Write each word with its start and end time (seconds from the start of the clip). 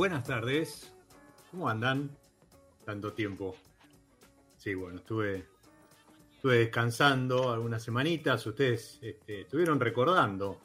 Buenas 0.00 0.24
tardes, 0.24 0.94
¿cómo 1.50 1.68
andan? 1.68 2.16
Tanto 2.86 3.12
tiempo. 3.12 3.54
Sí, 4.56 4.72
bueno, 4.72 5.00
estuve, 5.00 5.46
estuve 6.36 6.56
descansando 6.60 7.50
algunas 7.52 7.82
semanitas. 7.82 8.46
Ustedes 8.46 8.98
este, 9.02 9.42
estuvieron 9.42 9.78
recordando 9.78 10.58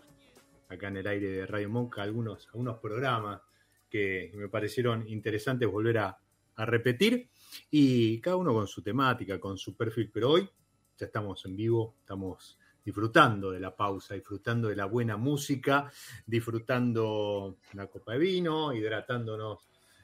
acá 0.69 0.87
en 0.87 0.95
el 0.95 1.07
aire 1.07 1.27
de 1.27 1.45
Radio 1.47 1.69
Monca 1.69 2.03
algunos, 2.03 2.47
algunos 2.53 2.79
programas 2.79 3.41
que 3.89 4.31
me 4.35 4.47
parecieron 4.47 5.05
interesantes 5.05 5.69
volver 5.69 5.97
a, 5.97 6.17
a 6.55 6.65
repetir. 6.65 7.29
Y 7.69 8.21
cada 8.21 8.37
uno 8.37 8.53
con 8.53 8.67
su 8.67 8.81
temática, 8.81 9.37
con 9.37 9.57
su 9.57 9.75
perfil. 9.75 10.11
Pero 10.13 10.29
hoy 10.29 10.49
ya 10.97 11.07
estamos 11.07 11.43
en 11.43 11.57
vivo, 11.57 11.97
estamos 11.99 12.57
disfrutando 12.85 13.51
de 13.51 13.59
la 13.59 13.75
pausa, 13.75 14.13
disfrutando 14.13 14.67
de 14.67 14.75
la 14.75 14.85
buena 14.85 15.17
música, 15.17 15.91
disfrutando 16.25 17.57
una 17.73 17.87
copa 17.87 18.13
de 18.13 18.19
vino, 18.19 18.71
hidratándonos 18.71 19.59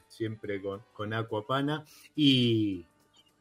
siempre 0.08 0.60
con, 0.60 0.82
con 0.92 1.14
Aquapana 1.14 1.84
y, 2.16 2.84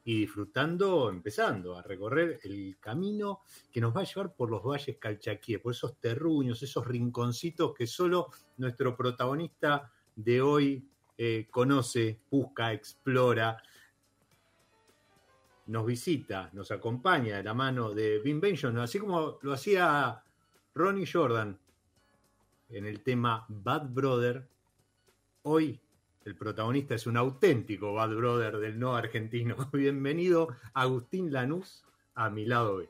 y 0.06 0.20
disfrutando, 0.20 1.10
empezando 1.10 1.78
a 1.78 1.82
recorrer 1.82 2.40
el 2.44 2.78
camino 2.80 3.42
que 3.72 3.82
nos 3.82 3.96
va 3.96 4.02
a 4.02 4.06
llevar 4.06 4.34
por 4.36 4.50
los 4.50 4.64
valles 4.64 4.98
calchaquíes, 4.98 5.60
por 5.60 5.74
esos 5.74 5.98
terruños, 6.00 6.62
esos 6.62 6.86
rinconcitos 6.88 7.74
que 7.74 7.88
solo 7.88 8.28
nuestro 8.58 8.96
protagonista 8.96 9.92
de 10.16 10.42
hoy 10.42 10.88
eh, 11.18 11.48
conoce, 11.52 12.22
busca, 12.30 12.74
explora, 12.74 13.62
nos 15.72 15.86
visita, 15.86 16.50
nos 16.52 16.70
acompaña 16.70 17.38
de 17.38 17.44
la 17.44 17.54
mano 17.54 17.94
de 17.94 18.20
Vin 18.20 18.42
Benjon, 18.42 18.78
así 18.78 19.00
como 19.00 19.40
lo 19.42 19.54
hacía 19.54 20.22
Ronnie 20.76 21.08
Jordan 21.12 21.58
en 22.70 22.86
el 22.86 23.02
tema 23.02 23.46
Bad 23.48 23.88
Brother. 23.90 24.46
Hoy 25.44 25.80
el 26.26 26.36
protagonista 26.36 26.96
es 26.96 27.08
un 27.08 27.16
auténtico 27.16 27.94
Bad 27.94 28.14
Brother 28.16 28.58
del 28.58 28.78
no 28.78 28.98
argentino. 28.98 29.56
Bienvenido 29.72 30.50
Agustín 30.74 31.32
Lanús 31.32 31.86
a 32.16 32.30
mi 32.30 32.46
lado 32.46 32.78
B. 32.78 32.90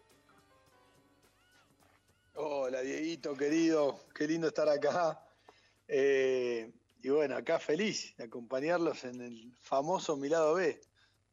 Hola 2.33 2.81
Dieguito, 2.81 3.35
querido, 3.35 3.99
qué 4.15 4.27
lindo 4.27 4.47
estar 4.47 4.67
acá. 4.67 5.23
Eh, 5.87 6.71
y 7.03 7.09
bueno, 7.09 7.35
acá 7.35 7.59
feliz 7.59 8.15
de 8.17 8.23
acompañarlos 8.23 9.03
en 9.03 9.21
el 9.21 9.53
famoso 9.61 10.17
Mi 10.17 10.29
lado 10.29 10.55
B 10.55 10.81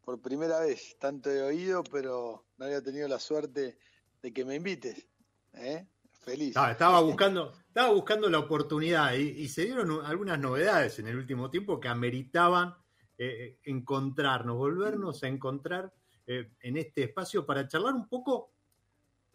por 0.08 0.22
primera 0.22 0.60
vez, 0.60 0.96
tanto 0.98 1.28
he 1.28 1.42
oído, 1.42 1.84
pero 1.84 2.46
no 2.56 2.64
había 2.64 2.82
tenido 2.82 3.06
la 3.08 3.18
suerte 3.18 3.76
de 4.22 4.32
que 4.32 4.42
me 4.42 4.54
invites. 4.54 5.06
¿eh? 5.52 5.86
Feliz. 6.24 6.56
Estaba, 6.56 7.02
buscando, 7.02 7.52
estaba 7.68 7.92
buscando 7.92 8.30
la 8.30 8.38
oportunidad 8.38 9.12
y, 9.12 9.46
se 9.48 9.66
dieron 9.66 10.02
algunas 10.06 10.38
novedades 10.38 10.98
en 10.98 11.08
el 11.08 11.16
último 11.18 11.50
tiempo 11.50 11.78
que 11.78 11.88
ameritaban 11.88 12.74
eh, 13.18 13.58
encontrarnos, 13.64 14.56
volvernos 14.56 15.22
a 15.24 15.28
encontrar 15.28 15.92
eh, 16.26 16.52
en 16.62 16.78
este 16.78 17.02
espacio 17.02 17.44
para 17.44 17.68
charlar 17.68 17.92
un 17.92 18.08
poco 18.08 18.54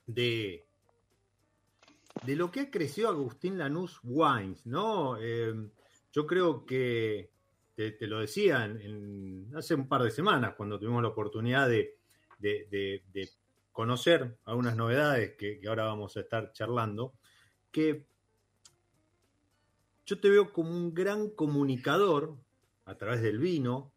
de, 0.08 0.66
de 2.26 2.36
lo 2.36 2.50
que 2.50 2.62
ha 2.62 2.72
crecido 2.72 3.10
Agustín 3.10 3.60
Lanús 3.60 4.00
Wines, 4.02 4.66
¿no? 4.66 5.20
yo 5.20 6.26
creo 6.26 6.66
que 6.66 7.33
te, 7.76 8.08
lo 8.08 8.20
decía 8.20 8.72
hace 9.56 9.76
un 9.76 9.88
par 9.88 10.04
de 10.04 10.12
semanas, 10.12 10.54
cuando 10.56 10.80
tuvimos 10.80 11.02
la 11.02 11.10
oportunidad 11.10 11.68
de, 11.70 11.96
conocer 13.72 14.38
algunas 14.46 14.76
novedades 14.76 15.36
que, 15.38 15.60
ahora 15.68 15.86
vamos 15.86 16.16
a 16.16 16.22
estar 16.22 16.52
charlando, 16.54 17.14
que 17.72 18.06
yo 20.06 20.20
te 20.20 20.30
veo 20.30 20.52
como 20.54 20.70
un 20.70 20.94
gran 20.94 21.30
comunicador 21.30 22.38
a 22.86 22.96
través 22.96 23.22
del 23.22 23.40
vino 23.40 23.92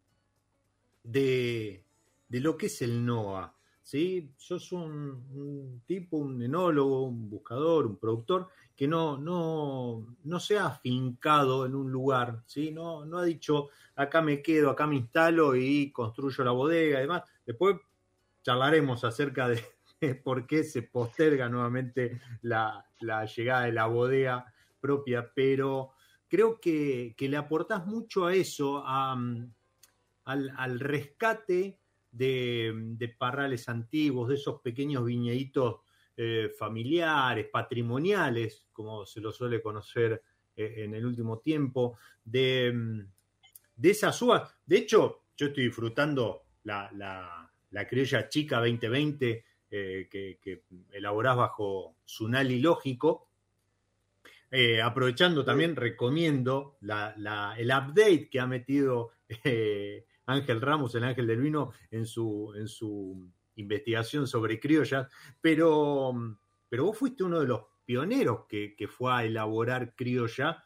de, 1.03 1.83
lo 2.29 2.57
que 2.57 2.67
es 2.67 2.81
el 2.81 3.05
NOA. 3.05 3.55
¿sí? 3.83 4.31
Sos 4.37 4.71
un, 4.71 5.83
tipo, 5.85 6.17
un 6.17 6.41
enólogo, 6.41 7.03
un 7.03 7.29
buscador, 7.29 7.85
un 7.85 7.97
productor 7.97 8.49
que 8.77 8.87
no, 8.87 9.17
no, 9.17 10.15
no 10.23 10.39
se 10.39 10.59
ha 10.59 10.67
afincado 10.67 11.65
en 11.65 11.73
un 11.73 11.91
lugar, 11.91 12.43
¿sí? 12.45 12.71
No, 12.71 13.05
no 13.05 13.17
ha 13.17 13.23
dicho, 13.23 13.69
acá 13.95 14.21
me 14.21 14.43
quedo, 14.43 14.69
acá 14.69 14.85
me 14.85 14.97
instalo 14.97 15.55
y 15.55 15.91
construyo 15.91 16.43
la 16.43 16.51
bodega 16.51 16.99
y 16.99 17.01
demás. 17.01 17.23
Después 17.43 17.77
charlaremos 18.43 19.03
acerca 19.03 19.49
de, 19.49 19.63
por 20.23 20.45
qué 20.45 20.63
se 20.63 20.83
posterga 20.83 21.49
nuevamente 21.49 22.21
la, 22.43 22.85
llegada 23.35 23.65
de 23.65 23.71
la 23.71 23.87
bodega 23.87 24.45
propia, 24.79 25.31
pero 25.33 25.93
creo 26.27 26.59
que, 26.59 27.15
le 27.17 27.35
aportás 27.35 27.83
mucho 27.87 28.27
a 28.27 28.35
eso, 28.35 28.83
al, 28.85 29.49
rescate 30.79 31.79
de, 32.11 33.15
parrales 33.17 33.67
antiguos, 33.69 34.29
de 34.29 34.35
esos 34.35 34.61
pequeños 34.61 35.03
viñeditos 35.03 35.77
eh, 36.19 36.51
familiares, 36.57 37.45
patrimoniales, 37.51 38.65
como 38.73 39.05
se 39.05 39.21
lo 39.21 39.31
suele 39.31 39.61
conocer 39.61 40.23
eh, 40.55 40.73
en 40.77 40.95
el 40.95 41.05
último 41.05 41.37
tiempo, 41.37 41.99
de, 42.25 43.05
de 43.75 43.89
esas 43.91 44.19
uvas. 44.23 44.51
De 44.65 44.77
hecho, 44.77 45.25
yo 45.37 45.45
estoy 45.45 45.65
disfrutando 45.65 46.45
la, 46.63 46.89
la 47.69 47.87
criolla 47.87 48.27
chica 48.29 48.57
2020 48.57 49.45
eh, 49.69 50.07
que, 50.09 50.39
que, 50.41 50.63
elaborás 50.91 51.37
bajo 51.37 51.97
Sunali 52.03 52.61
Lógico. 52.61 53.29
Aprovechando 54.83 55.45
también, 55.45 55.75
recomiendo 55.75 56.77
el 56.81 57.67
update 57.67 58.27
que 58.31 58.39
ha 58.39 58.47
metido 58.47 59.11
Ángel 60.25 60.61
Ramos, 60.61 60.95
el 60.95 61.03
Ángel 61.03 61.27
del 61.27 61.41
Vino, 61.41 61.73
en 61.91 62.07
su, 62.07 62.53
en 62.55 62.67
su 62.67 63.29
investigación 63.57 64.27
sobre 64.27 64.59
criollas, 64.59 65.07
pero, 65.41 66.13
pero 66.69 66.85
vos 66.85 66.97
fuiste 66.97 67.23
uno 67.23 67.41
de 67.41 67.47
los 67.47 67.61
pioneros 67.85 68.45
que, 68.47 68.87
fue 68.89 69.13
a 69.13 69.25
elaborar 69.25 69.93
criolla, 69.95 70.63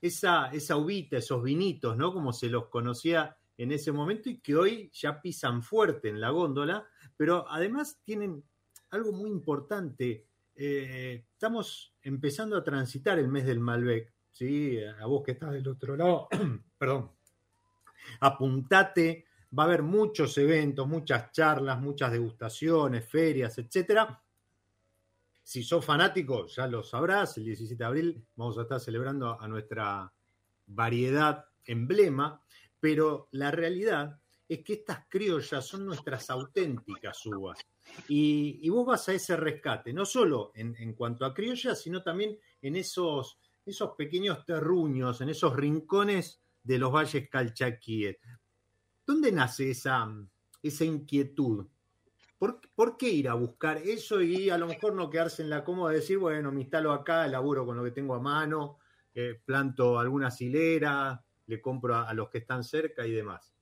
esa, 0.00 0.46
esa 0.52 0.76
uvita, 0.76 1.16
esos 1.16 1.42
vinitos, 1.42 1.96
¿no? 1.96 2.12
Como 2.12 2.32
se 2.32 2.48
los 2.48 2.68
conocía 2.68 3.36
en 3.56 3.72
ese 3.72 3.92
momento 3.92 4.28
y 4.28 4.40
que 4.40 4.56
hoy 4.56 4.90
ya 4.92 5.20
pisan 5.20 5.62
fuerte 5.62 6.08
en 6.08 6.20
la 6.20 6.30
góndola 6.30 6.86
pero 7.16 7.48
además 7.48 8.00
tienen 8.04 8.42
algo 8.90 9.12
muy 9.12 9.30
importante. 9.30 10.26
Eh, 10.54 11.24
estamos 11.32 11.94
empezando 12.02 12.56
a 12.56 12.64
transitar 12.64 13.18
el 13.18 13.28
mes 13.28 13.46
del 13.46 13.60
Malbec, 13.60 14.12
¿sí? 14.30 14.78
A 15.00 15.06
vos 15.06 15.22
que 15.22 15.32
estás 15.32 15.52
del 15.52 15.68
otro 15.68 15.96
lado, 15.96 16.28
perdón, 16.78 17.12
apuntate, 18.20 19.26
va 19.56 19.64
a 19.64 19.66
haber 19.66 19.82
muchos 19.82 20.36
eventos, 20.38 20.86
muchas 20.86 21.30
charlas, 21.32 21.80
muchas 21.80 22.12
degustaciones, 22.12 23.08
ferias, 23.08 23.58
etcétera. 23.58 24.22
Si 25.42 25.62
sos 25.62 25.84
fanático, 25.84 26.46
ya 26.46 26.66
lo 26.66 26.82
sabrás, 26.82 27.36
el 27.36 27.44
17 27.44 27.76
de 27.76 27.84
abril 27.84 28.26
vamos 28.36 28.56
a 28.58 28.62
estar 28.62 28.80
celebrando 28.80 29.40
a 29.40 29.48
nuestra 29.48 30.12
variedad 30.66 31.44
emblema, 31.64 32.42
pero 32.80 33.28
la 33.32 33.50
realidad 33.50 34.18
es 34.48 34.62
que 34.62 34.74
estas 34.74 35.06
criollas 35.08 35.66
son 35.66 35.86
nuestras 35.86 36.30
auténticas 36.30 37.24
uvas. 37.26 37.58
Y, 38.08 38.68
vos 38.68 38.86
vas 38.86 39.08
a 39.08 39.14
ese 39.14 39.36
rescate, 39.36 39.92
no 39.92 40.04
solo 40.04 40.52
en, 40.54 40.94
cuanto 40.94 41.24
a 41.24 41.34
criollas, 41.34 41.80
sino 41.80 42.02
también 42.02 42.38
en 42.60 42.76
esos, 42.76 43.38
esos 43.64 43.92
pequeños 43.96 44.44
terruños, 44.44 45.20
en 45.20 45.30
esos 45.30 45.54
rincones 45.54 46.40
de 46.62 46.78
los 46.78 46.92
valles 46.92 47.28
calchaquíes. 47.28 48.18
¿Dónde 49.06 49.32
nace 49.32 49.70
esa, 49.70 50.08
esa 50.62 50.84
inquietud? 50.84 51.66
¿Por, 52.38 52.96
qué 52.96 53.08
ir 53.08 53.28
a 53.28 53.34
buscar 53.34 53.78
eso 53.78 54.20
y 54.20 54.50
a 54.50 54.58
lo 54.58 54.66
mejor 54.66 54.94
no 54.94 55.08
quedarse 55.08 55.42
en 55.42 55.50
la 55.50 55.62
cómoda 55.62 55.92
de 55.92 56.00
decir, 56.00 56.18
bueno, 56.18 56.50
me 56.50 56.62
instalo 56.62 56.92
acá, 56.92 57.26
laburo 57.28 57.64
con 57.64 57.76
lo 57.76 57.84
que 57.84 57.92
tengo 57.92 58.14
a 58.14 58.20
mano, 58.20 58.78
eh, 59.14 59.40
planto 59.44 59.98
alguna 59.98 60.28
hilera, 60.36 61.24
le 61.46 61.60
compro 61.60 61.96
a 61.96 62.12
los 62.14 62.30
que 62.30 62.38
están 62.38 62.64
cerca 62.64 63.06
y 63.06 63.12
demás? 63.12 63.54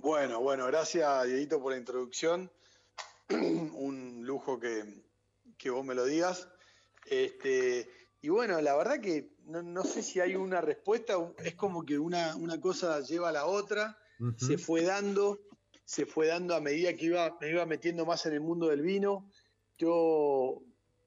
Bueno, 0.00 0.40
bueno, 0.40 0.66
gracias 0.66 1.26
Dieguito 1.26 1.60
por 1.60 1.72
la 1.72 1.78
introducción. 1.78 2.50
Un 3.30 4.22
lujo 4.24 4.60
que, 4.60 4.84
vos 5.70 5.84
me 5.84 5.94
lo 5.94 6.04
digas. 6.04 6.48
Este, 7.06 7.88
y 8.26 8.28
bueno, 8.28 8.60
la 8.60 8.74
verdad 8.74 9.00
que 9.00 9.30
no, 9.44 9.84
sé 9.84 10.02
si 10.02 10.18
hay 10.18 10.34
una 10.34 10.60
respuesta, 10.60 11.14
es 11.44 11.54
como 11.54 11.84
que 11.84 11.96
una, 11.96 12.34
una 12.34 12.60
cosa 12.60 12.98
lleva 12.98 13.28
a 13.28 13.32
la 13.32 13.46
otra, 13.46 13.96
se 14.36 14.58
fue 14.58 14.82
dando, 14.82 15.38
se 15.84 16.06
fue 16.06 16.26
dando 16.26 16.56
a 16.56 16.60
medida 16.60 16.92
que 16.94 17.04
iba, 17.04 17.38
me 17.40 17.50
iba 17.50 17.64
metiendo 17.66 18.04
más 18.04 18.26
en 18.26 18.32
el 18.32 18.40
mundo 18.40 18.66
del 18.66 18.82
vino. 18.82 19.30
Yo, 19.78 20.60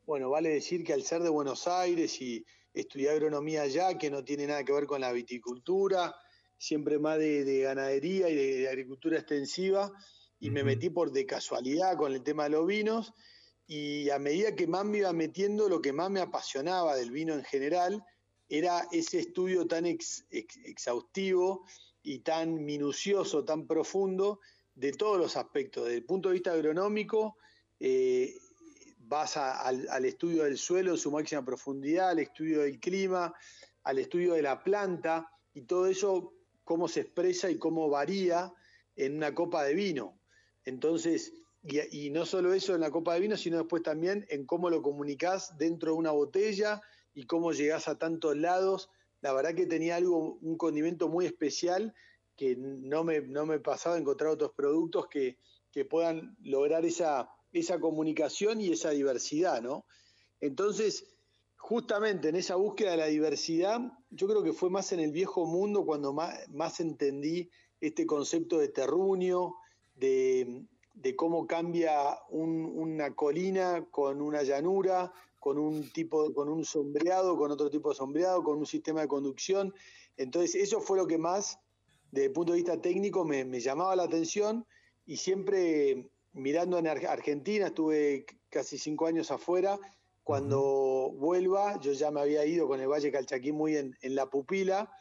bueno, 0.06 0.30
vale 0.30 0.48
decir 0.48 0.86
que 0.86 0.94
al 0.94 1.04
ser 1.04 1.22
de 1.22 1.28
Buenos 1.28 1.68
Aires 1.68 2.22
y 2.22 2.46
estudiar 2.74 3.16
agronomía 3.16 3.64
allá, 3.64 3.98
que 3.98 4.10
no 4.10 4.24
tiene 4.24 4.48
nada 4.48 4.64
que 4.64 4.72
ver 4.72 4.86
con 4.86 5.02
la 5.02 5.12
viticultura, 5.12 6.16
siempre 6.58 7.00
más 7.00 7.20
de, 7.20 7.64
ganadería 7.64 8.30
y 8.30 8.36
de, 8.36 8.70
agricultura 8.70 9.18
extensiva, 9.18 9.92
y 10.40 10.52
me 10.52 10.64
metí 10.64 10.90
por 10.90 11.12
de 11.12 11.26
casualidad 11.26 11.98
con 11.98 12.14
el 12.14 12.24
tema 12.24 12.46
de 12.46 12.52
los 12.52 12.66
vinos, 12.66 13.14
y 13.72 14.10
a 14.10 14.18
medida 14.18 14.56
que 14.56 14.66
más 14.66 14.84
me 14.84 14.98
iba 14.98 15.14
metiendo, 15.14 15.70
lo 15.70 15.80
que 15.80 15.94
más 15.94 16.10
me 16.10 16.22
apasionaba 16.22 16.96
del 16.96 17.12
vino 17.12 17.36
en 17.36 17.44
general 17.44 18.04
era 18.50 18.88
ese 18.92 19.20
estudio 19.20 19.68
tan 19.68 19.86
exhaustivo 19.86 21.68
y 22.02 22.18
tan 22.20 22.66
minucioso, 22.66 23.46
tan 23.46 23.68
profundo 23.68 24.40
de 24.74 24.92
todos 24.94 25.20
los 25.20 25.38
aspectos. 25.38 25.84
Desde 25.84 25.98
el 25.98 26.04
punto 26.04 26.30
de 26.30 26.34
vista 26.34 26.52
agronómico, 26.52 27.38
eh, 27.80 28.34
vas 28.98 29.38
al, 29.38 29.88
al, 29.88 30.06
estudio 30.06 30.46
del 30.46 30.58
suelo 30.58 30.94
en 30.94 30.98
su 30.98 31.12
máxima 31.12 31.46
profundidad, 31.46 32.10
al 32.10 32.20
estudio 32.20 32.62
del 32.62 32.80
clima, 32.80 33.32
al 33.84 34.00
estudio 34.00 34.34
de 34.34 34.42
la 34.42 34.64
planta, 34.64 35.30
y 35.54 35.62
todo 35.62 35.86
eso 35.86 36.34
cómo 36.64 36.88
se 36.88 37.02
expresa 37.02 37.52
y 37.52 37.60
cómo 37.60 37.88
varía 37.88 38.52
en 38.96 39.18
una 39.18 39.36
copa 39.36 39.64
de 39.64 39.76
vino. 39.76 40.20
Entonces, 40.66 41.34
y, 41.64 42.10
no 42.10 42.26
solo 42.26 42.54
eso 42.54 42.74
en 42.74 42.82
la 42.82 42.92
copa 42.92 43.14
de 43.14 43.20
vino, 43.20 43.38
sino 43.38 43.58
después 43.58 43.84
también 43.84 44.26
en 44.30 44.46
cómo 44.46 44.70
lo 44.70 44.82
comunicás 44.82 45.58
dentro 45.58 45.92
de 45.92 45.98
una 45.98 46.12
botella 46.12 46.82
y 47.14 47.26
cómo 47.26 47.52
llegás 47.52 47.88
a 47.88 47.98
tantos 47.98 48.38
lados. 48.38 48.90
La 49.22 49.34
verdad 49.34 49.54
que 49.54 49.66
tenía 49.66 49.98
algo, 49.98 50.38
un 50.42 50.58
condimento 50.58 51.10
muy 51.10 51.26
especial 51.26 51.94
que 52.38 52.56
no 52.56 53.04
me, 53.04 53.20
no 53.22 53.46
me 53.46 53.60
pasaba 53.60 53.98
encontrar 53.98 54.32
otros 54.32 54.52
productos 54.54 55.08
que, 55.08 55.38
que 55.72 55.84
puedan 55.84 56.38
lograr 56.42 56.86
esa, 56.86 57.30
esa 57.52 57.80
comunicación 57.80 58.62
y 58.62 58.72
esa 58.72 58.92
diversidad, 58.92 59.62
¿no? 59.62 59.86
Entonces, 60.40 61.06
justamente 61.58 62.30
en 62.30 62.36
esa 62.36 62.56
búsqueda 62.56 62.92
de 62.92 62.98
la 62.98 63.06
diversidad, 63.08 63.82
yo 64.10 64.28
creo 64.28 64.44
que 64.44 64.54
fue 64.54 64.70
más 64.70 64.92
en 64.92 65.00
el 65.02 65.12
viejo 65.12 65.46
mundo 65.46 65.86
cuando 65.86 66.14
más, 66.14 66.80
entendí 66.80 67.50
este 67.82 68.06
concepto 68.06 68.58
de 68.58 68.70
terruño, 68.70 69.56
de, 69.96 70.66
cómo 71.16 71.48
cambia 71.48 72.20
una 72.30 73.16
colina 73.16 73.86
con 73.92 74.22
una 74.22 74.44
llanura, 74.44 75.12
con 75.40 75.58
un 75.58 75.90
tipo, 75.92 76.34
con 76.34 76.50
un 76.50 76.66
sombreado, 76.66 77.38
con 77.38 77.52
otro 77.52 77.70
tipo 77.70 77.90
de 77.90 77.96
sombreado, 77.96 78.44
con 78.44 78.58
un 78.58 78.66
sistema 78.66 79.02
de 79.02 79.08
conducción. 79.08 79.74
Entonces, 80.18 80.56
eso 80.56 80.82
fue 80.82 80.98
lo 80.98 81.08
que 81.08 81.18
más, 81.18 81.60
desde 82.12 82.28
el 82.28 82.34
punto 82.34 82.52
de 82.52 82.58
vista 82.58 82.82
técnico, 82.82 83.24
me, 83.26 83.46
me 83.46 83.60
llamaba 83.60 83.96
la 83.96 84.04
atención. 84.04 84.66
Y 85.06 85.18
siempre 85.18 86.10
mirando 86.34 86.78
en 86.78 86.88
Argentina, 86.88 87.68
estuve 87.68 88.26
casi 88.50 88.78
cinco 88.78 89.08
años 89.08 89.32
afuera, 89.32 89.80
cuando 90.24 91.12
vuelva, 91.16 91.80
yo 91.80 91.92
ya 91.94 92.12
me 92.12 92.22
había 92.22 92.46
ido 92.46 92.68
con 92.68 92.80
el 92.80 92.88
Valle 92.88 93.12
Calchaquí 93.12 93.52
muy 93.52 93.78
en, 93.78 93.96
la 94.02 94.30
pupila. 94.30 94.92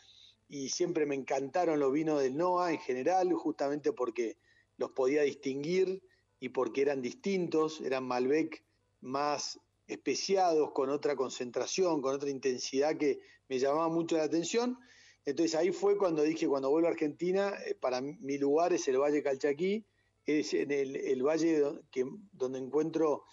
Y 0.49 0.71
siempre 0.71 1.05
me 1.05 1.15
encantaron 1.15 1.79
los 1.79 1.93
vinos 1.93 2.23
del 2.23 2.35
NOA 2.35 2.73
en 2.73 2.79
general, 2.79 3.31
justamente 3.35 3.93
porque 3.93 4.39
los 4.79 4.91
podía 4.93 5.23
distinguir 5.23 6.03
y 6.41 6.49
porque 6.49 6.83
eran 6.83 7.03
distintos, 7.03 7.81
eran 7.83 8.05
Malbec 8.05 8.65
más 9.01 9.61
especiados, 9.87 10.73
con 10.73 10.91
otra 10.91 11.17
concentración, 11.17 12.01
con 12.01 12.15
otra 12.15 12.31
intensidad 12.31 12.97
que 12.97 13.21
me 13.49 13.59
llamaba 13.59 13.89
mucho 13.89 14.17
la 14.17 14.25
atención. 14.25 14.79
Entonces 15.25 15.55
ahí 15.55 15.73
fue 15.73 15.99
cuando 15.99 16.23
dije, 16.23 16.49
cuando 16.49 16.71
vuelvo 16.71 16.89
a 16.89 16.93
Argentina, 16.93 17.55
eh, 17.67 17.75
para 17.75 18.01
mi 18.01 18.39
lugar 18.39 18.73
es 18.73 18.89
el 18.89 18.99
Valle 18.99 19.23
Calchaquí, 19.23 19.85
es 20.25 20.53
en 20.55 20.71
el, 20.71 21.23
valle 21.23 21.63
que, 21.91 22.05
donde 22.33 22.59
encuentro 22.59 23.25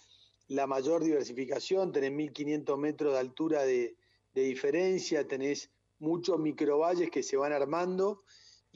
la 0.48 0.66
mayor 0.66 1.04
diversificación, 1.04 1.92
tenés 1.92 2.12
1500 2.12 2.78
metros 2.78 3.12
de 3.12 3.18
altura 3.18 3.62
de, 3.64 3.96
diferencia, 4.32 5.26
tenés 5.26 5.70
muchos 5.98 6.38
microvalles 6.38 7.10
que 7.10 7.22
se 7.22 7.38
van 7.38 7.52
armando 7.52 8.22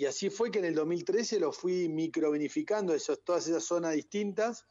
y 0.00 0.06
así 0.06 0.30
fue 0.30 0.50
que 0.50 0.60
en 0.60 0.64
el 0.64 0.74
2013 0.74 1.38
lo 1.40 1.52
fui 1.52 1.86
microvinificando, 1.86 2.94
esos, 2.94 3.22
todas 3.22 3.46
esas 3.46 3.64
zonas 3.64 3.92
distintas 3.92 4.64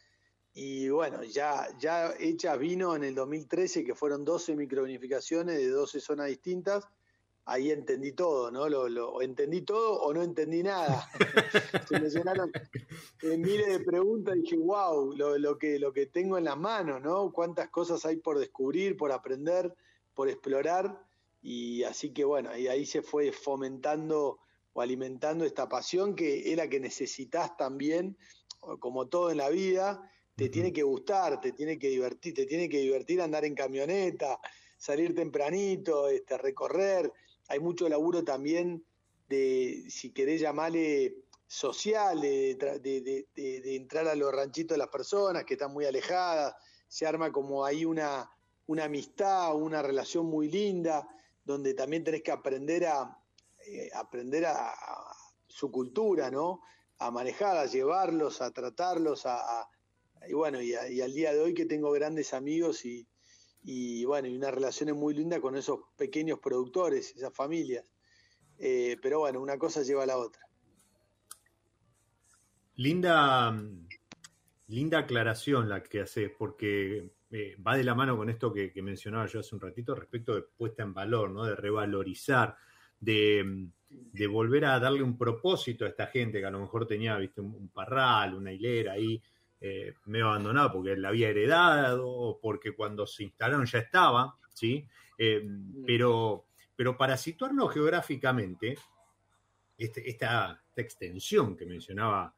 y 0.56 0.90
bueno, 0.90 1.24
ya, 1.24 1.68
ya 1.78 2.16
hechas 2.18 2.58
vino 2.58 2.96
en 2.96 3.04
el 3.04 3.14
2013 3.14 3.84
que 3.84 3.94
fueron 3.94 4.26
12 4.26 4.56
microvinificaciones 4.56 5.60
de 5.60 5.70
12 5.70 6.00
zonas 6.00 6.30
distintas, 6.30 6.88
ahí 7.46 7.70
entendí 7.70 8.14
todo, 8.14 8.50
¿no? 8.50 8.68
Lo, 8.68 9.22
entendí 9.22 9.62
todo 9.62 10.02
o 10.02 10.12
no 10.16 10.24
entendí 10.24 10.64
nada. 10.64 11.08
Se 11.88 12.00
me 12.00 12.10
llenaron 12.10 12.52
miles 13.22 13.68
de 13.68 13.86
preguntas 13.86 14.36
y 14.36 14.42
dije, 14.42 14.58
wow, 14.58 15.14
lo, 15.16 15.60
que, 15.60 15.78
lo 15.78 15.94
que 15.94 16.08
tengo 16.08 16.40
en 16.40 16.46
las 16.46 16.58
manos, 16.58 17.04
¿no? 17.04 17.32
Cuántas 17.32 17.70
cosas 17.70 18.04
hay 18.04 18.18
por 18.18 18.40
descubrir, 18.40 18.98
por 18.98 19.12
aprender, 19.12 19.76
por 20.16 20.28
explorar. 20.28 21.06
Y 21.40 21.84
así 21.84 22.14
que 22.14 22.26
bueno, 22.26 22.58
y 22.58 22.68
ahí 22.68 22.88
se 22.88 23.04
fue 23.04 23.32
fomentando 23.32 24.40
o 24.74 24.82
alimentando 24.82 25.46
esta 25.46 25.68
pasión 25.68 26.16
que 26.16 26.52
es 26.52 26.58
la 26.58 26.70
que 26.70 26.80
necesitas 26.80 27.56
también, 27.58 28.18
como 28.80 29.08
todo 29.08 29.32
en 29.32 29.38
la 29.38 29.50
vida, 29.50 30.12
te 30.36 30.50
tiene 30.50 30.72
que 30.72 30.84
gustar, 30.84 31.42
te 31.42 31.52
tiene 31.52 31.78
que 31.78 31.90
divertir, 31.90 32.34
te 32.34 32.46
tiene 32.46 32.70
que 32.70 32.80
divertir 32.80 33.22
andar 33.22 33.44
en 33.46 33.56
camioneta, 33.56 34.40
salir 34.78 35.14
tempranito, 35.14 36.08
este, 36.08 36.38
recorrer. 36.38 37.12
Hay 37.50 37.60
mucho 37.60 37.90
laburo 37.90 38.24
también 38.24 38.86
de, 39.28 39.84
si 39.90 40.12
querés 40.12 40.40
llamarle 40.40 41.16
social, 41.46 42.22
de, 42.22 42.56
de, 42.56 43.76
entrar 43.76 44.08
a 44.08 44.16
los 44.16 44.34
ranchitos 44.34 44.76
de 44.76 44.80
las 44.80 44.88
personas 44.88 45.44
que 45.44 45.56
están 45.56 45.74
muy 45.74 45.86
alejadas. 45.86 46.56
Se 46.88 47.06
arma 47.06 47.32
como 47.32 47.66
ahí 47.66 47.84
una, 47.84 48.30
una 48.68 48.86
amistad, 48.86 49.56
una 49.56 49.82
relación 49.82 50.26
muy 50.28 50.50
linda, 50.50 51.08
donde 51.44 51.74
también 51.74 52.04
tenés 52.04 52.22
que 52.24 52.32
aprender 52.32 52.86
a, 52.86 53.19
eh, 53.72 53.90
aprender 53.94 54.46
a, 54.46 54.74
su 55.48 55.72
cultura, 55.72 56.30
¿no? 56.30 56.62
A 57.00 57.12
manejar, 57.12 57.58
a 57.58 57.66
llevarlos, 57.66 58.42
a 58.42 58.52
tratarlos, 58.52 59.26
a, 59.26 59.68
y 60.28 60.34
bueno, 60.34 60.62
y, 60.62 60.74
al 60.74 61.14
día 61.14 61.34
de 61.34 61.40
hoy 61.40 61.54
que 61.54 61.66
tengo 61.66 61.92
grandes 61.92 62.34
amigos 62.34 62.86
y, 62.86 63.08
y 63.64 64.06
bueno, 64.06 64.28
y 64.28 64.36
una 64.36 64.52
relación 64.52 64.96
muy 64.98 65.14
linda 65.14 65.42
con 65.42 65.56
esos 65.56 65.80
pequeños 65.98 66.40
productores, 66.40 67.16
esas 67.16 67.34
familias. 67.34 67.92
Eh, 68.58 68.98
pero 69.02 69.20
bueno, 69.20 69.42
una 69.42 69.58
cosa 69.58 69.82
lleva 69.84 70.04
a 70.04 70.08
la 70.08 70.18
otra. 70.18 70.42
Linda, 72.76 73.58
linda 74.68 75.00
aclaración 75.00 75.70
la 75.70 75.82
que 75.84 76.02
haces, 76.02 76.32
porque 76.38 77.12
eh, 77.32 77.56
va 77.66 77.78
de 77.78 77.84
la 77.84 77.96
mano 77.96 78.18
con 78.18 78.30
esto 78.30 78.52
que, 78.52 78.72
mencionaba 78.82 79.26
yo 79.28 79.40
hace 79.40 79.56
un 79.56 79.62
ratito 79.62 79.96
respecto 79.96 80.36
de 80.36 80.42
puesta 80.42 80.84
en 80.84 80.94
valor, 80.94 81.32
¿no? 81.32 81.46
de 81.46 81.56
revalorizar, 81.56 82.56
de, 83.00 83.70
volver 84.30 84.66
a 84.66 84.80
darle 84.80 85.02
un 85.02 85.18
propósito 85.18 85.86
a 85.86 85.90
esta 85.90 86.08
gente 86.08 86.40
que 86.40 86.46
a 86.46 86.52
lo 86.52 86.60
mejor 86.60 86.86
tenía 86.86 87.18
¿viste? 87.18 87.42
un 87.42 87.70
parral, 87.70 88.36
una 88.36 88.52
hilera 88.52 88.94
ahí, 88.94 89.22
eh, 89.62 89.96
medio 90.06 90.28
abandonado 90.28 90.72
porque 90.72 90.96
la 90.96 91.10
había 91.10 91.30
heredado 91.30 92.08
o 92.08 92.40
porque 92.40 92.74
cuando 92.74 93.06
se 93.06 93.24
instalaron 93.24 93.66
ya 93.66 93.80
estaba, 93.80 94.38
¿sí? 94.54 94.88
Eh, 95.18 95.42
mm. 95.44 95.84
pero, 95.86 96.46
pero 96.76 96.96
para 96.96 97.18
situarnos 97.18 97.74
geográficamente, 97.74 98.78
este, 99.78 100.10
esta, 100.10 100.62
extensión 100.76 101.58
que 101.58 101.66
mencionaba 101.66 102.34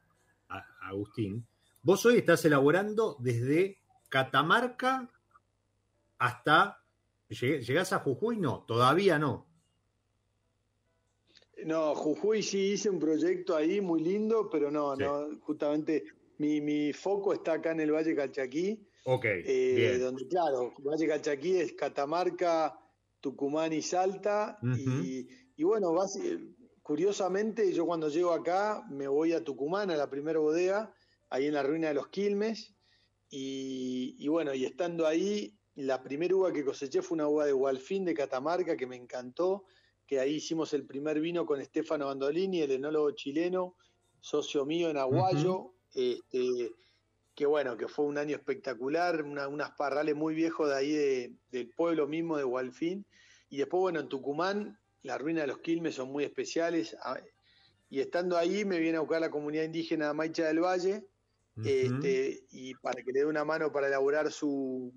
Agustín, 0.80 1.46
vos 1.80 2.04
hoy 2.06 2.16
estás 2.16 2.44
elaborando 2.44 3.16
desde 3.20 3.78
Catamarca 4.08 5.08
hasta... 6.18 6.82
¿Llegás 7.28 7.92
a 7.92 8.00
Jujuy? 8.00 8.38
No, 8.38 8.64
todavía 8.66 9.16
no. 9.20 9.46
No, 11.66 11.94
Jujuy 11.94 12.42
sí 12.42 12.72
hice 12.72 12.90
un 12.90 12.98
proyecto 12.98 13.56
ahí 13.56 13.80
muy 13.80 14.00
lindo, 14.00 14.48
pero 14.50 14.70
no, 14.70 14.96
no, 14.96 15.28
justamente 15.40 16.04
mi, 16.38 16.92
foco 16.92 17.32
está 17.32 17.54
acá 17.54 17.72
en 17.72 17.80
el 17.80 17.92
Valle 17.92 18.14
Calchaquí. 18.14 18.86
Ok. 19.04 19.24
Eh, 19.26 19.98
donde, 20.00 20.26
claro, 20.28 20.74
Valle 20.78 21.06
Calchaquí 21.06 21.56
es 21.56 21.72
Catamarca, 21.72 22.78
Tucumán 23.20 23.72
y 23.72 23.82
Salta. 23.82 24.58
y, 24.62 25.62
bueno, 25.62 25.94
curiosamente, 26.82 27.72
yo 27.72 27.86
cuando 27.86 28.08
llego 28.08 28.32
acá 28.32 28.84
me 28.90 29.08
voy 29.08 29.32
a 29.32 29.44
Tucumán, 29.44 29.90
a 29.90 29.96
la 29.96 30.10
primera 30.10 30.38
bodega, 30.38 30.92
ahí 31.30 31.46
en 31.46 31.54
la 31.54 31.62
ruina 31.62 31.88
de 31.88 31.94
los 31.94 32.08
Quilmes. 32.08 32.74
Y, 33.30 34.28
bueno, 34.28 34.52
y 34.52 34.66
estando 34.66 35.06
ahí, 35.06 35.56
la 35.74 36.02
primera 36.02 36.34
uva 36.36 36.52
que 36.52 36.64
coseché 36.64 37.00
fue 37.00 37.14
una 37.14 37.28
uva 37.28 37.46
de 37.46 37.52
Gualfín 37.52 38.04
de 38.04 38.12
Catamarca 38.12 38.76
que 38.76 38.86
me 38.86 38.96
encantó, 38.96 39.64
que 40.12 40.20
ahí 40.20 40.34
hicimos 40.34 40.74
el 40.74 40.84
primer 40.84 41.20
vino 41.20 41.46
con 41.46 41.64
Stefano 41.64 42.04
Bandolini, 42.04 42.60
el 42.60 42.72
enólogo 42.72 43.12
chileno, 43.12 43.76
socio 44.20 44.66
mío 44.66 44.90
en 44.90 44.98
Aguayo, 44.98 45.72
este, 45.94 46.74
que 47.34 47.46
bueno, 47.46 47.78
que 47.78 47.88
fue 47.88 48.04
un 48.04 48.18
año 48.18 48.36
espectacular, 48.36 49.22
unas 49.22 49.70
parrales 49.70 50.14
muy 50.14 50.34
viejos 50.34 50.68
de 50.68 50.74
ahí 50.74 51.38
del 51.50 51.70
pueblo 51.70 52.06
mismo 52.06 52.36
de 52.36 52.44
Hualfín. 52.44 53.06
Y 53.48 53.56
después, 53.56 53.80
bueno, 53.80 54.00
en 54.00 54.10
Tucumán, 54.10 54.78
la 55.00 55.16
ruina 55.16 55.40
de 55.40 55.46
los 55.46 55.60
Quilmes 55.60 55.94
son 55.94 56.12
muy 56.12 56.24
especiales. 56.24 56.94
Ah, 57.04 57.18
y 57.88 58.00
estando 58.00 58.36
ahí 58.36 58.66
me 58.66 58.80
viene 58.80 58.98
a 58.98 59.00
buscar 59.00 59.22
la 59.22 59.30
comunidad 59.30 59.64
indígena 59.64 60.12
Maicha 60.12 60.46
del 60.46 60.60
Valle, 60.60 61.06
este, 61.64 62.44
y 62.50 62.74
para 62.74 63.02
que 63.02 63.12
le 63.12 63.20
dé 63.20 63.24
una 63.24 63.46
mano 63.46 63.72
para 63.72 63.86
elaborar 63.86 64.30
su, 64.30 64.92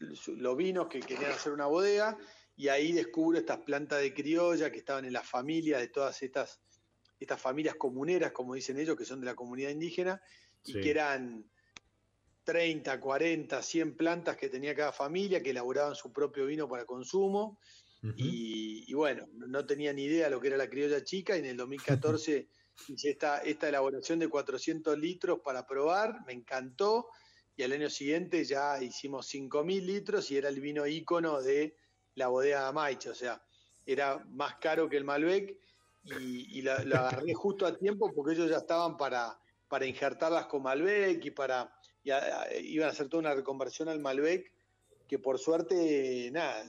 los 0.00 0.56
vinos 0.56 0.88
que 0.88 0.98
querían 0.98 1.30
hacer 1.30 1.52
una 1.52 1.66
bodega. 1.66 2.18
Y 2.60 2.68
ahí 2.68 2.92
descubro 2.92 3.38
estas 3.38 3.56
plantas 3.60 4.02
de 4.02 4.12
criolla 4.12 4.70
que 4.70 4.80
estaban 4.80 5.06
en 5.06 5.14
la 5.14 5.22
familia 5.22 5.78
de 5.78 5.88
todas 5.88 6.22
estas 6.22 6.60
estas 7.18 7.40
familias 7.40 7.76
comuneras, 7.76 8.32
como 8.32 8.52
dicen 8.54 8.78
ellos, 8.78 8.98
que 8.98 9.06
son 9.06 9.20
de 9.20 9.26
la 9.26 9.34
comunidad 9.34 9.70
indígena, 9.70 10.20
y 10.64 10.78
que 10.78 10.90
eran 10.90 11.50
30, 12.44 13.00
40, 13.00 13.62
100 13.62 13.96
plantas 13.96 14.36
que 14.36 14.50
tenía 14.50 14.74
cada 14.74 14.92
familia, 14.92 15.42
que 15.42 15.50
elaboraban 15.50 15.94
su 15.94 16.12
propio 16.12 16.44
vino 16.44 16.68
para 16.68 16.84
consumo. 16.84 17.58
y, 18.16 18.92
bueno, 18.92 19.26
no 19.32 19.64
tenía 19.64 19.94
ni 19.94 20.04
idea 20.04 20.28
lo 20.28 20.38
que 20.38 20.48
era 20.48 20.58
la 20.58 20.68
criolla 20.68 21.02
chica, 21.02 21.36
y 21.36 21.40
en 21.40 21.46
el 21.46 21.56
2014 21.56 22.46
hice 22.88 23.10
esta, 23.10 23.38
esta 23.38 23.70
elaboración 23.70 24.18
de 24.18 24.28
400 24.28 24.98
litros 24.98 25.40
para 25.42 25.66
probar, 25.66 26.26
me 26.26 26.34
encantó, 26.34 27.08
y 27.56 27.62
al 27.62 27.72
año 27.72 27.88
siguiente 27.88 28.44
ya 28.44 28.82
hicimos 28.82 29.32
5.000 29.32 29.86
litros 29.86 30.30
y 30.30 30.36
era 30.36 30.50
el 30.50 30.60
vino 30.60 30.86
ícono 30.86 31.40
de 31.40 31.74
la 32.20 32.28
bodega 32.28 32.66
de 32.66 32.72
Maiche, 32.72 33.10
o 33.10 33.14
sea, 33.14 33.42
era 33.84 34.24
más 34.28 34.56
caro 34.56 34.88
que 34.88 34.96
el 34.96 35.04
Malbec 35.04 35.56
y, 36.04 36.62
la, 36.62 36.76
agarré 36.76 37.34
justo 37.34 37.66
a 37.66 37.76
tiempo 37.76 38.12
porque 38.14 38.34
ellos 38.34 38.48
ya 38.48 38.58
estaban 38.58 38.96
para, 38.96 39.38
para 39.68 39.86
injertarlas 39.86 40.46
con 40.46 40.62
Malbec 40.62 41.24
y 41.24 41.30
para 41.30 41.74
iban 42.04 42.88
a 42.88 42.92
hacer 42.92 43.08
toda 43.08 43.20
una 43.20 43.34
reconversión 43.34 43.88
al 43.88 44.00
Malbec 44.00 44.52
que 45.06 45.18
por 45.18 45.38
suerte 45.38 46.30
nada 46.32 46.64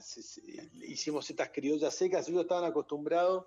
hicimos 0.82 1.30
estas 1.30 1.50
criollas 1.50 1.94
secas. 1.94 2.28
Ellos 2.28 2.42
estaban 2.42 2.64
acostumbrados 2.64 3.46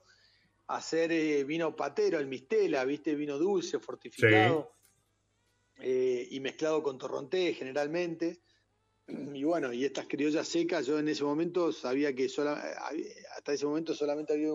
a 0.68 0.78
hacer 0.78 1.12
eh, 1.12 1.44
vino 1.44 1.76
patero 1.76 2.18
el 2.18 2.28
mistela 2.28 2.86
viste 2.86 3.14
vino 3.14 3.38
dulce 3.38 3.78
fortificado 3.78 4.72
eh, 5.78 6.28
y 6.32 6.40
mezclado 6.40 6.82
con 6.82 6.98
torronté 6.98 7.54
generalmente 7.54 8.40
y 9.08 9.44
bueno 9.44 9.72
y 9.72 9.86
estas 9.86 10.08
criollas 10.08 10.48
secas 10.48 10.88
yo 10.88 10.98
en 10.98 11.08
ese 11.08 11.24
momento 11.24 11.72
sabía 11.72 12.16
que 12.16 12.26
hasta 12.26 13.54
ese 13.54 13.66
momento 13.66 13.94
solamente 13.94 14.34
había 14.34 14.52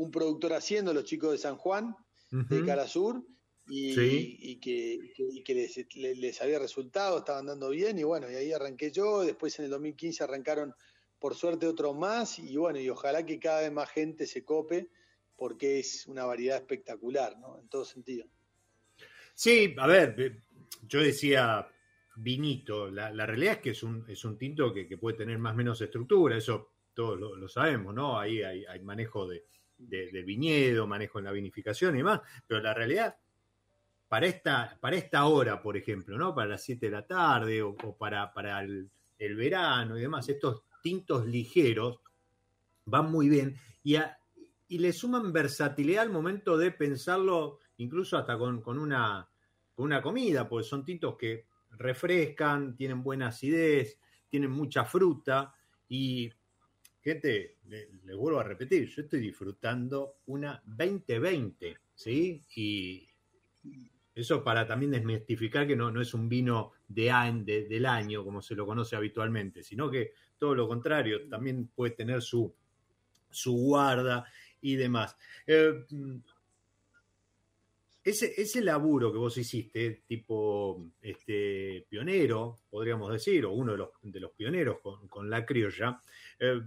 un 0.00 0.10
productor 0.10 0.54
haciendo, 0.54 0.94
los 0.94 1.04
chicos 1.04 1.32
de 1.32 1.38
San 1.38 1.56
Juan, 1.56 1.94
de 2.30 2.64
Carasur, 2.64 3.22
y, 3.68 4.50
y 4.50 4.56
que, 4.58 5.54
les, 5.94 6.40
había 6.40 6.58
resultado, 6.58 7.18
estaban 7.18 7.46
dando 7.46 7.68
bien, 7.68 7.98
y 7.98 8.04
bueno, 8.04 8.30
y 8.30 8.34
ahí 8.34 8.52
arranqué 8.52 8.90
yo, 8.90 9.22
después 9.22 9.58
en 9.58 9.66
el 9.66 9.70
2015 9.72 10.24
arrancaron 10.24 10.74
por 11.18 11.34
suerte 11.34 11.66
otros 11.66 11.94
más, 11.96 12.38
y 12.38 12.56
bueno, 12.56 12.80
y 12.80 12.88
ojalá 12.88 13.26
que 13.26 13.38
cada 13.38 13.60
vez 13.60 13.72
más 13.72 13.90
gente 13.90 14.26
se 14.26 14.42
cope, 14.42 14.88
porque 15.36 15.80
es 15.80 16.06
una 16.06 16.24
variedad 16.24 16.56
espectacular, 16.56 17.38
¿no? 17.38 17.58
En 17.60 17.68
todo 17.68 17.84
sentido. 17.84 18.26
Sí, 19.34 19.74
a 19.76 19.86
ver, 19.86 20.14
eh, 20.18 20.42
yo 20.88 21.00
decía 21.00 21.66
vinito, 22.16 22.90
la, 22.90 23.26
realidad 23.26 23.54
es 23.54 23.58
que 23.60 23.70
es 23.70 23.82
un, 23.82 24.04
es 24.08 24.24
un 24.24 24.36
tinto 24.36 24.72
que, 24.72 24.84
puede 24.98 25.16
tener 25.16 25.38
más 25.38 25.54
o 25.54 25.56
menos 25.56 25.80
estructura, 25.80 26.36
eso 26.36 26.70
todos 26.92 27.18
lo, 27.18 27.48
sabemos, 27.48 27.94
¿no? 27.94 28.18
Ahí 28.18 28.42
hay 28.42 28.80
manejo 28.82 29.26
de, 29.26 29.44
de, 29.88 30.22
viñedo, 30.22 30.86
manejo 30.86 31.18
en 31.18 31.24
la 31.26 31.32
vinificación 31.32 31.94
y 31.94 31.98
demás, 31.98 32.20
pero 32.46 32.60
la 32.60 32.74
realidad, 32.74 33.16
para 34.08 34.26
esta, 34.26 34.78
para 34.80 34.96
esta 34.96 35.24
hora, 35.26 35.62
por 35.62 35.76
ejemplo, 35.76 36.18
¿no? 36.18 36.34
Para 36.34 36.50
las 36.50 36.62
7 36.62 36.86
de 36.86 36.92
la 36.92 37.06
tarde 37.06 37.62
o, 37.62 37.74
para, 37.96 38.32
para 38.32 38.62
el, 38.62 38.90
verano 39.18 39.98
y 39.98 40.02
demás, 40.02 40.28
estos 40.28 40.62
tintos 40.82 41.26
ligeros 41.26 42.00
van 42.86 43.10
muy 43.10 43.28
bien 43.28 43.54
y, 43.84 43.96
y 44.68 44.78
le 44.78 44.92
suman 44.92 45.32
versatilidad 45.32 46.04
al 46.04 46.10
momento 46.10 46.56
de 46.56 46.70
pensarlo, 46.70 47.58
incluso 47.76 48.16
hasta 48.16 48.38
con, 48.38 48.62
con, 48.62 48.78
una, 48.78 49.28
con 49.74 49.86
una 49.86 50.02
comida, 50.02 50.48
porque 50.48 50.66
son 50.66 50.84
tintos 50.84 51.16
que 51.16 51.46
refrescan, 51.80 52.76
tienen 52.76 53.02
buena 53.02 53.28
acidez, 53.28 53.98
tienen 54.28 54.50
mucha 54.50 54.84
fruta 54.84 55.54
y 55.88 56.30
gente, 57.02 57.56
les 57.64 58.16
vuelvo 58.16 58.38
a 58.38 58.44
repetir, 58.44 58.86
yo 58.86 59.02
estoy 59.02 59.20
disfrutando 59.20 60.18
una 60.26 60.62
2020, 60.66 61.78
¿sí? 61.94 62.42
Y 62.54 63.08
eso 64.14 64.44
para 64.44 64.66
también 64.66 64.92
desmistificar 64.92 65.66
que 65.66 65.74
no, 65.74 65.90
no 65.90 66.02
es 66.02 66.12
un 66.12 66.28
vino 66.28 66.72
de, 66.86 67.10
de, 67.44 67.66
del 67.66 67.86
año 67.86 68.24
como 68.24 68.42
se 68.42 68.54
lo 68.54 68.66
conoce 68.66 68.94
habitualmente, 68.96 69.62
sino 69.62 69.90
que 69.90 70.12
todo 70.38 70.54
lo 70.54 70.68
contrario, 70.68 71.28
también 71.28 71.68
puede 71.68 71.92
tener 71.92 72.20
su, 72.20 72.54
su 73.30 73.52
guarda 73.52 74.26
y 74.60 74.76
demás. 74.76 75.16
Eh, 75.46 75.86
ese, 78.10 78.34
ese, 78.40 78.60
laburo 78.60 79.10
que 79.12 79.18
vos 79.18 79.36
hiciste, 79.36 80.02
tipo 80.06 80.84
este, 81.00 81.86
pionero, 81.88 82.58
podríamos 82.68 83.12
decir, 83.12 83.44
o 83.46 83.52
uno 83.52 83.72
de 83.72 83.78
los, 83.78 83.90
de 84.02 84.20
los 84.20 84.32
pioneros 84.32 84.78
con, 85.08 85.30
la 85.30 85.44
criolla, 85.44 86.00
eh, 86.38 86.60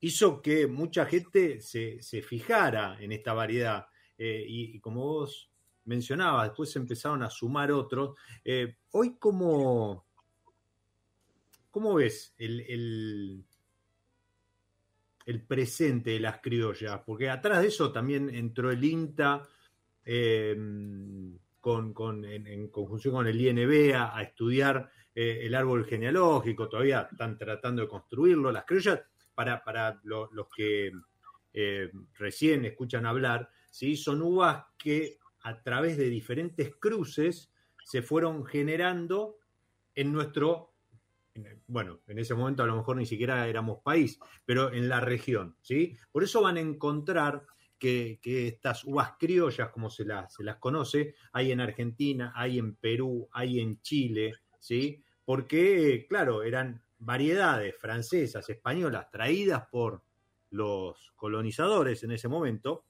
hizo 0.00 0.40
que 0.40 0.66
mucha 0.66 1.06
gente 1.06 1.60
se, 1.60 2.00
fijara 2.22 2.96
en 3.00 3.12
esta 3.12 3.32
variedad. 3.32 3.86
Eh, 4.16 4.44
y, 4.46 4.80
como 4.80 5.04
vos 5.04 5.50
mencionabas, 5.84 6.48
después 6.48 6.70
se 6.70 6.78
empezaron 6.78 7.22
a 7.22 7.30
sumar 7.30 7.72
otros. 7.72 8.16
Eh, 8.44 8.76
hoy, 8.92 9.16
¿cómo, 9.18 10.06
¿cómo 11.70 11.94
ves 11.94 12.34
el, 12.38 13.44
el, 15.26 15.42
presente 15.46 16.10
de 16.10 16.20
las 16.20 16.40
criollas? 16.40 17.00
Porque 17.04 17.30
atrás 17.30 17.62
de 17.62 17.68
eso 17.68 17.92
también 17.92 18.34
entró 18.34 18.70
el 18.70 18.84
INTA. 18.84 19.48
Em, 20.10 21.38
con, 21.60 22.24
en, 22.24 22.68
conjunción 22.68 23.12
con 23.12 23.26
el 23.26 23.38
INB 23.38 23.94
a, 23.94 24.22
estudiar 24.22 24.90
eh, 25.14 25.40
el 25.42 25.54
árbol 25.54 25.84
genealógico, 25.84 26.66
todavía 26.66 27.06
están 27.12 27.36
tratando 27.36 27.82
de 27.82 27.88
construirlo. 27.88 28.50
Las 28.50 28.64
criollas 28.64 29.02
para, 29.34 30.00
los 30.04 30.48
que 30.56 30.92
eh, 31.52 31.90
recién 32.14 32.64
escuchan 32.64 33.04
hablar, 33.04 33.50
¿sí? 33.70 33.98
son 33.98 34.22
uvas 34.22 34.64
que 34.78 35.18
a 35.42 35.60
través 35.60 35.98
de 35.98 36.08
diferentes 36.08 36.74
cruces 36.76 37.52
se 37.84 38.00
fueron 38.00 38.46
generando 38.46 39.36
en 39.94 40.10
nuestro, 40.10 40.72
bueno, 41.66 42.00
en 42.06 42.18
ese 42.18 42.34
momento 42.34 42.62
a 42.62 42.66
lo 42.66 42.76
mejor 42.76 42.96
ni 42.96 43.04
siquiera 43.04 43.46
éramos 43.46 43.80
país, 43.82 44.18
pero 44.46 44.72
en 44.72 44.88
la 44.88 45.00
región. 45.00 45.54
¿sí? 45.60 45.98
Por 46.10 46.24
eso 46.24 46.40
van 46.40 46.56
a 46.56 46.60
encontrar 46.60 47.44
que, 47.78 48.18
estas 48.22 48.84
uvas 48.84 49.12
criollas, 49.18 49.70
como 49.70 49.90
se 49.90 50.04
las, 50.04 50.34
se 50.34 50.44
las 50.44 50.56
conoce, 50.56 51.14
hay 51.32 51.52
en 51.52 51.60
Argentina, 51.60 52.32
hay 52.34 52.58
en 52.58 52.74
Perú, 52.76 53.28
hay 53.32 53.60
en 53.60 53.80
Chile, 53.80 54.34
¿sí? 54.58 55.02
porque, 55.24 56.06
claro, 56.08 56.42
eran 56.42 56.82
variedades 56.98 57.76
francesas, 57.76 58.48
españolas, 58.48 59.10
traídas 59.10 59.66
por 59.70 60.02
los 60.50 61.12
colonizadores 61.16 62.02
en 62.02 62.12
ese 62.12 62.28
momento, 62.28 62.86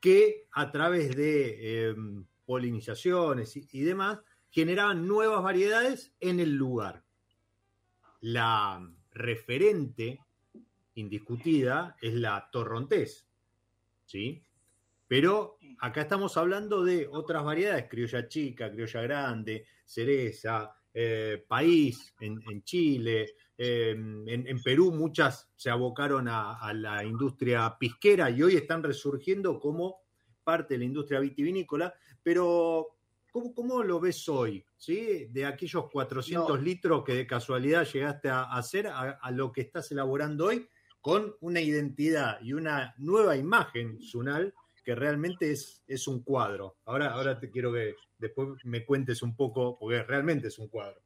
que 0.00 0.48
a 0.52 0.70
través 0.72 1.14
de 1.14 1.88
em, 1.90 2.26
polinizaciones 2.44 3.54
y, 3.56 3.82
demás 3.82 4.20
generaban 4.50 5.06
nuevas 5.06 5.42
variedades 5.42 6.12
en 6.20 6.40
el 6.40 6.54
lugar. 6.54 7.04
La 8.20 8.80
referente 9.10 10.20
indiscutida 10.94 11.96
es 12.00 12.14
la 12.14 12.48
torrontés, 12.50 13.28
¿sí? 14.04 14.44
Pero 15.08 15.58
acá 15.78 16.02
estamos 16.02 16.36
hablando 16.36 16.84
de 16.84 17.06
otras 17.10 17.44
variedades, 17.44 17.88
criolla 17.88 18.28
chica, 18.28 18.70
criolla 18.70 19.02
grande, 19.02 19.66
cereza, 19.84 20.74
eh, 20.94 21.42
país, 21.48 22.14
en, 22.20 22.62
Chile, 22.64 23.34
em, 23.56 24.28
en, 24.28 24.62
Perú 24.62 24.92
muchas 24.92 25.50
se 25.56 25.70
abocaron 25.70 26.28
a, 26.28 26.72
la 26.74 27.02
industria 27.02 27.76
pisquera 27.78 28.28
y 28.28 28.42
hoy 28.42 28.56
están 28.56 28.82
resurgiendo 28.82 29.58
como 29.58 30.02
parte 30.44 30.74
de 30.74 30.78
la 30.78 30.84
industria 30.84 31.20
vitivinícola, 31.20 31.94
pero 32.22 32.98
¿cómo, 33.30 33.82
lo 33.82 34.00
ves 34.00 34.28
hoy? 34.28 34.64
¿sí? 34.76 35.28
De 35.30 35.46
aquellos 35.46 35.90
400 35.90 36.62
litros 36.62 37.04
que 37.04 37.14
de 37.14 37.26
casualidad 37.26 37.86
llegaste 37.86 38.28
a 38.28 38.42
hacer 38.42 38.86
a, 38.88 39.30
lo 39.30 39.50
que 39.50 39.62
estás 39.62 39.90
elaborando 39.92 40.46
hoy 40.46 40.68
con 41.02 41.34
una 41.40 41.60
identidad 41.60 42.40
y 42.40 42.54
una 42.54 42.94
nueva 42.96 43.36
imagen, 43.36 44.00
Sunal, 44.00 44.54
que 44.84 44.94
realmente 44.94 45.50
es, 45.50 45.82
es 45.86 46.08
un 46.08 46.22
cuadro. 46.22 46.76
Ahora, 46.86 47.12
ahora 47.12 47.38
te 47.38 47.50
quiero 47.50 47.72
que 47.72 47.94
después 48.18 48.48
me 48.64 48.86
cuentes 48.86 49.20
un 49.22 49.36
poco, 49.36 49.78
porque 49.78 50.02
realmente 50.04 50.48
es 50.48 50.58
un 50.58 50.68
cuadro. 50.68 51.00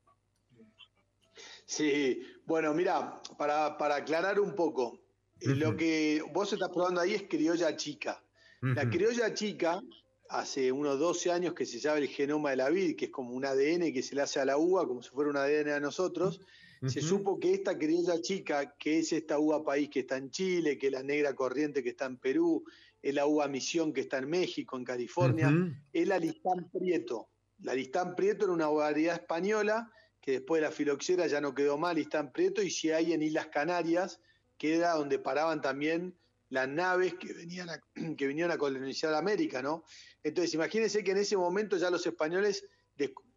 Sí, 1.65 2.23
bueno, 2.45 2.73
mira, 2.75 3.21
para, 3.37 3.77
aclarar 3.97 4.39
un 4.39 4.55
poco, 4.55 5.01
lo 5.41 5.77
que 5.77 6.23
vos 6.33 6.53
estás 6.53 6.69
probando 6.69 7.01
ahí 7.01 7.15
es 7.15 7.25
criolla 7.25 7.77
chica. 7.77 8.23
La 8.61 8.89
criolla 8.89 9.35
chica, 9.35 9.83
hace 10.29 10.73
unos 10.73 10.99
12 10.99 11.33
años 11.33 11.55
que 11.55 11.67
se 11.67 11.81
sabe 11.81 12.01
el 12.01 12.09
genoma 12.09 12.51
de 12.51 12.57
la 12.57 12.69
vid, 12.71 12.97
que 12.97 13.07
es 13.07 13.11
como 13.11 13.33
un 13.33 13.45
ADN 13.45 13.93
que 13.93 14.03
se 14.03 14.15
le 14.15 14.23
hace 14.23 14.41
a 14.41 14.45
la 14.45 14.59
uva, 14.59 14.87
como 14.87 15.03
si 15.03 15.11
fuera 15.11 15.31
un 15.31 15.37
ADN 15.37 15.71
a 15.71 15.81
nosotros, 15.81 16.41
se 16.87 17.01
supo 17.01 17.39
que 17.39 17.55
esta 17.55 17.77
criolla 17.79 18.21
chica, 18.21 18.75
que 18.79 18.99
es 18.99 19.13
esta 19.13 19.39
uva 19.39 19.65
país 19.65 19.89
que 19.89 20.01
está 20.01 20.17
en 20.17 20.31
Chile, 20.31 20.77
que 20.77 20.87
es 20.87 20.93
la 20.93 21.03
negra 21.03 21.35
corriente 21.35 21.83
que 21.83 21.91
está 21.91 22.07
en 22.07 22.19
Perú, 22.19 22.65
es 23.01 23.15
la 23.15 23.27
uva 23.27 23.49
misión 23.49 23.93
que 23.93 24.03
está 24.03 24.19
en 24.19 24.29
México, 24.29 24.77
en 24.77 24.85
California, 24.85 25.51
es 25.93 26.09
la 26.09 26.19
listán 26.19 26.71
prieto. 26.71 27.29
La 27.61 27.75
listán 27.75 28.15
prieto 28.15 28.45
era 28.45 28.55
una 28.55 28.69
variedad 28.69 29.15
española 29.15 29.91
que 30.21 30.33
después 30.33 30.61
de 30.61 30.67
la 30.67 30.73
filoxera 30.73 31.27
ya 31.29 31.41
no 31.41 31.55
quedó 31.55 31.79
mal, 31.79 31.97
listán 31.97 32.33
prieto, 32.33 32.63
y 32.63 32.71
si 32.71 32.91
hay 32.91 33.13
en 33.13 33.23
Islas 33.23 33.47
Canarias, 33.47 34.21
que 34.59 34.75
era 34.75 34.95
donde 34.95 35.19
paraban 35.19 35.61
también 35.61 36.17
las 36.49 36.69
naves 36.69 37.15
que 37.15 37.33
venían 37.33 37.71
a, 37.71 37.81
que 38.17 38.27
vinieron 38.27 38.51
a 38.53 38.59
colonizar 38.59 39.15
América, 39.15 39.63
¿no? 39.63 39.85
Entonces, 40.23 40.55
imagínense 40.55 41.05
que 41.05 41.13
en 41.13 41.19
ese 41.19 41.37
momento 41.37 41.77
ya 41.77 41.91
los 41.91 42.05
españoles 42.07 42.67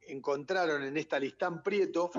encontraron 0.01 0.83
en 0.83 0.97
esta 0.97 1.19
listán 1.19 1.61
prieto 1.61 2.09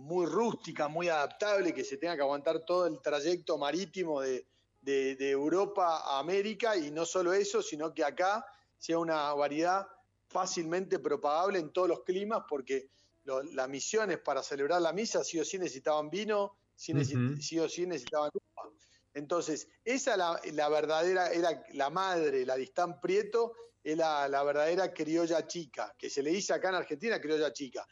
muy 0.00 0.26
rústica, 0.26 0.88
muy 0.88 1.08
adaptable, 1.08 1.74
que 1.74 1.84
se 1.84 1.98
tenga 1.98 2.16
que 2.16 2.22
aguantar 2.22 2.64
todo 2.64 2.86
el 2.86 3.00
trayecto 3.00 3.58
marítimo 3.58 4.20
de, 4.20 4.46
Europa 4.82 5.98
a 5.98 6.18
América 6.18 6.74
y 6.74 6.90
no 6.90 7.04
solo 7.04 7.34
eso, 7.34 7.62
sino 7.62 7.92
que 7.92 8.02
acá 8.02 8.44
sea 8.78 8.98
una 8.98 9.32
variedad 9.34 9.86
fácilmente 10.26 10.98
propagable 10.98 11.58
en 11.58 11.70
todos 11.70 11.88
los 11.88 12.02
climas 12.02 12.44
porque 12.48 12.88
las 13.24 13.68
misiones 13.68 14.18
para 14.18 14.42
celebrar 14.42 14.80
la 14.80 14.92
misa 14.94 15.22
sí 15.22 15.38
o 15.38 15.44
sí 15.44 15.58
necesitaban 15.58 16.08
vino, 16.08 16.56
sí, 16.74 17.58
o 17.58 17.68
sí 17.68 17.86
necesitaban 17.86 18.30
uva. 18.32 18.70
Entonces, 19.12 19.68
esa 19.84 20.16
la, 20.16 20.40
la 20.52 20.68
verdadera, 20.70 21.30
era 21.30 21.62
la 21.74 21.90
madre, 21.90 22.46
la 22.46 22.56
Distán 22.56 23.00
Prieto, 23.00 23.52
es 23.84 23.96
la, 23.98 24.42
verdadera 24.42 24.94
criolla 24.94 25.46
chica, 25.46 25.94
que 25.98 26.08
se 26.08 26.22
le 26.22 26.30
dice 26.30 26.54
acá 26.54 26.70
en 26.70 26.76
Argentina 26.76 27.20
criolla 27.20 27.52
chica. 27.52 27.86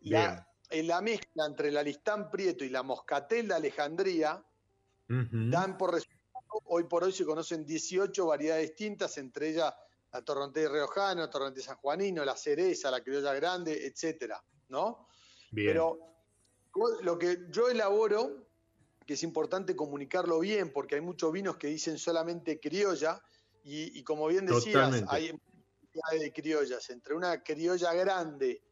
La, 0.00 0.44
en 0.72 0.86
la 0.86 1.00
mezcla 1.00 1.46
entre 1.46 1.70
la 1.70 1.82
listán 1.82 2.30
prieto 2.30 2.64
y 2.64 2.70
la 2.70 2.82
moscatel 2.82 3.48
de 3.48 3.54
Alejandría, 3.54 4.42
dan 5.06 5.76
por 5.76 5.92
resultado, 5.92 6.62
hoy 6.64 6.84
por 6.84 7.04
hoy 7.04 7.12
se 7.12 7.26
conocen 7.26 7.66
18 7.66 8.26
variedades 8.26 8.68
distintas, 8.70 9.18
entre 9.18 9.50
ellas 9.50 9.74
la 10.10 10.22
torrontés 10.22 10.70
riojano, 10.70 11.20
la 11.20 11.30
torrontés 11.30 11.64
sanjuanino, 11.64 12.24
la 12.24 12.36
cereza, 12.36 12.90
la 12.90 13.02
criolla 13.02 13.34
grande, 13.34 13.86
etcétera, 13.86 14.42
¿no? 14.68 15.08
Pero 15.54 15.98
lo 17.02 17.18
que 17.18 17.46
yo 17.50 17.68
elaboro, 17.68 18.46
que 19.06 19.14
es 19.14 19.22
importante 19.22 19.76
comunicarlo 19.76 20.40
bien, 20.40 20.72
porque 20.72 20.94
hay 20.94 21.02
muchos 21.02 21.30
vinos 21.32 21.58
que 21.58 21.66
dicen 21.66 21.98
solamente 21.98 22.58
criolla, 22.58 23.22
y, 23.64 24.02
como 24.04 24.26
bien 24.26 24.46
decías, 24.46 25.04
hay 25.08 26.18
de 26.18 26.32
criollas, 26.32 26.88
entre 26.88 27.14
una 27.14 27.42
criolla 27.42 27.92
grande 27.92 28.62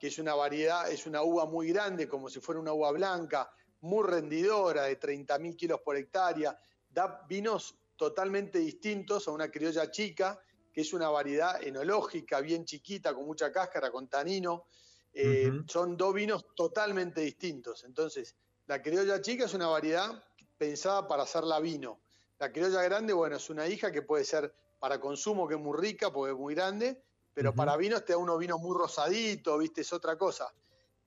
que 0.00 0.06
es 0.06 0.18
una 0.18 0.34
variedad, 0.34 0.90
es 0.90 1.06
una 1.06 1.22
uva 1.22 1.44
muy 1.44 1.68
grande, 1.68 2.08
como 2.08 2.30
si 2.30 2.40
fuera 2.40 2.58
una 2.58 2.72
uva 2.72 2.90
blanca, 2.90 3.52
muy 3.82 4.02
rendidora, 4.08 4.84
de 4.84 4.98
30.000 4.98 5.54
kilos 5.54 5.80
por 5.82 5.94
hectárea, 5.94 6.58
da 6.88 7.26
vinos 7.28 7.76
totalmente 7.96 8.58
distintos 8.58 9.28
a 9.28 9.30
una 9.30 9.50
criolla 9.50 9.90
chica, 9.90 10.40
que 10.72 10.80
es 10.80 10.94
una 10.94 11.10
variedad 11.10 11.62
enológica, 11.62 12.40
bien 12.40 12.64
chiquita, 12.64 13.12
con 13.12 13.26
mucha 13.26 13.52
cáscara, 13.52 13.90
con 13.90 14.08
tanino. 14.08 14.64
Eh, 15.12 15.50
son 15.66 15.98
dos 15.98 16.14
vinos 16.14 16.46
totalmente 16.56 17.20
distintos. 17.20 17.84
Entonces, 17.84 18.34
la 18.68 18.80
criolla 18.80 19.20
chica 19.20 19.44
es 19.44 19.52
una 19.52 19.66
variedad 19.66 20.24
pensada 20.56 21.06
para 21.06 21.24
hacerla 21.24 21.60
vino. 21.60 22.00
La 22.38 22.50
criolla 22.50 22.82
grande, 22.82 23.12
bueno, 23.12 23.36
es 23.36 23.50
una 23.50 23.68
hija 23.68 23.92
que 23.92 24.00
puede 24.00 24.24
ser 24.24 24.54
para 24.78 24.98
consumo, 24.98 25.46
que 25.46 25.56
es 25.56 25.60
muy 25.60 25.78
rica, 25.78 26.10
porque 26.10 26.32
es 26.32 26.38
muy 26.38 26.54
grande, 26.54 27.02
pero 27.40 27.54
para 27.54 27.74
vinos 27.78 28.04
te 28.04 28.12
da 28.12 28.18
unos 28.18 28.38
vinos 28.38 28.60
muy 28.60 28.76
rosaditos, 28.76 29.58
viste, 29.58 29.80
es 29.80 29.90
otra 29.94 30.18
cosa. 30.18 30.52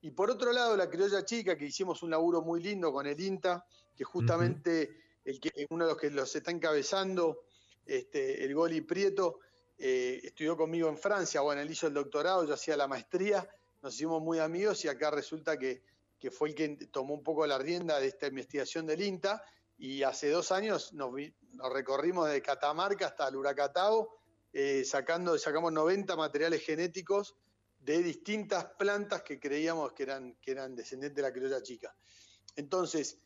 Y 0.00 0.10
por 0.10 0.32
otro 0.32 0.52
lado, 0.52 0.76
la 0.76 0.90
criolla 0.90 1.24
chica, 1.24 1.56
que 1.56 1.66
hicimos 1.66 2.02
un 2.02 2.10
laburo 2.10 2.42
muy 2.42 2.60
lindo 2.60 2.92
con 2.92 3.06
el 3.06 3.20
INTA, 3.20 3.64
que 3.94 4.02
justamente 4.02 5.20
el 5.24 5.38
que, 5.38 5.64
uno 5.70 5.84
de 5.84 5.92
los 5.92 6.00
que 6.00 6.10
los 6.10 6.34
está 6.34 6.50
encabezando, 6.50 7.44
este, 7.86 8.44
el 8.44 8.52
Goli 8.52 8.80
Prieto, 8.80 9.38
eh, 9.78 10.22
estudió 10.24 10.56
conmigo 10.56 10.88
en 10.88 10.98
Francia, 10.98 11.40
bueno, 11.40 11.62
él 11.62 11.70
hizo 11.70 11.86
el 11.86 11.94
doctorado, 11.94 12.44
yo 12.44 12.54
hacía 12.54 12.76
la 12.76 12.88
maestría, 12.88 13.48
nos 13.80 13.94
hicimos 13.94 14.20
muy 14.20 14.40
amigos 14.40 14.84
y 14.84 14.88
acá 14.88 15.12
resulta 15.12 15.56
que, 15.56 15.84
que 16.18 16.32
fue 16.32 16.48
el 16.48 16.56
que 16.56 16.68
tomó 16.90 17.14
un 17.14 17.22
poco 17.22 17.46
la 17.46 17.58
rienda 17.58 18.00
de 18.00 18.08
esta 18.08 18.26
investigación 18.26 18.86
del 18.86 19.02
INTA. 19.02 19.40
Y 19.78 20.02
hace 20.02 20.30
dos 20.30 20.50
años 20.50 20.92
nos, 20.94 21.12
nos 21.52 21.72
recorrimos 21.72 22.28
de 22.28 22.42
Catamarca 22.42 23.06
hasta 23.06 23.28
el 23.28 23.36
Huracatao 23.36 24.23
eh, 24.56 24.84
sacando, 24.84 25.36
sacamos 25.36 25.72
90 25.72 26.14
materiales 26.14 26.64
genéticos 26.64 27.34
de 27.80 28.00
distintas 28.04 28.64
plantas 28.78 29.22
que 29.22 29.40
creíamos 29.40 29.92
que 29.94 30.04
eran, 30.04 30.36
que 30.40 30.52
eran 30.52 30.76
descendientes 30.76 31.16
de 31.16 31.22
la 31.22 31.32
criolla 31.32 31.60
chica. 31.60 31.92
Entonces, 32.54 33.18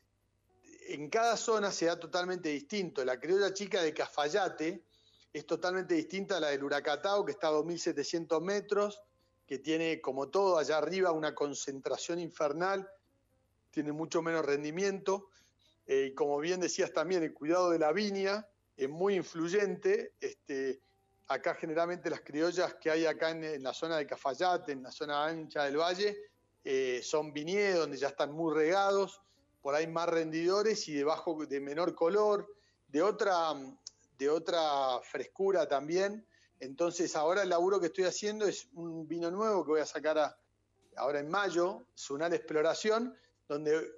en 0.88 1.10
cada 1.10 1.36
zona 1.36 1.70
se 1.70 1.84
da 1.84 2.00
totalmente 2.00 2.48
distinto. 2.48 3.04
La 3.04 3.20
criolla 3.20 3.52
chica 3.52 3.82
de 3.82 3.92
Cafayate 3.92 4.86
es 5.30 5.44
totalmente 5.44 5.94
distinta 5.94 6.38
a 6.38 6.40
la 6.40 6.48
del 6.48 6.64
Huracatao, 6.64 7.26
que 7.26 7.32
está 7.32 7.48
a 7.48 7.52
2.700 7.52 8.40
metros, 8.40 9.02
que 9.46 9.58
tiene, 9.58 10.00
como 10.00 10.30
todo, 10.30 10.56
allá 10.56 10.78
arriba 10.78 11.12
una 11.12 11.34
concentración 11.34 12.20
infernal, 12.20 12.88
tiene 13.70 13.92
mucho 13.92 14.22
menos 14.22 14.46
rendimiento. 14.46 15.28
Eh, 15.86 16.08
y 16.10 16.14
como 16.14 16.38
bien 16.38 16.60
decías 16.60 16.90
también, 16.94 17.22
el 17.22 17.34
cuidado 17.34 17.68
de 17.68 17.80
la 17.80 17.92
viña 17.92 18.48
es 18.78 18.88
muy 18.88 19.14
influyente. 19.14 20.14
Este, 20.20 20.80
acá 21.28 21.54
generalmente 21.54 22.10
las 22.10 22.22
criollas 22.22 22.74
que 22.74 22.90
hay 22.90 23.06
acá 23.06 23.30
en, 23.30 23.62
la 23.62 23.74
zona 23.74 23.98
de 23.98 24.06
Cafayate, 24.06 24.72
en 24.72 24.82
la 24.82 24.90
zona 24.90 25.26
ancha 25.26 25.64
del 25.64 25.76
valle, 25.76 26.16
eh, 26.64 27.00
son 27.02 27.32
viñedos 27.32 27.80
donde 27.80 27.98
ya 27.98 28.08
están 28.08 28.32
muy 28.32 28.54
regados, 28.54 29.20
por 29.60 29.74
ahí 29.74 29.86
más 29.86 30.08
rendidores 30.08 30.88
y 30.88 30.94
de 30.94 31.04
bajo, 31.04 31.44
de 31.46 31.60
menor 31.60 31.94
color, 31.94 32.48
de 32.88 33.02
otra, 33.02 33.54
de 34.18 34.30
otra 34.30 35.00
frescura 35.02 35.68
también. 35.68 36.26
Entonces 36.60 37.14
ahora 37.14 37.42
el 37.42 37.50
laburo 37.50 37.78
que 37.78 37.86
estoy 37.86 38.04
haciendo 38.04 38.46
es 38.46 38.68
un 38.72 39.06
vino 39.06 39.30
nuevo 39.30 39.64
que 39.64 39.70
voy 39.72 39.80
a 39.80 39.86
sacar 39.86 40.36
ahora 40.96 41.20
en 41.20 41.28
mayo, 41.28 41.86
Sunal 41.94 42.32
Exploración, 42.32 43.14
donde 43.46 43.92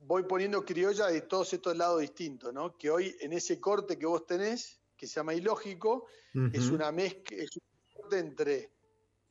voy 0.00 0.24
poniendo 0.24 0.64
criolla 0.64 1.06
de 1.06 1.22
todos 1.22 1.52
estos 1.52 1.76
lados 1.76 2.00
distintos, 2.00 2.52
¿no? 2.52 2.76
Que 2.76 2.90
hoy 2.90 3.16
en 3.20 3.32
ese 3.32 3.58
corte 3.60 3.98
que 3.98 4.06
vos 4.06 4.26
tenés, 4.26 4.78
que 4.98 5.06
se 5.06 5.14
llama 5.14 5.32
Ilógico, 5.32 6.06
es 6.52 6.68
una 6.68 6.92
mezcla, 6.92 7.38
es 7.38 7.50
un 7.56 8.14
entre 8.14 8.72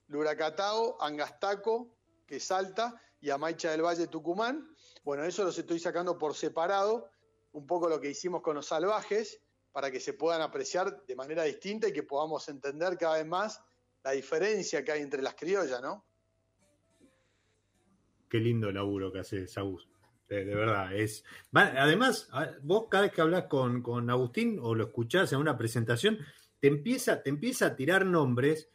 Luracatao, 0.08 0.98
Angastaco, 1.02 1.96
que 2.26 2.40
salta, 2.40 3.00
y 3.20 3.30
Amaicha 3.30 3.72
del 3.72 3.82
Valle 3.82 4.08
Tucumán. 4.08 4.74
Bueno, 5.04 5.24
eso 5.24 5.44
los 5.44 5.58
estoy 5.58 5.80
sacando 5.80 6.18
por 6.18 6.34
separado, 6.36 7.10
un 7.52 7.68
poco 7.68 7.90
lo 7.90 8.00
que 8.00 8.10
hicimos 8.10 8.42
con 8.42 8.56
los 8.56 8.68
salvajes, 8.68 9.42
para 9.72 9.92
que 9.92 10.00
se 10.00 10.14
puedan 10.14 10.42
apreciar 10.42 11.06
de 11.06 11.16
manera 11.16 11.44
distinta 11.44 11.88
y 11.88 11.94
que 11.94 12.04
podamos 12.04 12.48
entender 12.50 12.98
cada 12.98 13.18
vez 13.18 13.28
más 13.28 13.62
la 14.04 14.12
diferencia 14.12 14.84
que 14.84 14.92
hay 14.92 15.02
entre 15.02 15.22
las 15.22 15.36
criollas, 15.36 15.82
¿no? 15.82 16.06
Qué 18.30 18.40
lindo 18.40 18.72
laburo 18.72 19.12
que 19.12 19.20
hace 19.20 19.48
Saúl. 19.48 19.86
De, 20.28 20.44
verdad, 20.44 20.94
es. 20.94 21.24
Además, 21.54 22.30
vos 22.62 22.88
cada 22.90 23.04
vez 23.04 23.14
que 23.14 23.22
hablas 23.22 23.46
con, 23.46 23.82
con, 23.82 24.10
Agustín 24.10 24.60
o 24.62 24.76
lo 24.76 24.86
escuchás 24.86 25.32
en 25.32 25.40
una 25.40 25.58
presentación, 25.58 26.18
te 26.60 26.68
empieza, 26.68 27.24
te 27.24 27.30
empieza 27.30 27.68
a 27.68 27.76
tirar 27.76 28.06
nombres. 28.06 28.70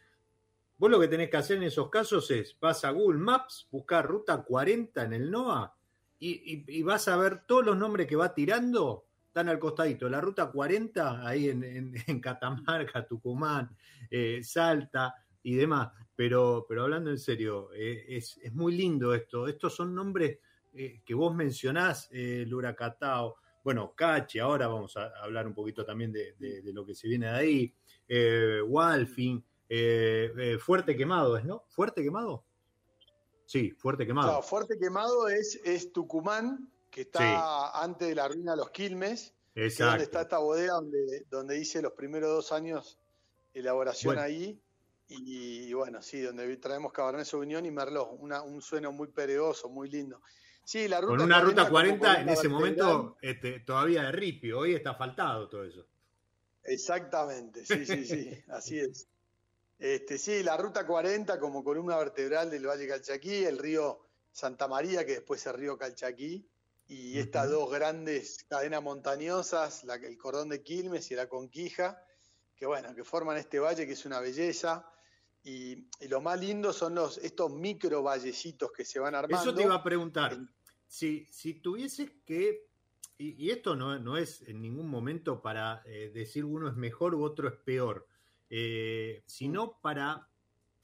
Vos 0.79 0.91
lo 0.91 0.99
que 0.99 1.09
tenés 1.09 1.31
que 1.31 1.37
hacer 1.37 1.59
en 1.59 1.65
esos 1.65 1.91
casos 1.91 2.31
es, 2.31 2.57
vas 2.59 2.85
a 2.85 2.91
Google 2.91 3.19
Maps, 3.19 3.69
buscar 3.71 4.07
ruta 4.07 4.43
40 4.43 5.05
en 5.05 5.13
el 5.13 5.31
NOA 5.31 5.77
y, 6.25 6.83
vas 6.83 7.09
a 7.09 7.17
ver 7.17 7.45
todos 7.47 7.67
los 7.67 7.77
nombres 7.77 8.07
que 8.07 8.15
va 8.15 8.33
tirando, 8.33 9.07
están 9.27 9.49
al 9.49 9.59
costadito. 9.59 10.09
La 10.09 10.21
ruta 10.21 10.51
40, 10.51 11.27
ahí 11.27 11.49
en, 12.07 12.21
Catamarca, 12.21 13.07
Tucumán, 13.07 13.77
eh, 14.11 14.41
Salta 14.43 15.15
y 15.43 15.57
demás. 15.57 15.91
Pero, 16.15 16.65
pero 16.69 16.83
hablando 16.85 17.11
en 17.11 17.19
serio, 17.19 17.71
eh, 17.75 18.05
es, 18.09 18.39
es 18.39 18.53
muy 18.55 18.77
lindo 18.77 19.15
esto. 19.15 19.49
Estos 19.49 19.75
son 19.75 19.95
nombres 19.95 20.39
eh, 20.75 21.03
que 21.05 21.15
vos 21.15 21.35
mencionás, 21.35 22.09
eh, 22.13 22.45
Luracatao, 22.47 23.37
bueno, 23.63 23.95
Cachi, 23.95 24.39
ahora 24.39 24.67
vamos 24.67 24.97
a 24.97 25.13
hablar 25.23 25.47
un 25.47 25.55
poquito 25.55 25.85
también 25.85 26.13
de, 26.13 26.35
lo 26.73 26.85
que 26.85 26.95
se 26.95 27.09
viene 27.09 27.27
de 27.27 27.33
ahí, 27.33 27.75
eh, 28.09 28.61
Walfin, 28.67 29.45
eh, 29.69 30.59
Fuerte 30.61 30.97
Quemado, 30.97 31.37
¿es 31.37 31.45
no? 31.45 31.65
¿Fuerte 31.69 32.03
Quemado? 32.03 32.45
Sí, 33.47 33.71
Fuerte 33.71 34.07
Quemado. 34.07 34.33
No, 34.33 34.43
Fuerte 34.43 34.79
Quemado 34.79 35.29
es, 35.29 35.61
es 35.65 35.93
Tucumán, 35.93 36.73
que 36.91 37.03
está 37.03 37.81
antes 37.81 38.09
de 38.09 38.15
la 38.15 38.29
ruina 38.29 38.53
de 38.53 38.59
los 38.59 38.71
Quilmes, 38.71 39.35
Exacto. 39.55 39.91
donde 39.91 40.05
está 40.05 40.23
esta 40.23 40.39
bodega 40.39 40.75
donde, 40.75 41.27
donde 41.31 41.59
hice 41.59 41.81
los 41.83 41.93
primeros 41.93 42.31
dos 42.31 42.53
años 42.53 42.99
elaboración 43.55 44.19
ahí. 44.19 44.61
Y, 45.09 45.73
bueno, 45.75 46.01
sí, 46.01 46.23
donde 46.23 46.57
traemos 46.57 46.91
Cabernet 46.91 47.27
Sauvignon 47.27 47.67
y 47.67 47.71
Merlot, 47.71 48.19
un 48.19 48.63
sueno 48.63 48.93
muy 48.93 49.09
pereoso, 49.09 49.69
muy 49.69 49.91
lindo. 49.91 50.23
Sí, 50.65 50.89
la 50.89 51.01
ruta 51.01 51.17
Con 51.17 51.23
una 51.23 51.41
ruta 51.41 51.69
40 51.69 52.21
en 52.21 52.29
ese 52.29 52.49
momento 52.49 53.17
este, 53.21 53.61
todavía 53.61 54.05
de 54.05 54.13
ripio, 54.13 54.61
hoy 54.61 54.75
está 54.75 54.95
faltado 54.95 55.49
todo 55.49 55.65
eso. 55.65 55.87
Exactamente, 56.65 57.67
sí, 57.67 57.85
sí, 57.85 58.05
sí, 58.05 58.45
así 58.49 58.79
es. 58.79 59.09
Este, 59.79 60.17
sí, 60.17 60.45
la 60.45 60.57
ruta 60.57 60.87
40 60.87 61.41
como 61.41 61.65
columna 61.65 61.97
vertebral 61.97 62.51
del 62.51 62.67
Valle 62.67 62.87
Calchaquí, 62.87 63.45
el 63.45 63.59
río 63.59 64.01
Santa 64.31 64.69
María, 64.69 65.05
que 65.05 65.15
después 65.15 65.41
es 65.41 65.47
el 65.49 65.55
río 65.55 65.77
Calchaquí, 65.77 66.47
y 66.87 67.19
estas 67.19 67.51
dos 67.51 67.71
grandes 67.71 68.45
cadenas 68.45 68.83
montañosas, 68.83 69.85
el 69.85 70.19
cordón 70.19 70.51
de 70.51 70.63
Quilmes 70.63 71.11
y 71.11 71.15
la 71.15 71.29
Conquija, 71.29 72.05
que 72.55 72.67
bueno, 72.67 72.95
que 72.95 73.03
forman 73.03 73.39
este 73.39 73.59
valle 73.59 73.87
que 73.87 73.95
es 73.95 74.05
una 74.05 74.21
belleza. 74.21 74.89
Y, 75.45 75.89
lo 76.09 76.21
más 76.21 76.41
lindo 76.41 76.73
son 76.73 76.95
los, 76.95 77.19
estos 77.19 77.53
micro 77.53 78.03
vallecitos 78.03 78.71
que 78.73 78.85
se 78.85 79.01
van 79.01 79.15
armando. 79.15 79.43
Eso 79.43 79.55
te 79.55 79.63
iba 79.63 79.75
a 79.75 79.83
preguntar. 79.83 80.39
Si, 80.87 81.27
si 81.31 81.55
tuvieses 81.55 82.11
que, 82.25 82.69
y, 83.19 83.51
esto 83.51 83.75
no, 83.75 83.99
no, 83.99 84.17
es 84.17 84.43
en 84.43 84.61
ningún 84.61 84.89
momento 84.89 85.43
para 85.43 85.83
eh, 85.85 86.11
decir 86.13 86.45
uno 86.45 86.69
es 86.69 86.77
mejor 86.77 87.15
u 87.15 87.25
otro 87.25 87.49
es 87.49 87.55
peor, 87.55 88.07
eh, 88.51 89.23
sino 89.27 89.67
mm. 89.67 89.81
para 89.81 90.29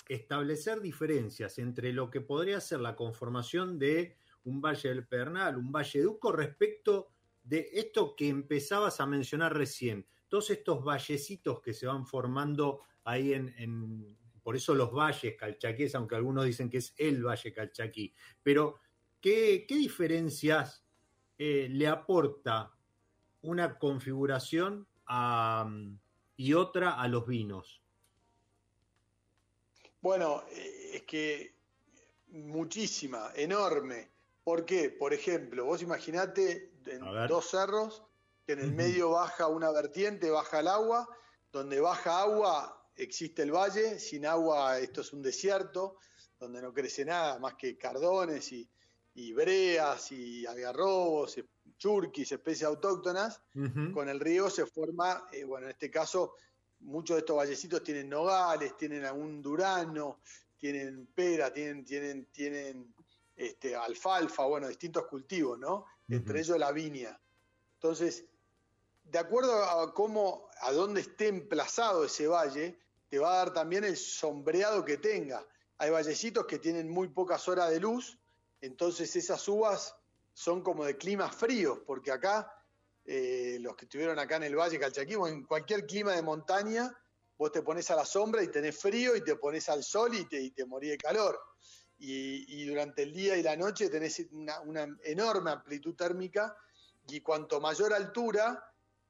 establecer 0.08 0.80
diferencias 0.80 1.58
entre 1.58 1.92
lo 1.92 2.10
que 2.10 2.20
podría 2.20 2.60
ser 2.60 2.80
la 2.80 2.96
conformación 2.96 3.78
de 3.78 4.16
un 4.44 4.60
Valle 4.60 4.88
del 4.88 5.06
Pernal, 5.06 5.58
un 5.58 5.70
Valle 5.70 6.02
Duco, 6.02 6.32
respecto 6.32 7.08
de 7.42 7.68
esto 7.72 8.14
que 8.16 8.28
empezabas 8.28 9.00
a 9.00 9.06
mencionar 9.06 9.54
recién, 9.54 10.06
todos 10.28 10.50
estos 10.50 10.84
vallecitos 10.84 11.60
que 11.60 11.72
se 11.72 11.86
van 11.86 12.06
formando 12.06 12.82
ahí 13.04 13.32
en, 13.32 14.16
por 14.48 14.56
eso 14.56 14.74
los 14.74 14.90
valles 14.90 15.36
calchaquíes, 15.36 15.94
aunque 15.94 16.16
algunos 16.16 16.46
dicen 16.46 16.70
que 16.70 16.78
es 16.78 16.94
el 16.96 17.22
valle 17.22 17.52
calchaquí. 17.52 18.14
Pero, 18.42 18.80
¿qué, 19.20 19.66
diferencias 19.68 20.86
eh, 21.36 21.68
le 21.70 21.86
aporta 21.86 22.72
una 23.42 23.78
configuración 23.78 24.88
y 26.38 26.54
otra 26.54 26.98
a 26.98 27.08
los 27.08 27.26
vinos? 27.26 27.82
Bueno, 30.00 30.44
eh, 30.50 30.92
es 30.94 31.02
que 31.02 31.54
muchísima, 32.28 33.30
enorme. 33.36 34.08
¿Por 34.44 34.64
qué? 34.64 34.88
Por 34.88 35.12
ejemplo, 35.12 35.66
vos 35.66 35.82
imaginate 35.82 36.72
en 36.86 37.00
dos 37.28 37.50
cerros, 37.50 38.02
que 38.46 38.54
en 38.54 38.60
el 38.60 38.72
medio 38.72 39.10
baja 39.10 39.46
una 39.46 39.70
vertiente, 39.72 40.30
baja 40.30 40.60
el 40.60 40.68
agua, 40.68 41.06
donde 41.52 41.80
baja 41.80 42.22
agua 42.22 42.77
existe 42.98 43.42
el 43.42 43.52
valle, 43.52 43.98
sin 43.98 44.26
agua 44.26 44.78
esto 44.78 45.00
es 45.00 45.12
un 45.12 45.22
desierto, 45.22 45.96
donde 46.38 46.60
no 46.60 46.72
crece 46.72 47.04
nada 47.04 47.38
más 47.38 47.54
que 47.54 47.76
cardones 47.76 48.52
y, 48.52 48.68
breas 49.32 50.12
y 50.12 50.46
agarrobos, 50.46 51.40
churquis, 51.76 52.30
especies 52.30 52.64
autóctonas. 52.64 53.40
Con 53.92 54.08
el 54.08 54.20
riego 54.20 54.48
se 54.48 54.64
forma, 54.66 55.26
eh, 55.32 55.44
bueno, 55.44 55.66
en 55.66 55.72
este 55.72 55.90
caso, 55.90 56.34
muchos 56.80 57.16
de 57.16 57.20
estos 57.20 57.36
vallecitos 57.36 57.82
tienen 57.82 58.08
nogales, 58.08 58.76
tienen 58.76 59.04
algún 59.04 59.42
durano, 59.42 60.20
tienen 60.56 61.06
pera, 61.06 61.52
tienen, 61.52 61.84
tienen, 61.84 62.26
tienen 62.26 62.94
este, 63.34 63.74
alfalfa, 63.74 64.44
bueno, 64.44 64.68
distintos 64.68 65.06
cultivos, 65.06 65.58
¿no? 65.58 65.86
Entre 66.08 66.40
ellos 66.40 66.58
la 66.58 66.70
viña. 66.70 67.18
Entonces, 67.74 68.24
de 69.04 69.18
acuerdo 69.18 69.64
a 69.64 69.92
cómo, 69.94 70.48
a 70.60 70.72
dónde 70.72 71.00
esté 71.00 71.28
emplazado 71.28 72.04
ese 72.04 72.26
valle, 72.28 72.78
te 73.08 73.18
va 73.18 73.32
a 73.32 73.36
dar 73.38 73.52
también 73.52 73.84
el 73.84 73.96
sombreado 73.96 74.84
que 74.84 74.98
tenga. 74.98 75.44
Hay 75.78 75.90
vallecitos 75.90 76.46
que 76.46 76.58
tienen 76.58 76.88
muy 76.88 77.08
pocas 77.08 77.48
horas 77.48 77.70
de 77.70 77.80
luz, 77.80 78.18
entonces 78.60 79.14
esas 79.16 79.46
uvas 79.48 79.94
son 80.34 80.62
como 80.62 80.84
de 80.84 80.96
climas 80.96 81.34
fríos, 81.34 81.80
porque 81.86 82.12
acá, 82.12 82.52
eh, 83.04 83.58
los 83.60 83.76
que 83.76 83.86
estuvieron 83.86 84.18
acá 84.18 84.36
en 84.36 84.44
el 84.44 84.56
Valle 84.56 84.78
Calchaquí, 84.78 85.14
en 85.14 85.44
cualquier 85.44 85.86
clima 85.86 86.12
de 86.12 86.22
montaña, 86.22 86.92
vos 87.36 87.52
te 87.52 87.62
pones 87.62 87.90
a 87.90 87.96
la 87.96 88.04
sombra 88.04 88.42
y 88.42 88.48
tenés 88.48 88.78
frío 88.78 89.16
y 89.16 89.22
te 89.22 89.36
pones 89.36 89.68
al 89.68 89.82
sol 89.82 90.14
y 90.14 90.24
te, 90.26 90.40
y 90.40 90.50
te 90.50 90.64
morís 90.64 90.90
de 90.90 90.98
calor. 90.98 91.38
Y, 92.00 92.64
durante 92.66 93.02
el 93.02 93.12
día 93.12 93.36
y 93.36 93.42
la 93.42 93.56
noche 93.56 93.88
tenés 93.88 94.24
una, 94.30 94.60
una 94.60 94.86
enorme 95.02 95.50
amplitud 95.50 95.96
térmica 95.96 96.56
y 97.08 97.20
cuanto 97.20 97.60
mayor 97.60 97.92
altura, 97.92 98.64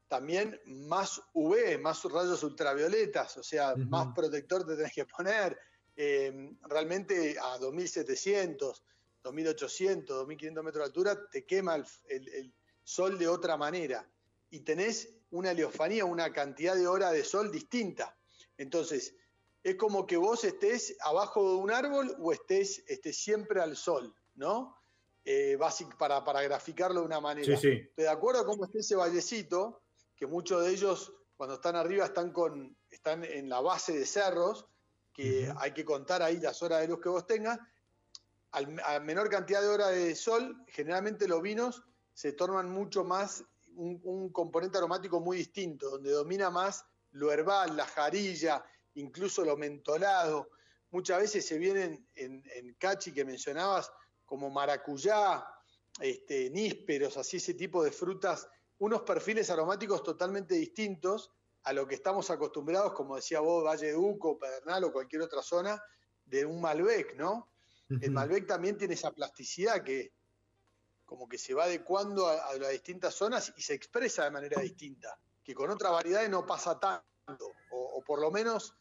también 0.08 0.60
más 0.66 1.22
UV, 1.34 1.78
más 1.80 2.02
rayos 2.04 2.42
ultravioletas, 2.42 3.36
o 3.36 3.42
sea, 3.42 3.74
más 3.76 4.14
protector 4.14 4.66
te 4.66 4.76
tenés 4.76 4.92
que 4.92 5.04
poner. 5.04 5.58
Eh, 5.94 6.54
realmente 6.62 7.36
a 7.40 7.58
2700, 7.58 8.84
2800, 9.22 10.16
2500 10.16 10.64
metros 10.64 10.82
de 10.82 10.86
altura 10.86 11.28
te 11.28 11.44
quema 11.44 11.76
el, 11.76 12.52
sol 12.82 13.18
de 13.18 13.28
otra 13.28 13.56
manera 13.58 14.08
y 14.48 14.60
tenés 14.60 15.10
una 15.30 15.52
leofanía, 15.52 16.06
una 16.06 16.32
cantidad 16.32 16.74
de 16.74 16.86
horas 16.86 17.12
de 17.12 17.22
sol 17.22 17.52
distinta. 17.52 18.16
Entonces, 18.56 19.14
es 19.62 19.74
como 19.74 20.06
que 20.06 20.16
vos 20.16 20.44
estés 20.44 20.96
abajo 21.00 21.50
de 21.50 21.56
un 21.56 21.70
árbol 21.70 22.16
o 22.18 22.32
estés, 22.32 22.82
estés 22.86 23.18
siempre 23.18 23.60
al 23.60 23.76
sol, 23.76 24.14
¿no? 24.36 24.78
eh, 25.30 25.58
para, 25.98 26.24
para 26.24 26.42
graficarlo 26.42 27.00
de 27.00 27.06
una 27.06 27.20
manera. 27.20 27.52
Estoy 27.52 27.90
de 27.94 28.08
acuerdo 28.08 28.46
cómo 28.46 28.64
está 28.64 28.78
ese 28.78 28.96
vallecito, 28.96 29.82
que 30.18 30.26
muchos 30.26 30.64
de 30.64 30.72
ellos 30.72 31.12
cuando 31.36 31.54
están 31.54 31.76
arriba 31.76 32.04
están, 32.04 32.32
con, 32.32 32.76
están 32.90 33.24
en 33.24 33.48
la 33.48 33.60
base 33.60 33.96
de 33.96 34.04
cerros, 34.04 34.66
que 35.12 35.52
hay 35.58 35.72
que 35.72 35.84
contar 35.84 36.22
ahí 36.22 36.38
las 36.38 36.62
horas 36.62 36.80
de 36.80 36.88
luz 36.88 37.00
que 37.00 37.08
vos 37.08 37.26
tengas. 37.26 37.58
a 38.50 39.00
menor 39.00 39.28
cantidad 39.30 39.60
de 39.60 39.68
horas 39.68 39.90
de 39.90 40.14
sol, 40.16 40.64
generalmente 40.66 41.28
los 41.28 41.40
vinos 41.40 41.82
se 42.12 42.32
tornan 42.32 42.68
mucho 42.70 43.04
más 43.04 43.44
un, 43.76 44.30
componente 44.30 44.78
aromático 44.78 45.20
muy 45.20 45.36
distinto, 45.36 45.90
donde 45.90 46.10
domina 46.10 46.50
más 46.50 46.84
lo 47.12 47.30
herbal, 47.30 47.76
la 47.76 47.86
jarilla, 47.86 48.64
incluso 48.94 49.44
lo 49.44 49.56
mentolado. 49.56 50.50
Muchas 50.90 51.20
veces 51.20 51.46
se 51.46 51.58
vienen 51.58 52.04
en, 52.16 52.42
en 52.56 52.74
cachi 52.74 53.12
que 53.12 53.24
mencionabas, 53.24 53.92
como 54.24 54.50
maracuyá, 54.50 55.46
este, 56.00 56.50
nísperos, 56.50 57.16
así 57.16 57.38
ese 57.38 57.54
tipo 57.54 57.82
de 57.82 57.92
frutas, 57.92 58.48
unos 58.78 59.02
perfiles 59.02 59.50
aromáticos 59.50 60.02
totalmente 60.02 60.54
distintos 60.54 61.32
a 61.64 61.72
lo 61.72 61.86
que 61.86 61.96
estamos 61.96 62.30
acostumbrados, 62.30 62.92
como 62.92 63.16
decía 63.16 63.40
vos, 63.40 63.64
Valle 63.64 63.88
de 63.88 63.96
Uco, 63.96 64.38
Pedernal 64.38 64.84
o 64.84 64.92
cualquier 64.92 65.22
otra 65.22 65.42
zona, 65.42 65.82
de 66.24 66.44
un 66.44 66.60
Malbec, 66.60 67.16
¿no? 67.16 67.50
El 67.88 68.10
Malbec 68.10 68.46
también 68.46 68.76
tiene 68.76 68.94
esa 68.94 69.12
plasticidad 69.12 69.82
que 69.82 70.12
como 71.06 71.26
que 71.26 71.38
se 71.38 71.54
va 71.54 71.64
adecuando 71.64 72.28
a, 72.28 72.54
las 72.58 72.70
distintas 72.70 73.14
zonas 73.14 73.54
y 73.56 73.62
se 73.62 73.72
expresa 73.72 74.24
de 74.24 74.30
manera 74.30 74.60
distinta, 74.60 75.18
que 75.42 75.54
con 75.54 75.70
otras 75.70 75.90
variedades 75.90 76.28
no 76.28 76.44
pasa 76.44 76.78
tanto, 76.78 77.52
o, 77.70 78.02
por 78.06 78.20
lo 78.20 78.30
menos 78.30 78.74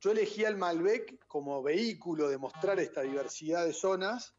yo 0.00 0.12
elegí 0.12 0.46
al 0.46 0.56
Malbec 0.56 1.26
como 1.26 1.62
vehículo 1.62 2.30
de 2.30 2.38
mostrar 2.38 2.80
esta 2.80 3.02
diversidad 3.02 3.66
de 3.66 3.74
zonas, 3.74 4.34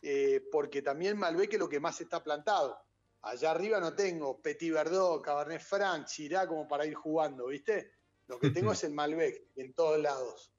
eh, 0.00 0.42
porque 0.50 0.80
también 0.80 1.18
Malbec 1.18 1.52
es 1.52 1.58
lo 1.58 1.68
que 1.68 1.80
más 1.80 2.00
está 2.00 2.22
plantado. 2.22 2.78
Allá 3.22 3.50
arriba 3.50 3.80
no 3.80 3.94
tengo 3.94 4.40
Petit 4.40 4.72
Verdot, 4.72 5.22
Cabernet 5.22 5.60
Franc, 5.60 6.06
Chirá 6.06 6.46
como 6.46 6.66
para 6.66 6.86
ir 6.86 6.94
jugando, 6.94 7.46
¿viste? 7.46 7.92
Lo 8.26 8.38
que 8.38 8.50
tengo 8.50 8.72
es 8.72 8.84
el 8.84 8.92
Malbec 8.92 9.48
en 9.56 9.72
todos 9.74 10.00
lados. 10.00 10.52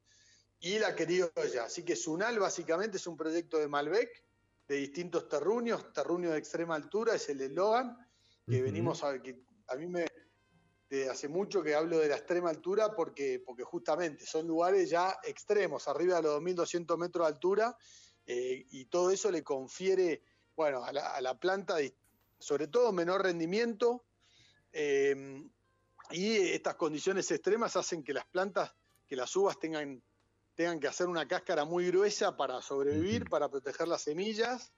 Y 0.60 0.78
la 0.78 0.95
criolla. 0.95 1.65
Así 1.65 1.84
que 1.84 1.95
Sunal 1.95 2.39
básicamente 2.39 2.97
es 2.97 3.08
un 3.08 3.17
proyecto 3.17 3.58
de 3.58 3.67
Malbec 3.67 4.10
de 4.67 4.76
distintos 4.76 5.28
terruños. 5.28 5.91
Terruño 5.91 6.32
de 6.32 6.38
extrema 6.38 6.76
altura 6.76 7.15
es 7.15 7.28
el 7.30 7.41
eslogan 7.41 7.97
que 8.47 8.62
venimos 8.62 9.04
a 9.04 9.21
que 9.21 9.43
a 9.67 9.76
mí 9.76 9.88
me 9.88 10.06
de 10.91 11.10
hace 11.10 11.30
mucho 11.30 11.63
que 11.63 11.74
hablo 11.74 12.00
de 12.00 12.10
la 12.10 12.17
extrema 12.17 12.50
altura 12.50 12.93
porque, 12.93 13.41
porque 13.45 13.63
justamente 13.63 14.26
son 14.26 14.45
lugares 14.45 14.89
ya 14.89 15.17
extremos, 15.24 15.88
arriba 15.88 16.17
de 16.17 16.24
los 16.24 16.41
2.200 16.41 16.97
metros 16.97 17.26
de 17.26 17.34
altura, 17.34 17.78
eh, 18.26 18.67
y 18.69 18.86
todo 18.86 19.10
eso 19.10 19.32
le 19.32 19.41
confiere, 19.41 20.21
bueno, 20.54 20.84
a 20.84 21.21
la, 21.21 21.39
planta, 21.39 21.78
sobre 22.41 22.67
todo 22.67 22.91
menor 22.91 23.23
rendimiento, 23.23 24.04
eh, 24.73 25.43
y 26.12 26.36
estas 26.36 26.75
condiciones 26.75 27.32
extremas 27.32 27.75
hacen 27.75 28.04
que 28.04 28.13
las 28.13 28.25
plantas, 28.25 28.73
que 29.08 29.15
las 29.15 29.34
uvas 29.36 29.58
tengan 29.60 30.01
tengan 30.56 30.80
que 30.80 30.88
hacer 30.88 31.08
una 31.08 31.27
cáscara 31.27 31.65
muy 31.65 31.88
gruesa 31.88 32.36
para 32.36 32.62
sobrevivir, 32.62 33.30
para 33.30 33.49
proteger 33.49 33.88
las 33.88 34.04
semillas. 34.04 34.71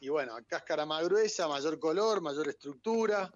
Y 0.00 0.08
bueno, 0.08 0.36
cáscara 0.46 0.86
más 0.86 1.04
gruesa, 1.04 1.46
mayor 1.46 1.78
color, 1.78 2.20
mayor 2.22 2.48
estructura, 2.48 3.30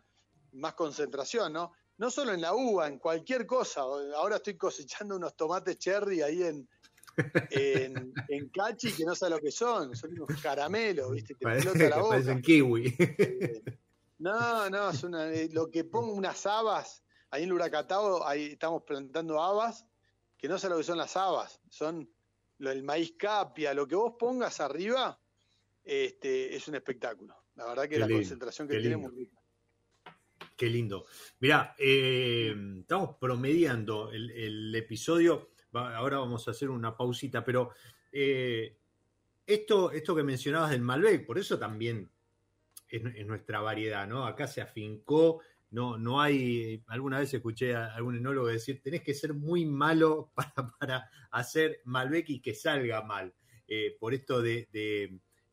más 0.52 0.74
concentración, 0.74 1.52
¿no? 1.52 1.72
No 1.98 2.10
solo 2.10 2.32
en 2.32 2.40
la 2.40 2.54
uva, 2.54 2.88
en 2.88 2.98
cualquier 2.98 3.46
cosa. 3.46 3.82
Ahora 3.82 4.36
estoy 4.36 4.56
cosechando 4.56 5.16
unos 5.16 5.36
tomates 5.36 5.78
cherry 5.78 6.22
ahí 6.22 6.42
en, 6.42 6.68
en, 7.50 8.48
Cachi 8.50 8.92
que 8.92 9.04
no 9.04 9.14
sé 9.14 9.28
lo 9.30 9.38
que 9.38 9.50
son, 9.50 9.94
son 9.96 10.12
unos 10.12 10.40
caramelos, 10.40 11.12
¿viste? 11.12 11.34
Te 11.34 11.44
Parece, 11.44 11.88
la 11.88 11.98
boca. 11.98 12.10
Parecen 12.10 12.42
kiwi. 12.42 12.94
Eh, 12.98 13.62
no, 14.18 14.70
no, 14.70 14.90
es 14.90 15.02
una, 15.02 15.32
eh, 15.32 15.48
lo 15.52 15.70
que 15.70 15.84
pongo 15.84 16.12
unas 16.12 16.46
habas, 16.46 17.02
ahí 17.30 17.44
en 17.44 17.52
Huracatao, 17.52 18.26
ahí 18.26 18.52
estamos 18.52 18.82
plantando 18.82 19.42
habas, 19.42 19.86
que 20.38 20.48
no 20.48 20.58
sé 20.58 20.68
lo 20.68 20.76
que 20.76 20.84
son 20.84 20.98
las 20.98 21.16
habas, 21.16 21.60
son 21.68 22.08
el 22.60 22.82
maíz 22.82 23.14
capia, 23.18 23.74
lo 23.74 23.86
que 23.86 23.96
vos 23.96 24.14
pongas 24.18 24.60
arriba, 24.60 25.18
este, 25.82 26.54
es 26.54 26.66
un 26.68 26.76
espectáculo. 26.76 27.34
La 27.56 27.66
verdad 27.66 27.88
que 27.88 27.98
la 27.98 28.08
concentración 28.08 28.68
que 28.68 28.78
tiene 28.78 28.94
es 28.94 29.00
muy 29.00 29.10
rica. 29.10 29.40
Qué 30.56 30.66
lindo. 30.66 31.06
Mirá, 31.40 31.74
eh, 31.78 32.54
estamos 32.80 33.16
promediando 33.16 34.10
el, 34.12 34.74
episodio. 34.74 35.50
Ahora 35.74 36.18
vamos 36.18 36.46
a 36.46 36.52
hacer 36.52 36.70
una 36.70 36.96
pausita, 36.96 37.44
pero 37.44 37.70
eh, 38.12 38.76
esto, 39.46 39.92
esto 39.92 40.14
que 40.14 40.22
mencionabas 40.22 40.70
del 40.70 40.82
Malbec, 40.82 41.26
por 41.26 41.38
eso 41.38 41.58
también 41.58 42.10
es, 42.88 43.02
es, 43.14 43.26
nuestra 43.26 43.60
variedad, 43.60 44.06
¿no? 44.06 44.26
Acá 44.26 44.46
se 44.46 44.60
afincó 44.60 45.40
no, 45.74 45.98
no 45.98 46.20
hay, 46.20 46.84
alguna 46.86 47.18
vez 47.18 47.34
escuché 47.34 47.74
a 47.74 47.86
algún 47.96 48.16
enólogo 48.16 48.46
decir, 48.46 48.80
tenés 48.80 49.02
que 49.02 49.12
ser 49.12 49.34
muy 49.34 49.66
malo 49.66 50.30
para, 50.78 51.10
hacer 51.32 51.80
Malbec 51.84 52.30
y 52.30 52.40
que 52.40 52.54
salga 52.54 53.02
mal, 53.02 53.34
eh, 53.66 53.96
por 53.98 54.14
esto 54.14 54.40
de, 54.40 54.68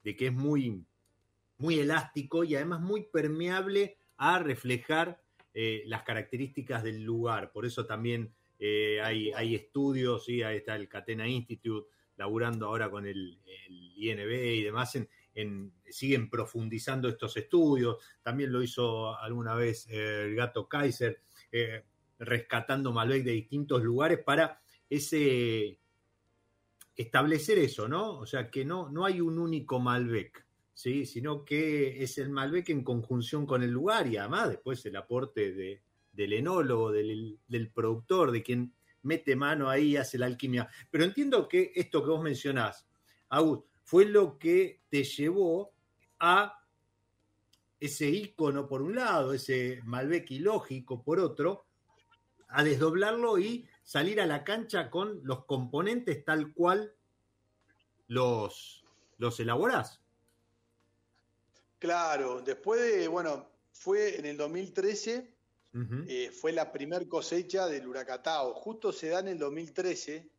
que 0.03 0.27
es 0.27 0.31
muy, 0.31 0.85
muy 1.57 1.79
elástico 1.79 2.43
y 2.43 2.55
además 2.55 2.81
muy 2.81 3.01
permeable 3.01 3.97
a 4.17 4.37
reflejar 4.37 5.19
eh, 5.55 5.81
las 5.87 6.03
características 6.03 6.83
del 6.83 7.03
lugar. 7.03 7.51
Por 7.51 7.65
eso 7.65 7.87
también 7.87 8.31
eh, 8.63 9.01
hay, 9.01 9.55
estudios, 9.55 10.23
¿sí? 10.23 10.43
ahí 10.43 10.57
está 10.57 10.75
el 10.75 10.87
Catena 10.87 11.27
Institute, 11.27 11.89
laburando 12.17 12.67
ahora 12.67 12.91
con 12.91 13.07
el, 13.07 13.39
INB 13.67 14.31
y 14.31 14.61
demás 14.61 14.95
en, 15.33 15.73
siguen 15.89 16.29
profundizando 16.29 17.09
estos 17.09 17.35
estudios. 17.37 17.97
También 18.21 18.51
lo 18.51 18.61
hizo 18.61 19.17
alguna 19.17 19.55
vez 19.55 19.87
eh, 19.89 20.25
el 20.25 20.35
gato 20.35 20.69
Kaiser, 20.69 21.23
eh, 21.51 21.85
rescatando 22.19 22.93
Malbec 22.93 23.23
de 23.23 23.31
distintos 23.31 23.81
lugares 23.81 24.19
para 24.23 24.61
ese 24.87 25.79
establecer 26.95 27.57
eso, 27.57 27.87
¿no? 27.87 28.19
O 28.19 28.27
sea, 28.27 28.51
que 28.51 28.63
no, 28.63 28.91
no 28.91 29.05
hay 29.05 29.21
un 29.21 29.39
único 29.39 29.79
Malbec, 29.79 30.45
¿sí? 30.71 31.07
sino 31.07 31.43
que 31.43 32.03
es 32.03 32.19
el 32.19 32.29
Malbec 32.29 32.69
en 32.69 32.83
conjunción 32.83 33.47
con 33.47 33.63
el 33.63 33.71
lugar 33.71 34.05
y 34.05 34.17
además 34.17 34.49
después 34.49 34.85
el 34.85 34.97
aporte 34.97 35.51
de, 35.51 35.81
del 36.11 36.33
enólogo, 36.33 36.91
del, 36.91 37.39
del, 37.47 37.69
productor, 37.69 38.31
de 38.31 38.43
quien 38.43 38.73
mete 39.03 39.35
mano 39.35 39.69
ahí 39.69 39.91
y 39.91 39.97
hace 39.97 40.17
la 40.17 40.25
alquimia. 40.25 40.69
Pero 40.89 41.03
entiendo 41.03 41.47
que 41.47 41.71
esto 41.75 42.03
que 42.03 42.09
vos 42.09 42.21
mencionás, 42.21 42.87
August, 43.29 43.65
fue 43.83 44.05
lo 44.05 44.37
que 44.37 44.81
te 44.89 45.03
llevó 45.03 45.73
a 46.19 46.61
ese 47.79 48.07
icono 48.07 48.67
por 48.67 48.81
un 48.81 48.95
lado, 48.95 49.33
ese 49.33 49.81
Malbec 49.83 50.29
ilógico 50.31 51.03
por 51.03 51.19
otro, 51.19 51.65
a 52.47 52.63
desdoblarlo 52.63 53.39
y 53.39 53.67
salir 53.83 54.21
a 54.21 54.25
la 54.25 54.43
cancha 54.43 54.89
con 54.89 55.21
los 55.23 55.45
componentes 55.45 56.23
tal 56.23 56.53
cual 56.53 56.93
los, 58.07 58.83
los 59.17 59.39
elaborás. 59.39 60.01
Claro, 61.79 62.41
después 62.41 62.79
de, 62.79 63.07
bueno, 63.07 63.49
fue 63.71 64.19
en 64.19 64.25
el 64.25 64.37
2013, 64.37 65.33
eh, 65.73 66.31
fue 66.31 66.51
la 66.51 66.71
primer 66.71 67.07
cosecha 67.07 67.67
del 67.67 67.87
huracatao. 67.87 68.53
Justo 68.53 68.91
se 68.91 69.09
da 69.09 69.19
en 69.19 69.29
el 69.29 69.39
2013 69.39 70.29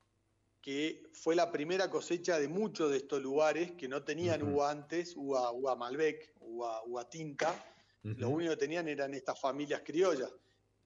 que 0.60 1.02
fue 1.12 1.34
la 1.34 1.50
primera 1.50 1.90
cosecha 1.90 2.38
de 2.38 2.46
muchos 2.46 2.90
de 2.90 2.98
estos 2.98 3.20
lugares 3.20 3.72
que 3.72 3.88
no 3.88 4.04
tenían 4.04 4.42
uva 4.42 4.70
antes, 4.70 5.14
uva, 5.16 5.50
uva 5.50 5.74
Malbec, 5.74 6.34
uva, 6.40 7.08
tinta. 7.10 7.52
Lo 8.02 8.30
único 8.30 8.52
que 8.52 8.58
tenían 8.58 8.86
eran 8.88 9.12
estas 9.14 9.40
familias 9.40 9.82
criollas. 9.84 10.32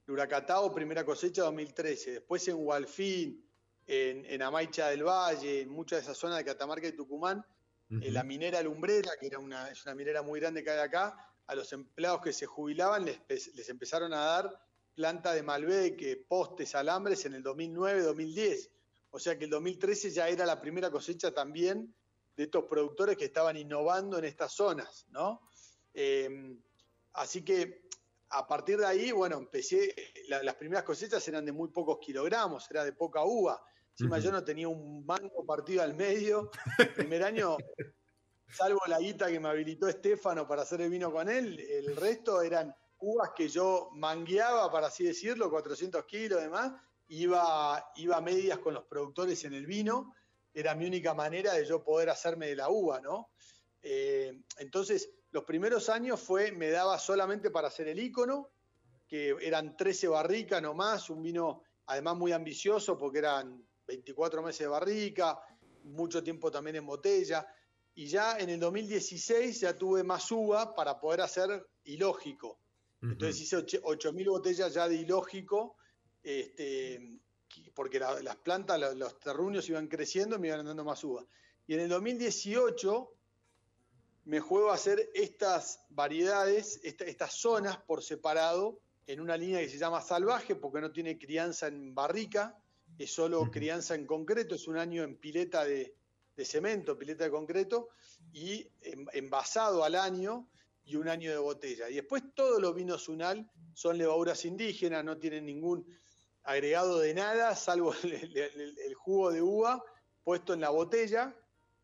Huracatao, 0.08 0.72
primera 0.72 1.04
cosecha 1.04 1.42
2013. 1.42 2.12
Después 2.12 2.46
en 2.48 2.56
Hualfín, 2.58 3.44
en, 3.86 4.24
en, 4.26 4.42
Amaicha 4.42 4.88
del 4.88 5.02
Valle, 5.02 5.62
en 5.62 5.68
muchas 5.68 5.98
de 5.98 6.02
esas 6.04 6.16
zonas 6.16 6.38
de 6.38 6.44
Catamarca 6.44 6.88
y 6.88 6.92
Tucumán, 6.92 7.44
en 7.90 8.14
la 8.14 8.24
minera 8.24 8.62
Lumbrera, 8.62 9.12
que 9.20 9.26
era 9.26 9.38
una, 9.38 9.70
es 9.70 9.84
una 9.84 9.94
minera 9.94 10.22
muy 10.22 10.40
grande 10.40 10.64
que 10.64 10.70
hay 10.70 10.80
acá, 10.80 11.16
a 11.46 11.54
los 11.54 11.72
empleados 11.72 12.20
que 12.22 12.32
se 12.32 12.46
jubilaban 12.46 13.04
les, 13.04 13.54
les 13.54 13.68
empezaron 13.68 14.12
a 14.12 14.24
dar 14.24 14.66
planta 14.94 15.32
de 15.32 15.42
Malbec, 15.42 16.26
postes, 16.26 16.74
alambres 16.74 17.24
en 17.26 17.34
el 17.34 17.44
2009-2010 17.44 18.70
o 19.16 19.18
sea 19.18 19.38
que 19.38 19.44
el 19.44 19.50
2013 19.50 20.10
ya 20.10 20.28
era 20.28 20.44
la 20.44 20.60
primera 20.60 20.90
cosecha 20.90 21.32
también 21.32 21.94
de 22.36 22.44
estos 22.44 22.64
productores 22.64 23.16
que 23.16 23.24
estaban 23.24 23.56
innovando 23.56 24.18
en 24.18 24.26
estas 24.26 24.52
zonas, 24.52 25.06
¿no? 25.08 25.40
Eh, 25.94 26.54
así 27.14 27.42
que 27.42 27.88
a 28.28 28.46
partir 28.46 28.76
de 28.76 28.84
ahí, 28.84 29.12
bueno, 29.12 29.38
empecé, 29.38 29.94
las 30.28 30.54
primeras 30.56 30.84
cosechas 30.84 31.26
eran 31.28 31.46
de 31.46 31.52
muy 31.52 31.68
pocos 31.68 31.98
kilogramos, 31.98 32.70
era 32.70 32.84
de 32.84 32.92
poca 32.92 33.24
uva. 33.24 33.64
Encima 33.92 34.18
yo 34.18 34.30
no 34.30 34.44
tenía 34.44 34.68
un 34.68 35.06
mango 35.06 35.46
partido 35.46 35.82
al 35.82 35.94
medio. 35.94 36.50
El 36.78 36.92
primer 36.92 37.22
año, 37.22 37.56
salvo 38.48 38.80
la 38.86 38.98
guita 38.98 39.28
que 39.28 39.40
me 39.40 39.48
habilitó 39.48 39.88
Estefano 39.88 40.46
para 40.46 40.62
hacer 40.62 40.80
el 40.80 40.90
vino 40.90 41.12
con 41.12 41.28
él, 41.28 41.58
el 41.60 41.96
resto 41.96 42.42
eran 42.42 42.74
uvas 42.98 43.30
que 43.36 43.48
yo 43.48 43.90
mangueaba, 43.94 44.70
para 44.70 44.88
así 44.88 45.04
decirlo, 45.04 45.50
400 45.50 46.04
kilos 46.06 46.40
y 46.40 46.44
demás, 46.44 46.72
iba, 47.08 47.92
iba 47.96 48.16
a 48.16 48.20
medias 48.20 48.58
con 48.58 48.74
los 48.74 48.84
productores 48.84 49.44
en 49.44 49.54
el 49.54 49.66
vino, 49.66 50.14
era 50.54 50.74
mi 50.74 50.86
única 50.86 51.12
manera 51.14 51.52
de 51.52 51.66
yo 51.66 51.84
poder 51.84 52.08
hacerme 52.08 52.48
de 52.48 52.56
la 52.56 52.70
uva, 52.70 53.00
¿no? 53.00 53.30
Eh, 53.82 54.42
entonces, 54.58 55.10
los 55.30 55.44
primeros 55.44 55.88
años 55.88 56.20
fue, 56.20 56.50
me 56.52 56.70
daba 56.70 56.98
solamente 56.98 57.50
para 57.50 57.68
hacer 57.68 57.88
el 57.88 58.00
icono, 58.00 58.50
que 59.06 59.36
eran 59.40 59.76
13 59.76 60.08
barricas 60.08 60.62
nomás, 60.62 61.10
un 61.10 61.22
vino 61.22 61.62
además 61.86 62.16
muy 62.16 62.32
ambicioso 62.32 62.98
porque 62.98 63.18
eran 63.18 63.64
24 63.86 64.42
meses 64.42 64.60
de 64.60 64.66
barrica, 64.66 65.38
mucho 65.84 66.22
tiempo 66.22 66.50
también 66.50 66.76
en 66.76 66.86
botella. 66.86 67.46
Y 67.96 68.08
ya 68.08 68.38
en 68.38 68.50
el 68.50 68.60
2016 68.60 69.60
ya 69.60 69.76
tuve 69.76 70.04
más 70.04 70.30
uva 70.30 70.74
para 70.74 71.00
poder 71.00 71.22
hacer 71.22 71.66
ilógico. 71.84 72.60
Entonces 73.00 73.40
hice 73.40 73.56
8.000 73.56 74.28
botellas 74.28 74.74
ya 74.74 74.86
de 74.86 74.96
ilógico, 74.96 75.76
este, 76.22 77.18
porque 77.74 77.98
las 77.98 78.36
plantas, 78.36 78.78
los, 78.96 79.18
terruños 79.18 79.68
iban 79.70 79.88
creciendo 79.88 80.36
y 80.36 80.40
me 80.40 80.48
iban 80.48 80.66
dando 80.66 80.84
más 80.84 81.02
uva. 81.04 81.24
Y 81.66 81.72
en 81.72 81.80
el 81.80 81.88
2018 81.88 83.12
me 84.24 84.40
juego 84.40 84.70
a 84.70 84.74
hacer 84.74 85.08
estas 85.14 85.80
variedades, 85.88 86.80
estas 86.82 87.32
zonas 87.32 87.78
por 87.78 88.02
separado, 88.02 88.78
en 89.06 89.20
una 89.20 89.38
línea 89.38 89.60
que 89.60 89.70
se 89.70 89.78
llama 89.78 90.02
salvaje, 90.02 90.54
porque 90.54 90.82
no 90.82 90.92
tiene 90.92 91.16
crianza 91.16 91.68
en 91.68 91.94
barrica, 91.94 92.58
es 92.98 93.10
solo 93.10 93.50
crianza 93.50 93.94
en 93.94 94.04
concreto, 94.04 94.54
es 94.54 94.68
un 94.68 94.76
año 94.76 95.02
en 95.02 95.16
pileta 95.16 95.64
de, 95.64 95.94
cemento, 96.44 96.98
pileta 96.98 97.24
de 97.24 97.30
concreto, 97.30 97.88
y 98.32 98.68
envasado 99.12 99.84
al 99.84 99.94
año 99.94 100.48
y 100.84 100.96
un 100.96 101.08
año 101.08 101.30
de 101.30 101.38
botella. 101.38 101.88
Y 101.88 101.94
después 101.94 102.22
todos 102.34 102.60
los 102.60 102.74
vinos 102.74 103.08
Unal 103.08 103.50
son 103.74 103.98
levaduras 103.98 104.44
indígenas, 104.44 105.04
no 105.04 105.18
tienen 105.18 105.46
ningún 105.46 105.86
agregado 106.42 106.98
de 106.98 107.14
nada, 107.14 107.54
salvo 107.56 107.94
el 108.02 108.94
jugo 108.94 109.32
de 109.32 109.42
uva 109.42 109.82
puesto 110.22 110.54
en 110.54 110.60
la 110.60 110.70
botella 110.70 111.34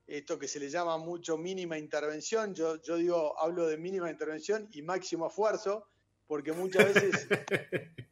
esto 0.07 0.39
que 0.39 0.49
se 0.49 0.61
le 0.61 0.69
llama 0.69 0.99
mucho 0.99 1.39
mínima 1.39 1.79
intervención, 1.79 2.55
yo, 2.55 2.81
yo 2.83 2.97
digo, 2.97 3.39
hablo 3.39 3.67
de 3.67 3.77
mínima 3.77 4.11
intervención 4.11 4.69
y 4.73 4.83
máximo 4.83 5.29
esfuerzo, 5.29 5.87
porque 6.27 6.53
muchas 6.53 6.93
veces 6.93 7.29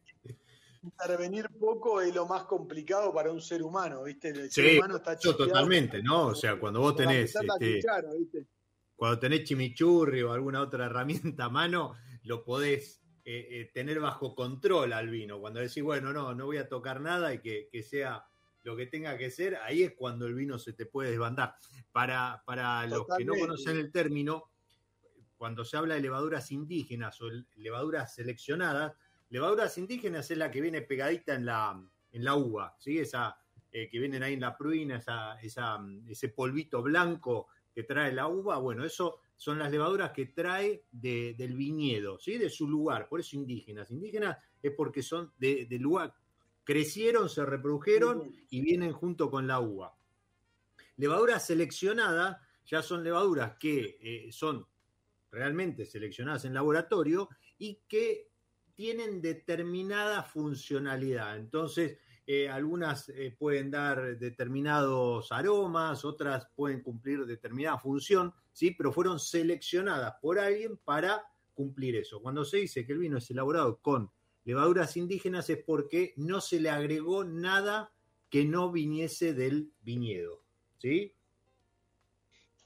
intervenir 0.83 1.49
poco 1.59 2.01
es 2.01 2.13
lo 2.13 2.25
más 2.25 2.43
complicado 2.43 3.13
para 3.13 3.31
un 3.31 3.41
ser 3.41 3.63
humano, 3.63 4.03
¿viste? 4.03 4.29
El 4.29 4.51
ser 4.51 4.77
humano 4.77 4.97
está 4.97 5.17
totalmente, 5.17 6.01
¿no? 6.01 6.27
O 6.27 6.35
sea, 6.35 6.59
cuando 6.59 6.79
vos 6.79 6.95
tenés 6.95 7.35
este, 7.35 7.81
cuando 8.95 9.19
tenés 9.19 9.43
chimichurri 9.43 10.21
o 10.21 10.31
alguna 10.31 10.61
otra 10.61 10.85
herramienta 10.85 11.45
a 11.45 11.49
mano, 11.49 11.95
lo 12.23 12.43
podés 12.43 13.01
eh, 13.25 13.47
eh, 13.51 13.71
tener 13.73 13.99
bajo 13.99 14.35
control 14.35 14.93
al 14.93 15.09
vino. 15.09 15.39
Cuando 15.39 15.59
decís, 15.59 15.83
bueno, 15.83 16.13
no, 16.13 16.33
no 16.33 16.45
voy 16.45 16.57
a 16.57 16.67
tocar 16.67 17.01
nada 17.01 17.33
y 17.33 17.39
que, 17.39 17.67
que 17.71 17.83
sea 17.83 18.25
lo 18.63 18.75
que 18.75 18.85
tenga 18.85 19.17
que 19.17 19.31
ser, 19.31 19.55
ahí 19.55 19.83
es 19.83 19.93
cuando 19.95 20.27
el 20.27 20.35
vino 20.35 20.59
se 20.59 20.73
te 20.73 20.85
puede 20.85 21.11
desbandar. 21.11 21.55
Para, 21.91 22.43
para 22.45 22.85
los 22.87 23.05
que 23.17 23.25
no 23.25 23.33
conocen 23.33 23.77
el 23.77 23.91
término, 23.91 24.51
cuando 25.35 25.65
se 25.65 25.77
habla 25.77 25.95
de 25.95 26.01
levaduras 26.01 26.51
indígenas 26.51 27.19
o 27.21 27.29
levaduras 27.55 28.13
seleccionadas, 28.13 28.93
levaduras 29.31 29.77
indígenas 29.77 30.29
es 30.29 30.37
la 30.37 30.51
que 30.51 30.61
viene 30.61 30.81
pegadita 30.81 31.33
en 31.33 31.45
la, 31.45 31.83
en 32.11 32.23
la 32.23 32.35
uva, 32.35 32.75
¿sí? 32.79 32.99
Esa 32.99 33.37
eh, 33.71 33.89
que 33.89 33.99
vienen 33.99 34.21
ahí 34.21 34.33
en 34.33 34.41
la 34.41 34.55
pruina, 34.55 34.97
esa, 34.97 35.39
esa, 35.41 35.79
ese 36.07 36.29
polvito 36.29 36.83
blanco 36.83 37.47
que 37.73 37.83
trae 37.83 38.11
la 38.11 38.27
uva, 38.27 38.57
bueno, 38.57 38.83
eso 38.83 39.21
son 39.37 39.57
las 39.57 39.71
levaduras 39.71 40.11
que 40.11 40.27
trae 40.27 40.83
del 40.91 41.55
viñedo, 41.55 42.19
¿sí? 42.19 42.37
De 42.37 42.49
su 42.49 42.67
lugar, 42.67 43.07
por 43.07 43.21
eso 43.21 43.37
indígenas. 43.37 43.89
Indígenas 43.89 44.37
es 44.61 44.73
porque 44.75 45.01
son 45.01 45.31
de, 45.39 45.65
de 45.65 45.79
lugar, 45.79 46.13
crecieron, 46.63 47.29
se 47.29 47.45
reprodujeron 47.45 48.29
y 48.49 48.61
vienen 48.61 48.91
junto 48.91 49.31
con 49.31 49.47
la 49.47 49.61
uva. 49.61 49.95
Levaduras 50.97 51.47
seleccionadas 51.47 52.37
ya 52.65 52.81
son 52.81 53.03
levaduras 53.03 53.57
que 53.57 53.97
eh, 54.01 54.31
son 54.31 54.67
realmente 55.31 55.85
seleccionadas 55.85 56.43
en 56.43 56.53
laboratorio 56.53 57.29
y 57.57 57.79
que 57.87 58.30
tienen 58.75 59.21
determinada 59.21 60.23
funcionalidad. 60.23 61.37
Entonces, 61.37 61.97
eh, 62.27 62.47
algunas 62.47 63.09
eh, 63.09 63.35
pueden 63.37 63.71
dar 63.71 64.17
determinados 64.17 65.31
aromas, 65.31 66.05
otras 66.05 66.47
pueden 66.55 66.81
cumplir 66.81 67.25
determinada 67.25 67.77
función, 67.77 68.33
¿sí? 68.53 68.71
pero 68.71 68.91
fueron 68.91 69.19
seleccionadas 69.19 70.15
por 70.21 70.39
alguien 70.39 70.77
para 70.77 71.23
cumplir 71.53 71.95
eso. 71.95 72.21
Cuando 72.21 72.45
se 72.45 72.57
dice 72.57 72.85
que 72.85 72.93
el 72.93 72.99
vino 72.99 73.17
es 73.17 73.29
elaborado 73.31 73.79
con 73.81 74.11
levaduras 74.43 74.97
indígenas 74.97 75.49
es 75.49 75.63
porque 75.63 76.13
no 76.17 76.41
se 76.41 76.59
le 76.59 76.69
agregó 76.69 77.23
nada 77.23 77.93
que 78.29 78.45
no 78.45 78.71
viniese 78.71 79.33
del 79.33 79.71
viñedo. 79.81 80.43
¿Sí? 80.77 81.13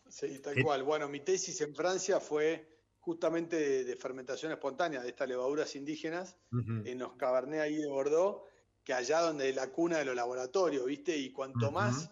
Sí, 0.07 0.39
tal 0.39 0.61
cual. 0.63 0.83
Bueno, 0.83 1.09
mi 1.09 1.19
tesis 1.19 1.59
en 1.61 1.75
Francia 1.75 2.19
fue 2.19 2.74
justamente 3.05 3.85
de, 3.85 3.95
fermentación 3.95 4.51
espontánea 4.51 5.03
de 5.03 5.09
estas 5.09 5.29
levaduras 5.29 5.75
indígenas 5.75 6.35
en 6.51 6.97
los 6.97 7.13
Cabernet 7.13 7.61
ahí 7.61 7.75
de 7.75 7.87
Bordeaux, 7.87 8.41
que 8.83 8.93
allá 8.93 9.21
donde 9.21 9.49
es 9.49 9.55
la 9.55 9.71
cuna 9.71 9.99
de 9.99 10.05
los 10.05 10.15
laboratorios, 10.15 10.83
¿viste? 10.85 11.15
Y 11.15 11.31
cuanto 11.31 11.71
más 11.71 12.09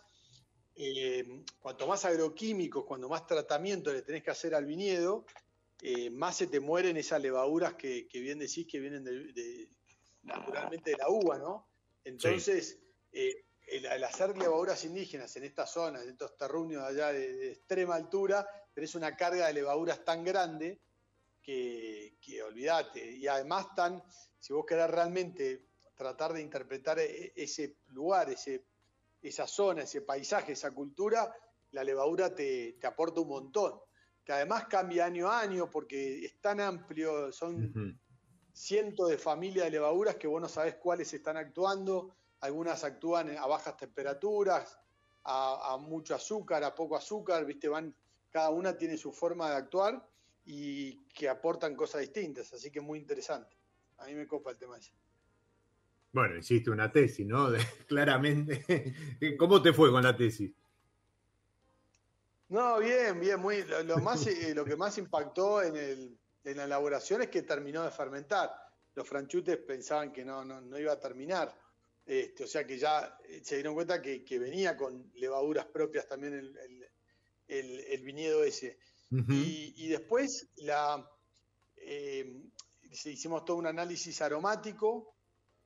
eh, 0.75 1.43
cuanto 1.59 1.87
más 1.87 2.05
agroquímicos, 2.05 2.85
cuando 2.85 3.09
más 3.09 3.25
tratamiento 3.25 3.91
le 3.91 4.03
tenés 4.03 4.23
que 4.23 4.31
hacer 4.31 4.53
al 4.53 4.65
viñedo, 4.65 5.25
eh, 5.81 6.11
más 6.11 6.37
se 6.37 6.47
te 6.47 6.59
mueren 6.59 6.95
esas 6.95 7.21
levaduras 7.21 7.73
que, 7.73 8.07
bien 8.13 8.37
decís 8.37 8.67
que 8.67 8.79
vienen 8.79 9.03
de, 9.03 9.69
naturalmente 10.21 10.91
de 10.91 10.97
la 10.97 11.09
uva, 11.09 11.39
¿no? 11.39 11.67
Entonces, 12.03 12.79
eh, 13.11 13.45
el, 13.67 14.03
hacer 14.03 14.37
levaduras 14.37 14.83
indígenas 14.85 15.35
en 15.37 15.45
estas 15.45 15.71
zonas, 15.71 16.03
en 16.03 16.09
estos 16.09 16.37
terruños 16.37 16.83
allá 16.83 17.11
de, 17.13 17.51
extrema 17.51 17.95
altura, 17.95 18.47
tenés 18.73 18.95
una 18.95 19.15
carga 19.15 19.47
de 19.47 19.53
levaduras 19.53 20.03
tan 20.03 20.23
grande 20.23 20.79
que, 21.41 22.17
que 22.21 22.41
olvídate. 22.41 23.11
Y 23.11 23.27
además 23.27 23.73
tan, 23.75 24.03
si 24.39 24.53
vos 24.53 24.65
querés 24.65 24.89
realmente 24.89 25.65
tratar 25.95 26.33
de 26.33 26.41
interpretar 26.41 26.99
e, 26.99 27.33
ese 27.35 27.77
lugar, 27.87 28.29
ese, 28.29 28.65
esa 29.21 29.47
zona, 29.47 29.83
ese 29.83 30.01
paisaje, 30.01 30.53
esa 30.53 30.71
cultura, 30.71 31.33
la 31.71 31.83
levadura 31.83 32.33
te 32.33 32.77
aporta 32.83 33.21
un 33.21 33.29
montón. 33.29 33.79
Que 34.23 34.31
además 34.31 34.65
cambia 34.67 35.05
año 35.05 35.29
a 35.29 35.41
año 35.41 35.69
porque 35.69 36.25
es 36.25 36.39
tan 36.39 36.61
amplio, 36.61 37.31
son 37.31 37.99
cientos 38.53 39.09
de 39.09 39.17
familias 39.17 39.65
de 39.65 39.71
levaduras 39.71 40.15
que 40.15 40.27
vos 40.27 40.41
no 40.41 40.47
sabés 40.47 40.75
cuáles 40.75 41.13
están 41.13 41.37
actuando, 41.37 42.15
algunas 42.39 42.83
actúan 42.83 43.35
a 43.37 43.45
bajas 43.47 43.75
temperaturas, 43.75 44.77
a, 45.25 45.77
mucho 45.79 46.15
azúcar, 46.15 46.63
a 46.63 46.75
poco 46.75 46.95
azúcar, 46.95 47.45
viste, 47.45 47.67
van, 47.67 47.95
cada 48.33 48.49
una 48.49 48.75
tiene 48.75 48.97
su 48.97 49.11
forma 49.11 49.51
de 49.51 49.57
actuar 49.57 50.09
y 50.43 51.05
que 51.09 51.29
aportan 51.29 51.75
cosas 51.75 52.01
distintas, 52.01 52.51
así 52.51 52.71
que 52.71 52.81
muy 52.81 52.97
interesante. 52.97 53.55
A 53.99 54.07
mí 54.07 54.15
me 54.15 54.25
copa 54.25 54.49
el 54.49 54.57
tema 54.57 54.75
ese. 54.75 54.91
Bueno, 56.11 56.37
hiciste 56.37 56.71
una 56.71 56.91
tesis, 56.91 57.27
¿no? 57.27 57.49
Claramente. 57.87 58.95
¿Cómo 59.37 59.61
te 59.61 59.71
fue 59.71 59.91
con 59.91 60.01
la 60.01 60.17
tesis? 60.17 60.51
No, 62.49 62.79
bien, 62.79 63.19
bien, 63.19 63.39
muy. 63.39 63.63
Lo, 63.85 63.97
más, 63.97 64.25
eh, 64.25 64.53
lo 64.55 64.65
que 64.65 64.75
más 64.75 64.97
impactó 64.97 65.61
en, 65.61 65.75
el, 65.75 66.17
en 66.43 66.57
la 66.57 66.63
elaboración 66.63 67.21
es 67.21 67.29
que 67.29 67.43
terminó 67.43 67.83
de 67.83 67.91
fermentar. 67.91 68.51
Los 68.95 69.07
franchutes 69.07 69.57
pensaban 69.57 70.11
que 70.11 70.25
no, 70.25 70.43
no, 70.43 70.79
iba 70.79 70.91
a 70.91 70.99
terminar. 70.99 71.55
Este, 72.03 72.43
o 72.43 72.47
sea 72.47 72.65
que 72.65 72.79
ya 72.79 73.17
eh, 73.29 73.41
se 73.43 73.55
dieron 73.55 73.75
cuenta 73.75 74.01
que, 74.01 74.25
venía 74.39 74.75
con 74.75 75.11
levaduras 75.15 75.65
propias 75.67 76.07
también 76.07 76.33
el, 76.33 76.57
el, 76.57 76.92
viñedo 77.47 78.43
ese. 78.43 78.77
y, 79.11 79.87
después 79.87 80.47
la, 80.57 81.07
eh, 81.77 82.41
hicimos 83.05 83.45
todo 83.45 83.57
un 83.57 83.67
análisis 83.67 84.21
aromático 84.21 85.15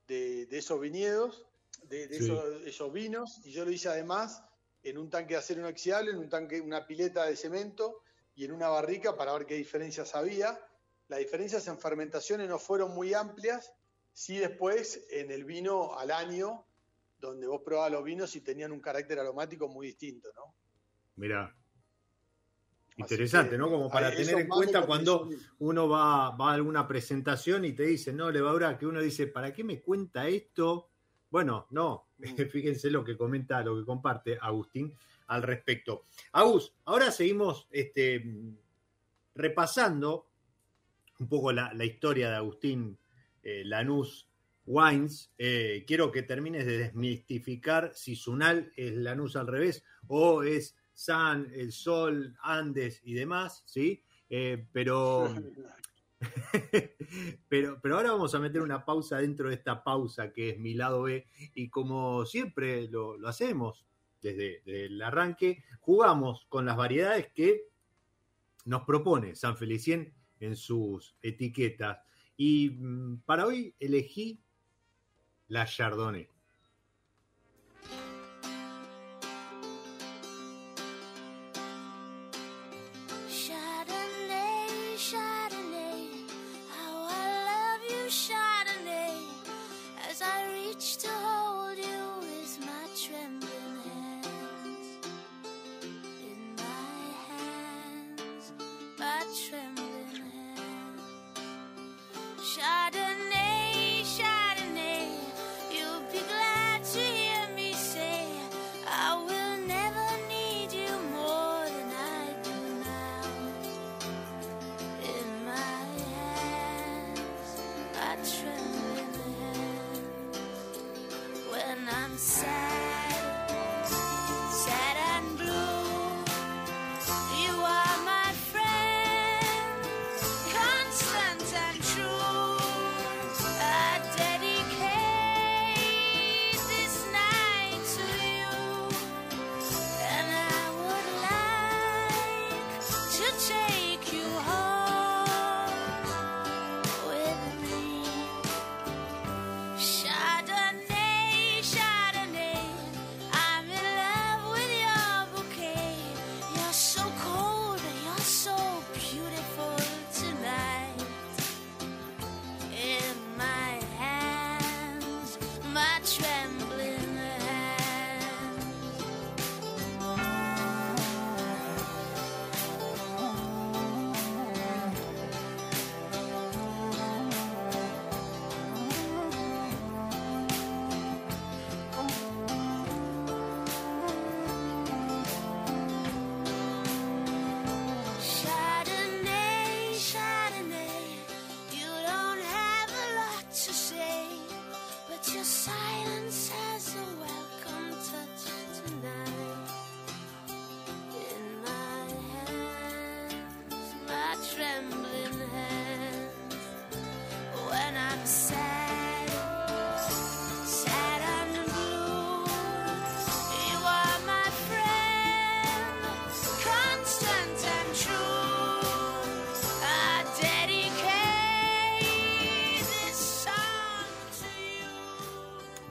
de, 0.07 0.47
esos 0.51 0.79
viñedos, 0.79 1.45
de, 1.83 2.05
esos, 2.05 2.65
esos, 2.65 2.91
vinos, 2.91 3.41
y 3.45 3.51
yo 3.51 3.65
lo 3.65 3.71
hice 3.71 3.89
además 3.89 4.43
en 4.83 4.97
un 4.97 5.09
tanque 5.09 5.33
de 5.33 5.39
acero 5.39 5.61
inoxidable, 5.61 6.11
en 6.11 6.17
un 6.17 6.29
tanque, 6.29 6.61
una 6.61 6.85
pileta 6.85 7.25
de 7.25 7.35
cemento 7.35 8.01
y 8.35 8.45
en 8.45 8.51
una 8.51 8.69
barrica 8.69 9.17
para 9.17 9.33
ver 9.33 9.45
qué 9.45 9.55
diferencias 9.55 10.15
había. 10.15 10.59
Las 11.07 11.19
diferencias 11.19 11.67
en 11.67 11.77
fermentaciones 11.77 12.47
no 12.49 12.59
fueron 12.59 12.93
muy 12.93 13.13
amplias, 13.13 13.73
sí 14.13 14.37
después 14.37 15.05
en 15.09 15.31
el 15.31 15.43
vino 15.43 15.97
al 15.97 16.11
año, 16.11 16.65
donde 17.19 17.47
vos 17.47 17.61
probabas 17.63 17.91
los 17.91 18.03
vinos 18.03 18.35
y 18.35 18.41
tenían 18.41 18.71
un 18.71 18.79
carácter 18.79 19.19
aromático 19.19 19.67
muy 19.67 19.87
distinto, 19.87 20.29
¿no? 20.35 20.53
Mirá. 21.15 21.55
Interesante, 22.97 23.57
¿no? 23.57 23.69
Como 23.69 23.89
para 23.89 24.13
tener 24.13 24.39
en 24.39 24.47
cuenta 24.47 24.85
cuando 24.85 25.29
uno 25.59 25.87
va, 25.87 26.31
va, 26.31 26.51
a 26.51 26.53
alguna 26.55 26.87
presentación 26.87 27.63
y 27.63 27.73
te 27.73 27.83
dice, 27.83 28.11
no, 28.11 28.31
levadura, 28.31 28.75
que 28.77 28.87
uno 28.87 28.99
dice, 29.01 29.27
¿para 29.27 29.53
qué 29.53 29.63
me 29.63 29.81
cuenta 29.81 30.27
esto? 30.27 30.89
Bueno, 31.29 31.67
no, 31.69 32.07
mm. 32.17 32.35
fíjense 32.49 32.89
lo 32.89 33.03
que 33.03 33.15
comenta, 33.15 33.61
lo 33.61 33.77
que 33.77 33.85
comparte 33.85 34.37
Agustín 34.41 34.93
al 35.27 35.43
respecto. 35.43 36.05
Agus, 36.31 36.73
ahora 36.85 37.11
seguimos 37.11 37.67
este, 37.71 38.23
repasando 39.35 40.27
un 41.19 41.27
poco 41.29 41.51
la, 41.51 41.71
historia 41.83 42.29
de 42.29 42.35
Agustín 42.35 42.97
eh, 43.43 43.63
Lanús 43.65 44.27
Wines. 44.65 45.31
Eh, 45.37 45.83
quiero 45.87 46.11
que 46.11 46.23
termines 46.23 46.65
de 46.65 46.77
desmistificar 46.77 47.91
si 47.93 48.15
Sunal 48.15 48.71
es 48.75 48.93
Lanús 48.93 49.35
al 49.35 49.47
revés 49.47 49.83
o 50.07 50.43
es 50.43 50.75
San, 50.97 51.51
el 51.53 51.71
Sol, 51.71 52.35
Andes 52.41 53.01
y 53.03 53.13
demás, 53.13 53.61
¿sí? 53.67 54.03
Eh, 54.31 54.65
pero, 54.73 55.31
pero, 57.47 57.79
pero 57.79 57.95
ahora 57.95 58.13
vamos 58.13 58.33
a 58.33 58.39
meter 58.39 58.63
una 58.63 58.83
pausa 58.83 59.19
dentro 59.19 59.49
de 59.49 59.53
esta 59.53 59.83
pausa 59.83 60.33
que 60.33 60.49
es 60.49 60.59
mi 60.59 60.73
lado 60.73 61.03
B. 61.03 61.27
Y 61.53 61.69
como 61.69 62.25
siempre 62.25 62.87
lo, 62.87 63.15
hacemos 63.27 63.85
desde, 64.23 64.63
desde 64.65 64.85
el 64.85 64.99
arranque, 65.03 65.63
jugamos 65.81 66.47
con 66.49 66.65
las 66.65 66.75
variedades 66.75 67.31
que 67.31 67.67
nos 68.65 68.81
propone 68.81 69.35
San 69.35 69.55
Felicien 69.55 70.15
en 70.39 70.55
sus 70.55 71.15
etiquetas. 71.21 71.99
Y 72.37 72.71
mm, 72.71 73.19
para 73.19 73.45
hoy 73.45 73.75
elegí 73.79 74.41
la. 75.47 75.67
Chardonnay, 75.67 76.27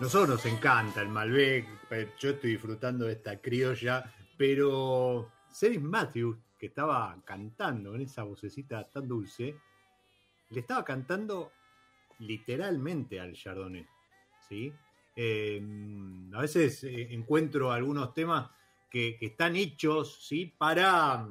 Nosotros 0.07 0.29
nos 0.29 0.47
encanta 0.47 1.03
el 1.03 1.09
Malbec, 1.09 1.67
eh, 1.91 2.13
yo 2.21 2.31
estoy 2.31 2.51
disfrutando 2.53 3.07
de 3.07 3.15
esta 3.15 3.41
criolla, 3.41 4.05
pero 4.37 5.33
Celis 5.51 5.83
Matthews, 5.83 6.39
que 6.57 6.67
estaba 6.67 7.21
cantando 7.25 7.91
con 7.91 8.01
esa 8.01 8.23
vocecita 8.23 8.89
tan 8.89 9.09
dulce, 9.09 9.57
le 10.51 10.61
estaba 10.61 10.85
cantando 10.85 11.51
literalmente 12.21 13.19
al 13.19 13.33
Chardonnay, 13.33 13.85
¿sí? 14.49 14.73
Eh, 15.17 15.61
a 16.35 16.41
veces 16.41 16.85
eh, 16.85 17.09
encuentro 17.13 17.73
algunos 17.73 18.15
temas 18.15 18.49
que, 18.89 19.19
están 19.21 19.57
hechos, 19.57 20.25
¿sí? 20.25 20.55
Para, 20.57 21.29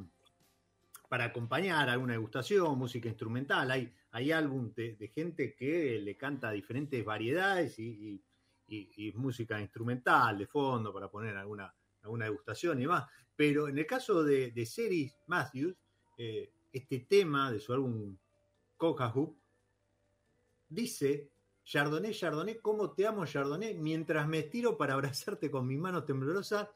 para 1.07 1.23
acompañar 1.23 1.87
alguna 1.87 2.11
degustación, 2.11 2.77
música 2.77 3.07
instrumental. 3.07 3.71
Hay, 3.71 3.93
hay 4.11 4.33
álbum 4.33 4.73
de, 4.75 5.09
gente 5.15 5.55
que 5.55 5.97
le 6.01 6.17
canta 6.17 6.51
diferentes 6.51 7.05
variedades 7.05 7.79
y- 7.79 8.21
y- 8.67 9.11
música 9.15 9.59
instrumental 9.59 10.37
de 10.37 10.47
fondo 10.47 10.93
para 10.93 11.09
poner 11.09 11.35
alguna, 11.37 11.73
alguna 12.03 12.25
degustación 12.25 12.79
y 12.79 12.81
demás. 12.81 13.05
Pero 13.35 13.67
en 13.67 13.77
el 13.77 13.85
caso 13.85 14.23
de, 14.23 14.51
de 14.51 14.65
Ceris 14.65 15.15
Matthews, 15.27 15.75
eh, 16.17 16.49
este 16.71 16.99
tema 17.01 17.51
de 17.51 17.59
su 17.59 17.73
álbum 17.73 18.15
Coca 18.77 19.09
Hoop 19.13 19.35
dice: 20.69 21.29
Chardonnay, 21.63 22.13
Chardonnay, 22.13 22.59
¿cómo 22.59 22.91
te 22.91 23.07
amo, 23.07 23.25
Chardonnay? 23.25 23.75
Mientras 23.75 24.27
me 24.27 24.39
estiro 24.39 24.77
para 24.77 24.93
abrazarte 24.93 25.49
con 25.51 25.67
mis 25.67 25.79
manos 25.79 26.05
temblorosas, 26.05 26.69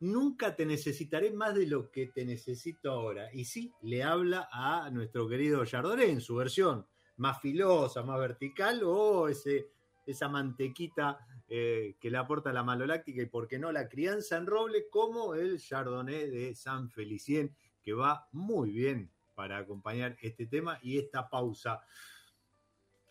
nunca 0.00 0.54
te 0.54 0.66
necesitaré 0.66 1.32
más 1.32 1.54
de 1.54 1.66
lo 1.66 1.90
que 1.90 2.08
te 2.08 2.24
necesito 2.24 2.90
ahora. 2.90 3.32
Y 3.32 3.44
sí, 3.44 3.72
le 3.82 4.02
habla 4.02 4.48
a 4.52 4.90
nuestro 4.90 5.28
querido 5.28 5.64
Chardonnay 5.64 6.10
en 6.10 6.20
su 6.20 6.36
versión 6.36 6.86
más 7.16 7.40
filosa, 7.40 8.02
más 8.02 8.18
vertical, 8.18 8.82
o 8.84 9.28
ese, 9.28 9.70
esa 10.06 10.28
mantequita 10.28 11.18
eh, 11.48 11.96
que 12.00 12.10
le 12.10 12.18
aporta 12.18 12.52
la 12.52 12.62
maloláctica 12.62 13.22
y, 13.22 13.26
por 13.26 13.46
qué 13.48 13.58
no, 13.58 13.72
la 13.72 13.88
crianza 13.88 14.36
en 14.36 14.46
roble, 14.46 14.88
como 14.88 15.34
el 15.34 15.60
Chardonnay 15.60 16.30
de 16.30 16.54
San 16.54 16.90
Felicien, 16.90 17.54
que 17.82 17.92
va 17.92 18.28
muy 18.32 18.70
bien 18.70 19.12
para 19.34 19.58
acompañar 19.58 20.16
este 20.22 20.46
tema 20.46 20.78
y 20.82 20.98
esta 20.98 21.28
pausa. 21.28 21.82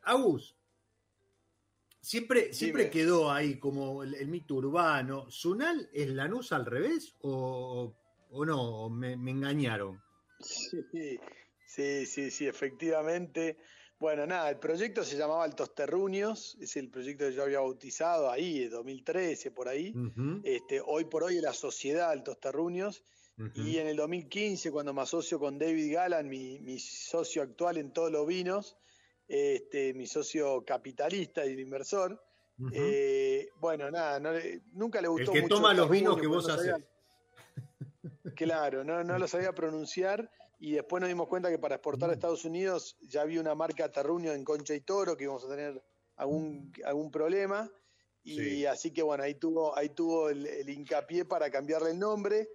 Agus, 0.04 0.58
siempre, 2.02 2.54
siempre 2.54 2.90
quedó 2.90 3.32
ahí 3.32 3.60
como 3.60 4.04
el, 4.04 4.16
el 4.16 4.28
mito 4.28 4.56
urbano. 4.56 5.30
¿Sunal 5.30 5.90
es 5.94 6.10
Lanús 6.10 6.52
al 6.52 6.66
revés 6.66 7.16
o, 7.22 7.96
o 8.32 8.46
no? 8.46 8.62
¿O 8.62 8.90
me, 8.90 9.16
me 9.16 9.32
engañaron? 9.32 10.02
Sí, 10.40 11.20
sí, 11.66 12.06
sí, 12.06 12.32
sí, 12.32 12.48
efectivamente. 12.48 13.58
Bueno, 13.98 14.26
nada, 14.28 14.50
el 14.50 14.58
proyecto 14.58 15.04
se 15.06 15.16
llamaba 15.16 15.44
Altos 15.46 15.74
Terruños, 15.74 16.58
es 16.60 16.76
el 16.76 16.90
proyecto 16.90 17.26
que 17.26 17.34
yo 17.34 17.44
había 17.44 17.60
bautizado 17.62 18.30
ahí, 18.30 18.64
en 18.64 18.70
2013, 18.70 19.52
por 19.52 19.70
ahí. 19.70 19.94
Este, 20.44 20.82
hoy 20.86 21.06
por 21.06 21.24
hoy 21.24 21.38
es 21.38 21.42
la 21.44 21.54
sociedad 21.54 22.12
Altos 22.12 22.40
Terruños. 22.40 23.04
Y 23.54 23.78
en 23.80 23.88
el 23.88 23.98
2015, 23.98 24.72
cuando 24.72 24.94
me 24.94 25.02
asocio 25.02 25.40
con 25.40 25.58
David 25.58 25.94
Gallan, 25.94 26.28
mi, 26.30 26.60
mi 26.60 26.80
socio 26.80 27.42
actual 27.42 27.78
en 27.78 27.92
todos 27.92 28.12
los 28.12 28.26
vinos, 28.28 28.78
este, 29.28 29.94
mi 29.94 30.08
socio 30.08 30.64
capitalista 30.66 31.46
y 31.46 31.60
inversor, 31.60 32.22
Ujú. 32.60 32.70
eh, 32.74 33.50
bueno, 33.60 33.92
nada, 33.92 34.20
no 34.22 34.32
le- 34.32 34.62
nunca 34.74 35.02
le 35.02 35.08
el 35.08 35.12
gustó 35.12 35.32
que 35.34 35.42
mucho 35.42 35.56
toma 35.56 35.74
los 35.74 35.90
vinos 35.90 36.18
que 36.20 36.28
vos 36.28 36.48
haces. 36.50 36.76
Claro, 38.36 38.84
no, 38.84 39.04
no 39.04 39.18
lo 39.18 39.28
sabía 39.28 39.54
pronunciar 39.54 40.30
y 40.60 40.72
después 40.74 41.02
nos 41.02 41.10
dimos 41.10 41.28
cuenta 41.28 41.50
que 41.50 41.60
para 41.60 41.76
exportar 41.76 42.10
a 42.10 42.14
Mm. 42.14 42.16
Estados 42.16 42.46
Unidos 42.46 42.98
ya 43.02 43.22
había 43.22 43.42
una 43.42 43.56
marca 43.56 43.92
Terruño 43.92 44.32
en 44.34 44.44
Concha 44.44 44.74
y 44.74 44.82
Toro 44.82 45.16
que 45.18 45.26
íbamos 45.26 45.44
a 45.46 45.50
tener 45.50 45.84
algún, 46.16 46.72
algún 46.86 47.12
problema 47.12 47.72
y 48.24 48.36
Sí. 48.38 48.66
así 48.66 48.92
que 48.92 49.04
bueno, 49.04 49.24
ahí 49.24 49.36
tuvo, 49.36 49.78
ahí 49.78 49.90
tuvo 49.90 50.30
el, 50.30 50.46
el 50.48 50.70
hincapié 50.70 51.26
para 51.26 51.50
cambiarle 51.52 51.92
el 51.92 52.00
nombre 52.00 52.48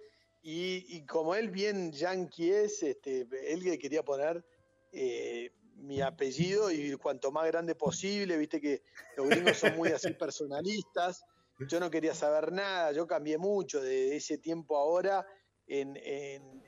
Y, 0.43 0.97
y 0.97 1.05
como 1.05 1.35
él 1.35 1.51
bien 1.51 1.91
yankee 1.91 2.49
es, 2.51 2.81
este, 2.81 3.27
él 3.47 3.59
le 3.59 3.77
quería 3.77 4.03
poner 4.03 4.43
eh, 4.91 5.51
mi 5.75 6.01
apellido 6.01 6.71
y 6.71 6.95
cuanto 6.97 7.31
más 7.31 7.45
grande 7.45 7.75
posible, 7.75 8.37
viste 8.37 8.59
que 8.59 8.81
los 9.15 9.27
gringos 9.27 9.57
son 9.57 9.75
muy 9.77 9.89
así 9.91 10.13
personalistas. 10.13 11.21
Yo 11.69 11.79
no 11.79 11.91
quería 11.91 12.15
saber 12.15 12.51
nada, 12.51 12.91
yo 12.91 13.05
cambié 13.05 13.37
mucho 13.37 13.81
de 13.81 14.15
ese 14.15 14.39
tiempo 14.39 14.77
ahora 14.77 15.25
en, 15.67 15.95
en- 15.97 16.63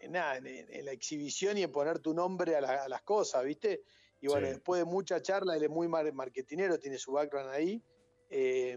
en 0.00 0.12
nada, 0.12 0.36
en, 0.38 0.46
en 0.46 0.84
la 0.84 0.92
exhibición 0.92 1.56
y 1.58 1.62
en 1.62 1.70
poner 1.72 1.98
tu 2.00 2.12
nombre 2.14 2.56
a, 2.56 2.60
la- 2.60 2.84
a 2.84 2.88
las 2.88 3.02
cosas, 3.02 3.44
¿viste? 3.44 3.82
Y 4.20 4.26
bueno, 4.28 4.46
Sí. 4.48 4.54
después 4.54 4.78
de 4.80 4.84
mucha 4.84 5.20
charla, 5.22 5.56
él 5.56 5.64
es 5.64 5.70
muy 5.70 5.88
mar- 5.88 6.12
marketinero, 6.12 6.78
tiene 6.78 6.98
su 6.98 7.12
background 7.12 7.50
ahí. 7.50 7.82
eh, 8.30 8.76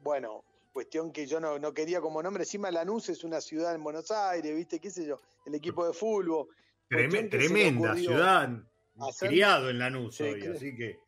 bueno, 0.00 0.44
cuestión 0.72 1.10
que 1.10 1.26
yo 1.26 1.40
no, 1.40 1.58
no 1.58 1.72
quería 1.72 2.00
como 2.00 2.22
nombre. 2.22 2.42
Encima 2.42 2.70
Lanús 2.70 3.08
es 3.08 3.24
una 3.24 3.40
ciudad 3.40 3.74
en 3.74 3.82
Buenos 3.82 4.10
Aires, 4.10 4.54
¿viste? 4.54 4.78
¿Qué 4.78 4.90
sé 4.90 5.06
yo? 5.06 5.20
El 5.46 5.54
equipo 5.54 5.86
de 5.86 5.92
fútbol. 5.92 6.48
Tremenda 6.88 7.96
ciudad, 7.96 8.50
hacer- 9.00 9.28
criado 9.30 9.70
en 9.70 9.78
Lanús 9.78 10.16
Sí, 10.16 10.22
hoy, 10.24 10.46
así 10.46 10.76
que 10.76 11.00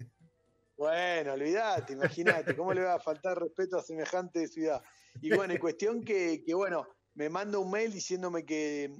Bueno, 0.76 1.34
olvidate, 1.34 1.92
imagínate, 1.92 2.56
¿cómo 2.56 2.72
le 2.72 2.82
va 2.82 2.94
a 2.94 2.98
faltar 3.00 3.38
respeto 3.38 3.76
a 3.78 3.82
semejante 3.82 4.46
ciudad? 4.48 4.82
Y 5.20 5.30
bueno, 5.34 5.52
y 5.54 5.58
cuestión 5.58 6.02
que, 6.02 6.42
que, 6.44 6.54
bueno, 6.54 6.86
me 7.18 7.28
manda 7.36 7.58
un 7.58 7.70
mail 7.70 7.90
diciéndome 7.92 8.44
que, 8.50 8.90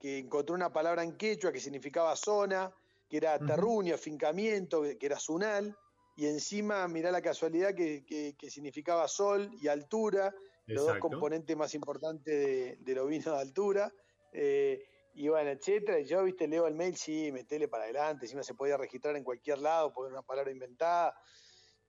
que 0.00 0.18
encontró 0.18 0.54
una 0.54 0.72
palabra 0.72 1.02
en 1.02 1.16
quechua 1.16 1.52
que 1.52 1.60
significaba 1.60 2.14
zona, 2.16 2.72
que 3.08 3.16
era 3.18 3.32
terruño, 3.46 3.94
afincamiento, 3.94 4.82
que 4.98 5.06
era 5.06 5.18
sunal, 5.18 5.76
y 6.16 6.26
encima, 6.26 6.86
mirá 6.88 7.10
la 7.12 7.22
casualidad, 7.22 7.74
que, 7.74 8.04
que- 8.04 8.34
que 8.38 8.50
significaba 8.50 9.06
sol 9.08 9.50
y 9.60 9.68
altura, 9.68 10.34
los 10.74 10.84
dos 10.84 10.98
componentes 10.98 11.56
más 11.56 11.74
importantes 11.74 12.34
de, 12.44 12.76
de 12.80 12.94
los 12.94 13.08
vinos 13.08 13.26
de 13.26 13.40
altura. 13.40 13.92
eh, 14.32 14.78
y 15.14 15.28
bueno, 15.28 15.50
etcétera. 15.50 15.98
Y 16.00 16.04
yo, 16.04 16.22
viste, 16.24 16.46
leo 16.46 16.66
el 16.68 16.74
mail, 16.74 16.94
sí, 16.96 17.32
metele 17.32 17.66
para 17.68 17.84
adelante. 17.84 18.26
Encima 18.26 18.42
se 18.44 18.54
podía 18.54 18.76
registrar 18.76 19.16
en 19.16 19.24
cualquier 19.24 19.58
lado, 19.58 19.92
poner 19.92 20.12
una 20.12 20.22
palabra 20.22 20.52
inventada. 20.52 21.14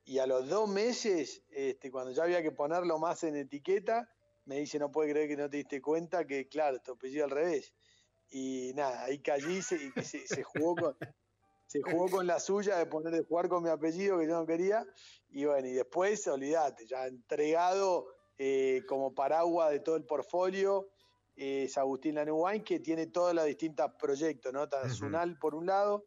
Y 0.03 0.17
a 0.19 0.25
los 0.25 0.47
dos 0.49 0.67
meses, 0.67 1.43
este, 1.51 1.91
cuando 1.91 2.11
ya 2.11 2.23
había 2.23 2.41
que 2.41 2.51
ponerlo 2.51 2.97
más 2.97 3.23
en 3.23 3.35
etiqueta, 3.35 4.09
me 4.49 4.57
dice, 4.57 4.79
no 4.79 4.91
puede 4.91 5.11
creer 5.11 5.27
que 5.29 5.37
no 5.37 5.47
te 5.47 5.57
diste 5.57 5.79
cuenta 5.79 6.25
que, 6.25 6.47
claro, 6.47 6.79
tu 6.79 6.93
apellido 6.93 7.23
al 7.25 7.29
revés. 7.31 7.71
Y 8.31 8.71
nada, 8.73 9.03
ahí 9.03 9.19
caí 9.19 9.61
se- 9.61 9.75
y 9.95 10.03
se, 10.03 10.25
se 10.27 10.41
jugó 10.41 10.75
con, 10.75 10.97
se 11.67 11.83
jugó 11.83 12.09
con 12.09 12.25
la 12.25 12.39
suya 12.39 12.77
de 12.77 12.87
poner 12.87 13.13
de 13.13 13.23
jugar 13.23 13.47
con 13.47 13.61
mi 13.61 13.69
apellido 13.69 14.17
que 14.17 14.25
yo 14.25 14.33
no 14.33 14.47
quería. 14.47 14.83
Y 15.29 15.45
bueno, 15.45 15.67
y 15.67 15.73
después, 15.73 16.27
olvídate, 16.27 16.87
ya 16.87 17.05
entregado 17.05 18.07
eh, 18.39 18.81
como 18.87 19.13
paraguas 19.13 19.69
de 19.69 19.81
todo 19.81 19.95
el 19.95 20.05
portfolio, 20.05 20.89
eh, 21.35 21.65
es 21.65 21.77
Agustín 21.77 22.15
Lanuwain, 22.15 22.63
que 22.63 22.79
tiene 22.79 23.05
todos 23.05 23.35
los 23.35 23.45
distintos 23.45 23.91
proyectos, 23.99 24.51
¿no? 24.51 24.63
Está. 24.63 24.89
Sunal 24.89 25.37
por 25.37 25.53
un 25.53 25.67
lado, 25.67 26.05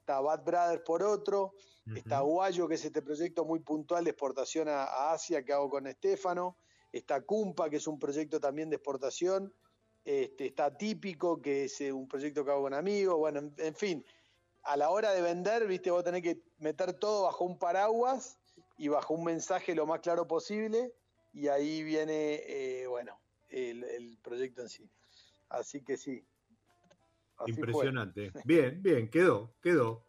está 0.00 0.20
Bad 0.20 0.42
Brothers 0.42 0.82
por 0.84 1.04
otro, 1.04 1.52
está 1.94 2.22
Ujú. 2.24 2.32
Guayo, 2.32 2.66
que 2.66 2.74
es 2.74 2.84
este 2.84 3.02
proyecto 3.02 3.44
muy 3.44 3.60
puntual 3.60 4.02
de 4.02 4.10
exportación 4.10 4.68
a, 4.68 4.82
a 4.82 5.12
Asia 5.12 5.44
que 5.44 5.52
hago 5.52 5.70
con 5.70 5.86
Estefano, 5.86 6.56
está 6.96 7.20
Cumpa, 7.22 7.68
que 7.68 7.76
es 7.76 7.86
un 7.86 7.98
proyecto 7.98 8.38
también 8.38 8.70
de 8.70 8.76
exportación, 8.76 9.52
este, 10.04 10.46
está 10.46 10.76
Típico, 10.76 11.40
que 11.40 11.64
es 11.64 11.80
eh, 11.80 11.92
un 11.92 12.06
proyecto 12.06 12.44
que 12.44 12.50
hago 12.50 12.62
con 12.62 12.74
amigos, 12.74 13.16
bueno, 13.16 13.40
en, 13.40 13.54
en 13.58 13.74
fin, 13.74 14.04
a 14.62 14.76
la 14.76 14.90
hora 14.90 15.12
de 15.12 15.20
vender, 15.20 15.66
viste, 15.66 15.90
vos 15.90 16.04
tenés 16.04 16.22
que 16.22 16.40
meter 16.58 16.92
todo 16.94 17.24
bajo 17.24 17.44
un 17.44 17.58
paraguas 17.58 18.38
y 18.78 18.88
bajo 18.88 19.14
un 19.14 19.24
mensaje 19.24 19.74
lo 19.74 19.86
más 19.86 20.00
claro 20.00 20.26
posible, 20.26 20.92
y 21.32 21.48
ahí 21.48 21.82
viene, 21.82 22.42
eh, 22.46 22.86
bueno, 22.86 23.18
el, 23.48 23.82
el 23.84 24.18
proyecto 24.18 24.62
en 24.62 24.68
sí. 24.68 24.88
Así 25.48 25.82
que 25.82 25.96
sí. 25.96 26.24
Así 27.36 27.52
fue. 27.52 27.68
Impresionante. 27.68 28.32
Bien, 28.44 28.80
bien, 28.82 29.10
quedó, 29.10 29.54
quedó. 29.60 30.06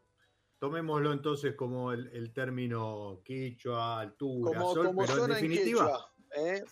Tomémoslo 0.59 1.11
entonces 1.11 1.55
como 1.55 1.91
el, 1.91 2.07
el 2.13 2.31
término 2.31 3.21
quichua, 3.25 3.99
altura, 3.99 4.57
Como, 4.57 4.73
sol, 4.73 4.85
como 4.87 5.05
pero 5.05 5.25
en 5.25 5.31
definitiva, 5.31 5.85
quechua, 5.85 6.14
¿eh? 6.35 6.63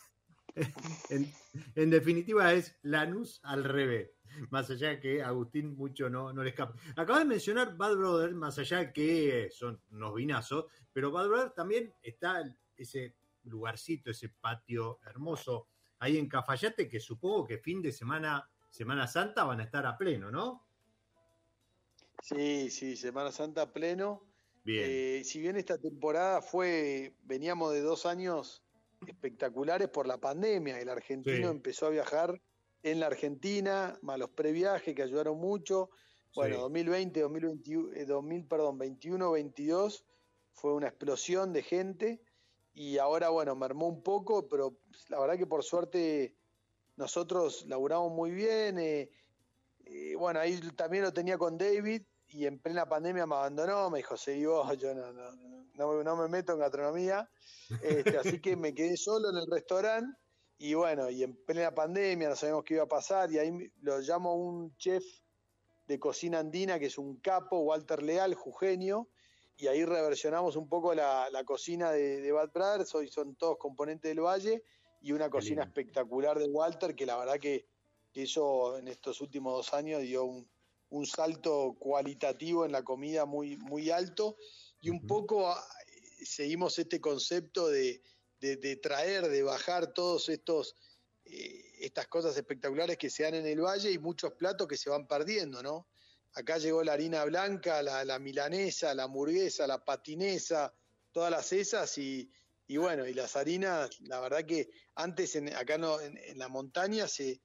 en, 1.10 1.32
en 1.76 1.90
definitiva 1.90 2.54
es 2.54 2.78
Lanús 2.84 3.40
al 3.44 3.64
revés. 3.64 4.12
Más 4.50 4.70
allá 4.70 5.00
que 5.00 5.22
Agustín 5.22 5.76
mucho 5.76 6.10
no, 6.10 6.34
no 6.34 6.44
le 6.44 6.50
escapa. 6.50 6.74
Acabas 6.96 7.22
de 7.22 7.30
mencionar 7.30 7.78
Bad 7.78 7.96
Brother, 7.96 8.34
más 8.34 8.58
allá 8.58 8.92
que 8.92 9.50
son 9.52 9.82
unos 9.92 10.16
vinazos, 10.16 10.66
pero 10.92 11.12
Bad 11.12 11.28
Brother 11.28 11.50
también 11.52 11.94
está 12.02 12.44
ese 12.76 13.16
lugarcito, 13.44 14.12
ese 14.12 14.30
patio 14.30 15.00
hermoso 15.06 15.68
ahí 16.00 16.18
en 16.18 16.28
Cafayate, 16.28 16.90
que 16.90 17.00
supongo 17.00 17.46
que 17.46 17.58
fin 17.60 17.82
de 17.82 17.92
semana, 17.92 18.50
Semana 18.70 19.08
Santa, 19.08 19.44
van 19.44 19.60
a 19.60 19.64
estar 19.64 19.86
a 19.86 19.98
pleno, 19.98 20.32
¿no? 20.32 20.66
Sí, 22.22 22.70
sí, 22.70 22.96
Semana 22.96 23.32
Santa 23.32 23.64
a 23.64 23.74
pleno. 23.74 24.26
Bien. 24.64 24.86
Eh, 24.90 25.22
si 25.26 25.40
bien 25.40 25.58
esta 25.58 25.78
temporada 25.78 26.42
fue, 26.42 27.18
veníamos 27.24 27.74
de 27.74 27.82
dos 27.82 28.06
años 28.06 28.63
espectaculares 29.12 29.90
por 29.90 30.08
la 30.08 30.18
pandemia, 30.18 30.80
el 30.80 30.90
argentino 30.90 31.48
Sí. 31.50 31.56
empezó 31.56 31.88
a 31.88 31.90
viajar 31.90 32.42
en 32.84 33.00
la 33.00 33.08
Argentina, 33.08 33.98
más 34.02 34.20
los 34.20 34.30
previajes 34.32 34.94
que 34.96 35.04
ayudaron 35.04 35.38
mucho. 35.38 35.90
Bueno, 36.36 36.56
Sí. 36.56 36.62
2020, 36.62 37.20
2021, 37.22 37.94
eh, 37.94 38.06
2000, 38.06 38.48
perdón, 38.48 38.78
21, 38.78 39.32
22 39.32 40.06
fue 40.52 40.74
una 40.74 40.88
explosión 40.88 41.54
de 41.54 41.64
gente 41.64 42.22
y 42.74 42.98
ahora, 42.98 43.30
bueno, 43.30 43.56
mermó 43.56 43.88
un 43.88 44.02
poco, 44.02 44.48
pero 44.50 44.80
la 45.10 45.20
verdad 45.20 45.38
que 45.38 45.46
por 45.48 45.64
suerte 45.64 46.36
nosotros 46.96 47.66
laburamos 47.68 48.12
muy 48.12 48.32
bien. 48.32 48.80
eh, 48.80 49.10
eh, 49.86 50.16
bueno, 50.16 50.40
ahí 50.40 50.60
también 50.76 51.04
lo 51.04 51.14
tenía 51.14 51.38
con 51.38 51.58
David 51.58 52.04
y 52.34 52.46
en 52.46 52.60
plena 52.60 52.88
pandemia 52.88 53.26
me 53.26 53.36
abandonó, 53.36 53.90
me 53.90 54.00
dijo, 54.00 54.18
seguí 54.18 54.46
vos, 54.46 54.76
yo 54.78 54.94
no, 54.94 55.12
no, 55.14 55.32
no, 55.32 55.64
no- 55.76 56.04
no 56.04 56.16
me 56.16 56.28
meto 56.28 56.54
en 56.54 56.60
gastronomía, 56.60 57.30
este, 57.82 58.18
así 58.18 58.40
que 58.42 58.56
me 58.56 58.74
quedé 58.74 58.98
solo 58.98 59.30
en 59.30 59.38
el 59.38 59.48
restaurante 59.50 60.18
y 60.58 60.74
bueno, 60.76 61.10
y 61.10 61.24
en 61.24 61.36
plena 61.46 61.74
pandemia 61.74 62.30
no 62.30 62.36
sabíamos 62.36 62.64
qué 62.64 62.76
iba 62.76 62.84
a 62.84 62.88
pasar 62.88 63.32
y 63.32 63.40
ahí 63.40 63.72
lo 63.82 64.00
llamo 64.00 64.36
un 64.36 64.76
chef 64.78 65.04
de 65.88 66.00
cocina 66.00 66.40
andina 66.40 66.80
que 66.80 66.86
es 66.88 66.98
un 66.98 67.18
capo, 67.18 67.60
Walter 67.60 68.02
Leal, 68.04 68.34
jujeño, 68.36 69.08
y 69.58 69.68
ahí 69.68 69.84
reversionamos 69.86 70.56
un 70.56 70.68
poco 70.68 70.94
la, 70.94 71.30
la 71.32 71.44
cocina 71.44 71.92
de, 71.92 72.22
de 72.22 72.32
Bad 72.32 72.52
Brothers, 72.52 72.96
hoy 72.96 73.08
son 73.10 73.36
todos 73.36 73.58
componentes 73.58 74.10
del 74.10 74.22
Valle 74.22 74.64
y 75.02 75.12
una 75.12 75.30
cocina 75.30 75.64
espectacular 75.64 76.40
de 76.40 76.46
Walter 76.48 76.96
que 76.96 77.06
la 77.06 77.18
verdad 77.18 77.40
que, 77.40 77.68
que 78.14 78.24
eso 78.24 78.78
en 78.78 78.88
estos 78.88 79.20
últimos 79.22 79.54
dos 79.56 79.74
años 79.74 80.02
dio 80.02 80.24
un, 80.24 80.48
un 80.94 81.06
salto 81.08 81.76
cualitativo 81.80 82.66
en 82.66 82.72
la 82.72 82.84
comida 82.84 83.26
muy, 83.26 83.58
muy 83.58 83.90
alto 83.90 84.38
y 84.80 84.90
un 84.92 85.08
poco 85.08 85.48
ah, 85.50 85.64
seguimos 86.24 86.78
este 86.78 87.02
concepto 87.02 87.68
de, 87.68 88.02
de- 88.40 88.58
de 88.58 88.76
traer, 88.76 89.28
de 89.28 89.42
bajar 89.42 89.94
todos 89.94 90.30
estos 90.30 90.76
eh, 91.26 91.72
estas 91.80 92.08
cosas 92.08 92.38
espectaculares 92.38 92.98
que 92.98 93.10
se 93.10 93.24
dan 93.24 93.34
en 93.36 93.48
el 93.48 93.62
valle 93.62 93.92
y 93.92 93.98
muchos 93.98 94.34
platos 94.34 94.68
que 94.68 94.78
se 94.78 94.90
van 94.90 95.08
perdiendo, 95.08 95.64
¿no? 95.64 95.88
Acá 96.34 96.58
llegó 96.60 96.84
la 96.84 96.94
harina 96.94 97.24
blanca, 97.26 97.82
la, 97.82 98.04
la 98.06 98.20
milanesa, 98.20 98.94
la 98.94 99.04
hamburguesa, 99.04 99.66
la 99.66 99.84
patinesa, 99.84 100.74
todas 101.12 101.32
las 101.32 101.52
esas 101.54 101.98
y, 101.98 102.30
y 102.68 102.78
bueno, 102.78 103.08
y 103.08 103.14
las 103.14 103.36
harinas, 103.36 104.00
la 104.02 104.20
verdad 104.20 104.46
que 104.46 104.70
antes 104.96 105.36
en, 105.36 105.54
acá 105.56 105.78
no, 105.78 106.00
en, 106.00 106.18
en 106.18 106.38
la 106.38 106.50
montaña 106.50 107.08
se, 107.08 107.42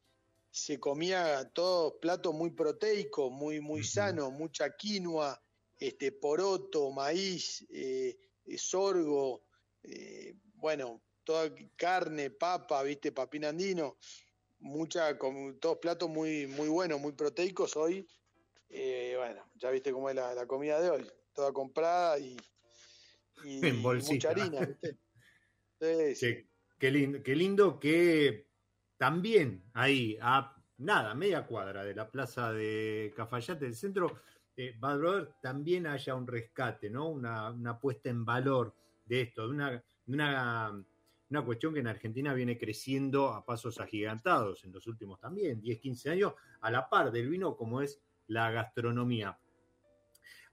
se 0.59 0.79
comía 0.81 1.49
todo 1.55 1.99
plato 2.01 2.33
muy 2.33 2.51
proteico, 2.51 3.31
muy, 3.31 3.61
muy 3.61 3.85
sano, 3.85 4.31
mucha 4.31 4.75
quinoa, 4.77 5.41
este, 5.77 6.13
poroto, 6.13 6.91
maíz, 6.91 7.65
eh, 7.71 8.17
eh, 8.45 8.59
sorgo, 8.59 9.45
eh, 9.85 10.35
bueno, 10.55 11.01
toda 11.25 11.53
carne, 11.77 12.31
papa, 12.31 12.83
viste, 12.83 13.13
papín 13.13 13.45
andino, 13.45 13.97
mucha, 14.59 15.17
todos 15.61 15.79
platos 15.79 16.09
muy, 16.09 16.47
muy 16.49 16.69
buenos, 16.69 17.01
muy 17.01 17.13
proteicos 17.13 17.77
hoy. 17.77 18.07
eh, 18.69 19.15
bueno, 19.17 19.51
ya 19.55 19.71
viste 19.71 19.93
cómo 19.93 20.11
es 20.11 20.17
la, 20.17 20.35
la 20.35 20.47
comida 20.47 20.81
de 20.81 20.91
hoy, 20.91 21.07
toda 21.33 21.53
comprada 21.53 22.19
y, 22.19 22.37
y 23.45 23.67
En 23.67 23.83
bolsita. 23.83 24.15
mucha 24.15 24.31
harina, 24.31 24.67
¿viste? 24.67 24.99
Qué 26.79 26.91
lindo, 26.93 27.23
qué 27.25 27.35
lindo 27.35 27.81
que 27.81 28.48
también 28.99 29.63
ahí, 29.75 30.19
a 30.21 30.55
nada, 30.79 31.15
media 31.15 31.47
cuadra 31.47 31.85
de 31.85 31.95
la 31.95 32.11
plaza 32.11 32.53
de 32.53 33.13
Cafayate, 33.17 33.65
del 33.65 33.75
centro, 33.75 34.21
eh, 34.57 34.75
Bad 34.79 34.99
Brother, 34.99 35.33
también 35.41 35.87
haya 35.87 36.15
un 36.15 36.27
rescate, 36.27 36.91
¿no? 36.91 37.09
Una, 37.09 37.51
una 37.51 37.79
puesta 37.79 38.11
en 38.11 38.25
valor 38.25 38.75
de 39.07 39.23
esto, 39.23 39.47
de 39.47 39.55
una, 39.55 39.71
de 39.71 39.83
una, 40.07 40.85
una 41.31 41.45
cuestión 41.45 41.75
que 41.75 41.81
en 41.81 41.87
Argentina 41.87 42.35
viene 42.35 42.59
creciendo 42.59 43.29
a 43.29 43.45
pasos 43.45 43.79
agigantados 43.81 44.65
en 44.65 44.73
los 44.73 44.87
últimos 44.87 45.21
también 45.21 45.61
10, 45.61 45.79
15 45.79 46.11
años, 46.11 46.35
a 46.61 46.71
la 46.71 46.89
par 46.89 47.13
del 47.13 47.29
vino 47.29 47.57
como 47.57 47.81
es 47.81 48.01
la 48.27 48.51
gastronomía. 48.51 49.39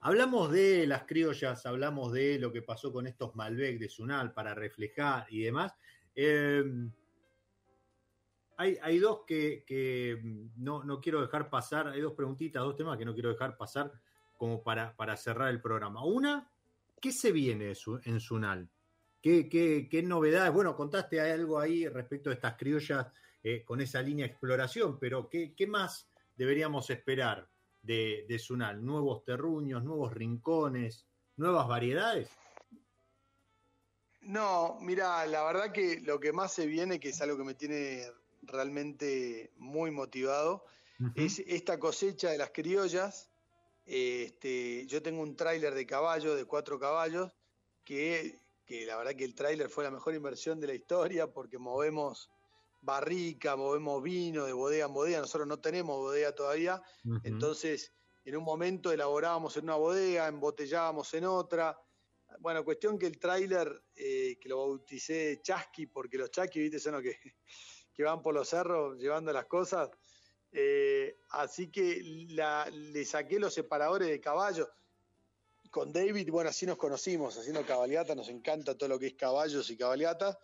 Hablamos 0.02 0.52
de 0.52 0.86
las 0.86 1.06
criollas, 1.06 1.66
hablamos 1.66 2.14
de 2.14 2.38
lo 2.38 2.52
que 2.54 2.62
pasó 2.62 2.94
con 2.94 3.08
estos 3.08 3.36
Malbec 3.36 3.80
de 3.80 3.90
Sunal 3.90 4.34
para 4.34 4.54
reflejar 4.54 5.26
y 5.30 5.42
demás. 5.42 5.74
Eh, 6.16 6.64
hay, 8.58 9.00
dos 9.00 9.22
que, 9.26 9.64
que 9.66 10.20
no, 10.56 10.84
no 10.84 11.02
quiero 11.02 11.22
dejar 11.22 11.50
pasar, 11.50 11.88
hay 11.88 12.02
dos 12.02 12.14
preguntitas, 12.14 12.64
dos 12.64 12.76
temas 12.76 12.98
que 12.98 13.06
no 13.06 13.14
quiero 13.14 13.30
dejar 13.30 13.58
pasar 13.58 13.92
como 14.38 14.64
para, 14.64 14.96
para 14.96 15.18
cerrar 15.18 15.50
el 15.50 15.62
programa. 15.62 16.06
Una, 16.06 16.52
¿qué 17.02 17.12
se 17.12 17.32
viene 17.32 17.74
en 18.04 18.20
Sunal? 18.20 18.70
¿Qué, 19.22 19.50
qué, 19.50 19.88
qué 19.90 20.04
novedades? 20.04 20.54
Bueno, 20.54 20.76
contaste 20.76 21.20
algo 21.20 21.60
ahí 21.60 21.88
respecto 21.88 22.30
de 22.30 22.36
estas 22.36 22.56
criollas 22.56 23.08
eh, 23.44 23.64
con 23.64 23.82
esa 23.82 24.02
línea 24.02 24.26
de 24.26 24.32
exploración, 24.32 25.00
pero 25.00 25.30
¿qué, 25.30 25.54
qué 25.56 25.68
más 25.68 26.10
deberíamos 26.36 26.90
esperar 26.90 27.50
de, 27.82 28.26
de 28.28 28.40
Sunal? 28.40 28.86
¿Nuevos 28.86 29.24
terruños, 29.24 29.84
nuevos 29.84 30.14
rincones, 30.14 31.08
nuevas 31.38 31.68
variedades? 31.68 32.30
No, 34.22 34.80
mira, 34.82 35.26
la 35.28 35.44
verdad 35.44 35.72
que 35.72 36.02
lo 36.02 36.20
que 36.20 36.34
más 36.34 36.54
se 36.54 36.66
viene, 36.66 37.00
que 37.00 37.10
es 37.10 37.22
algo 37.22 37.38
que 37.38 37.44
me 37.44 37.54
tiene 37.54 38.04
realmente 38.48 39.52
muy 39.58 39.92
motivado, 39.92 40.66
es 41.16 41.40
esta 41.40 41.78
cosecha 41.80 42.30
de 42.30 42.38
las 42.38 42.52
criollas. 42.52 43.30
Este, 43.86 44.86
yo 44.88 45.02
tengo 45.02 45.22
un 45.22 45.36
tráiler 45.36 45.74
de 45.76 45.86
caballo, 45.86 46.36
de 46.36 46.46
cuatro 46.46 46.80
caballos, 46.80 47.32
que, 47.84 48.40
que 48.66 48.86
la 48.86 48.98
verdad 48.98 49.16
que 49.16 49.26
el 49.26 49.36
tráiler 49.36 49.70
fue 49.70 49.84
la 49.84 49.92
mejor 49.92 50.16
inversión 50.16 50.60
de 50.60 50.68
la 50.68 50.74
historia 50.74 51.28
porque 51.28 51.58
movemos 51.58 52.30
barrica, 52.82 53.56
movemos 53.56 54.02
vino 54.02 54.46
de 54.46 54.54
bodega 54.54 54.86
en 54.86 54.94
bodega. 54.94 55.20
Nosotros 55.20 55.48
no 55.48 55.60
tenemos 55.60 55.98
bodega 55.98 56.34
todavía, 56.34 56.82
entonces 57.24 57.92
en 58.24 58.38
un 58.38 58.44
momento 58.44 58.92
elaborábamos 58.92 59.58
en 59.58 59.66
una 59.66 59.76
bodega, 59.76 60.28
embotellábamos 60.28 61.14
en 61.14 61.26
otra. 61.26 61.78
Bueno, 62.40 62.66
cuestión 62.66 62.98
que 62.98 63.06
el 63.06 63.20
tráiler, 63.20 63.84
eh, 63.96 64.38
que 64.40 64.50
lo 64.50 64.58
bauticé 64.58 65.40
Chasqui, 65.42 65.88
porque 65.88 66.18
los 66.18 66.32
chasquis, 66.32 66.64
viste, 66.64 66.80
son 66.80 66.94
los 66.94 67.04
que, 67.04 67.18
que 67.96 68.04
van 68.04 68.22
por 68.22 68.34
los 68.34 68.50
cerros 68.50 68.98
llevando 69.00 69.32
las 69.32 69.46
cosas. 69.46 69.90
Eh, 70.52 71.18
así 71.32 71.70
que 71.70 72.02
la- 72.30 72.70
le 72.72 73.06
saqué 73.06 73.40
los 73.40 73.54
separadores 73.54 74.10
de 74.10 74.20
caballo. 74.22 74.70
Con 75.72 75.92
David, 75.92 76.30
bueno, 76.30 76.50
así 76.50 76.66
nos 76.66 76.78
conocimos, 76.78 77.38
haciendo 77.38 77.66
cabalgata, 77.66 78.16
nos 78.16 78.30
encanta 78.30 78.78
todo 78.78 78.90
lo 78.90 79.00
que 79.00 79.08
es 79.08 79.14
caballos 79.16 79.70
y 79.70 79.78
cabalgatas. 79.78 80.38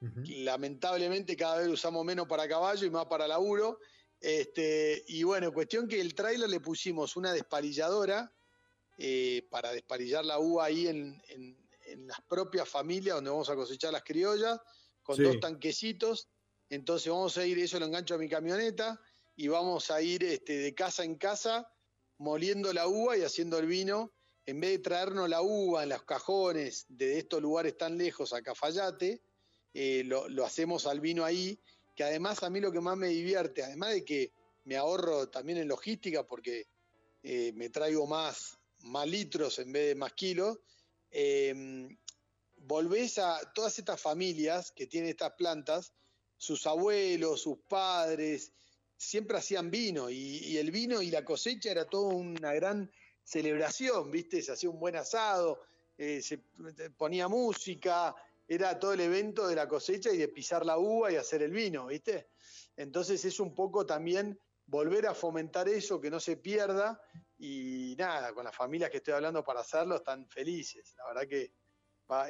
Ujú. 0.00 0.20
Lamentablemente 0.26 1.36
cada 1.36 1.58
vez 1.58 1.68
usamos 1.68 2.04
menos 2.04 2.26
para 2.28 2.48
caballo 2.48 2.86
y 2.86 2.90
más 2.90 3.06
para 3.06 3.26
laburo. 3.26 3.80
Este, 4.20 5.04
y 5.08 5.22
bueno, 5.22 5.52
cuestión 5.52 5.86
que 5.88 6.00
el 6.00 6.14
tráiler 6.14 6.48
le 6.48 6.60
pusimos 6.60 7.16
una 7.16 7.32
desparilladora 7.32 8.32
eh, 9.00 9.46
para 9.50 9.70
desparillar 9.72 10.24
la 10.24 10.38
uva 10.40 10.64
ahí 10.64 10.88
en, 10.88 11.22
en- 11.28 11.56
en 11.84 12.06
las 12.06 12.20
propias 12.22 12.68
familias 12.68 13.14
donde 13.14 13.30
vamos 13.30 13.48
a 13.48 13.54
cosechar 13.54 13.92
las 13.92 14.02
criollas, 14.02 14.60
con 15.02 15.16
Sí. 15.16 15.22
dos 15.22 15.38
tanquecitos. 15.40 16.28
Entonces 16.70 17.10
vamos 17.10 17.36
a 17.38 17.46
ir, 17.46 17.58
eso 17.58 17.78
lo 17.78 17.86
engancho 17.86 18.14
a 18.14 18.18
mi 18.18 18.28
camioneta 18.28 19.00
y 19.36 19.48
vamos 19.48 19.90
a 19.90 20.02
ir 20.02 20.24
este, 20.24 20.58
de 20.58 20.74
casa 20.74 21.04
en 21.04 21.16
casa 21.16 21.70
moliendo 22.18 22.72
la 22.72 22.88
uva 22.88 23.16
y 23.16 23.22
haciendo 23.22 23.58
el 23.58 23.66
vino. 23.66 24.12
En 24.46 24.60
vez 24.60 24.70
de 24.70 24.78
traernos 24.78 25.28
la 25.28 25.42
uva 25.42 25.82
en 25.82 25.90
los 25.90 26.02
cajones 26.04 26.86
de 26.88 27.18
estos 27.18 27.40
lugares 27.40 27.76
tan 27.76 27.98
lejos 27.98 28.32
a 28.32 28.42
Cafayate, 28.42 29.20
eh, 29.74 30.02
lo, 30.04 30.44
hacemos 30.44 30.86
al 30.86 31.00
vino 31.00 31.24
ahí, 31.24 31.58
que 31.94 32.04
además 32.04 32.42
a 32.42 32.50
mí 32.50 32.58
lo 32.58 32.72
que 32.72 32.80
más 32.80 32.96
me 32.96 33.08
divierte, 33.08 33.62
además 33.62 33.90
de 33.90 34.04
que 34.04 34.32
me 34.64 34.76
ahorro 34.76 35.28
también 35.28 35.58
en 35.58 35.68
logística 35.68 36.26
porque 36.26 36.66
eh, 37.22 37.52
me 37.54 37.68
traigo 37.68 38.06
más, 38.06 38.58
más 38.80 39.06
litros 39.06 39.58
en 39.58 39.72
vez 39.72 39.88
de 39.88 39.94
más 39.94 40.14
kilos, 40.14 40.58
eh, 41.10 41.88
volvés 42.56 43.18
a 43.18 43.40
todas 43.54 43.78
estas 43.78 44.00
familias 44.00 44.72
que 44.72 44.86
tienen 44.86 45.10
estas 45.10 45.32
plantas, 45.34 45.92
sus 46.38 46.66
abuelos, 46.66 47.42
sus 47.42 47.58
padres, 47.58 48.52
siempre 48.96 49.38
hacían 49.38 49.70
vino 49.70 50.08
y, 50.08 50.56
el 50.56 50.70
vino 50.70 51.02
y 51.02 51.10
la 51.10 51.24
cosecha 51.24 51.70
era 51.70 51.84
toda 51.84 52.14
una 52.14 52.52
gran 52.54 52.90
celebración, 53.22 54.10
¿viste? 54.10 54.40
Se 54.42 54.52
hacía 54.52 54.70
un 54.70 54.80
buen 54.80 54.96
asado, 54.96 55.60
eh, 55.96 56.22
se 56.22 56.38
ponía 56.96 57.28
música, 57.28 58.14
era 58.46 58.78
todo 58.78 58.94
el 58.94 59.00
evento 59.00 59.46
de 59.46 59.54
la 59.54 59.68
cosecha 59.68 60.10
y 60.10 60.16
de 60.16 60.28
pisar 60.28 60.64
la 60.64 60.78
uva 60.78 61.12
y 61.12 61.16
hacer 61.16 61.42
el 61.42 61.52
vino, 61.52 61.86
¿viste? 61.86 62.30
Entonces 62.76 63.24
es 63.24 63.38
un 63.40 63.54
poco 63.54 63.84
también 63.84 64.40
volver 64.66 65.06
a 65.06 65.14
fomentar 65.14 65.68
eso, 65.68 66.00
que 66.00 66.10
no 66.10 66.20
se 66.20 66.36
pierda 66.36 67.00
y 67.38 67.94
nada, 67.98 68.32
con 68.32 68.44
las 68.44 68.56
familias 68.56 68.90
que 68.90 68.98
estoy 68.98 69.14
hablando 69.14 69.44
para 69.44 69.60
hacerlo 69.60 69.96
están 69.96 70.28
felices. 70.28 70.94
La 70.96 71.06
verdad 71.06 71.28
que, 71.28 71.52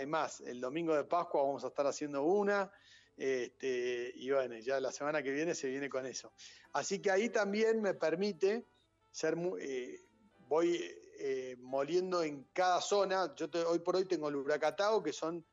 es 0.01 0.09
más, 0.09 0.41
el 0.41 0.61
domingo 0.61 0.95
de 0.95 1.05
Pascua 1.05 1.43
vamos 1.43 1.65
a 1.65 1.69
estar 1.69 1.87
haciendo 1.87 2.23
una 2.25 2.71
este, 3.19 4.13
y 4.15 4.31
bueno, 4.31 4.57
ya 4.59 4.81
la 4.81 4.93
semana 4.93 5.23
que 5.23 5.33
viene 5.33 5.55
se 5.55 5.69
viene 5.69 5.89
con 5.91 6.07
eso. 6.07 6.33
Así 6.73 7.01
que 7.01 7.11
ahí 7.11 7.29
también 7.31 7.83
me 7.83 7.95
permite 7.95 8.69
ser 9.11 9.35
muy, 9.35 9.61
eh, 9.61 10.07
voy 10.47 10.81
eh, 11.19 11.57
moliendo 11.59 12.23
en 12.23 12.45
cada 12.53 12.81
zona. 12.81 13.35
Yo 13.35 13.51
te- 13.51 13.65
hoy 13.65 13.81
por 13.81 13.97
hoy 13.97 14.05
tengo 14.05 14.29
el 14.29 14.37
huracatao, 14.37 15.03
que 15.03 15.13
son 15.13 15.45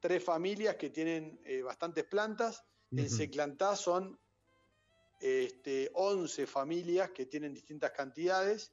tres 0.00 0.22
familias 0.22 0.76
que 0.76 0.90
tienen 0.90 1.40
eh, 1.44 1.62
bastantes 1.62 2.04
plantas. 2.04 2.62
En. 2.90 3.08
Seclantá 3.08 3.74
son 3.74 4.20
este, 5.20 5.90
11 5.94 6.46
familias 6.46 7.10
que 7.10 7.24
tienen 7.26 7.54
distintas 7.54 7.92
cantidades. 7.92 8.72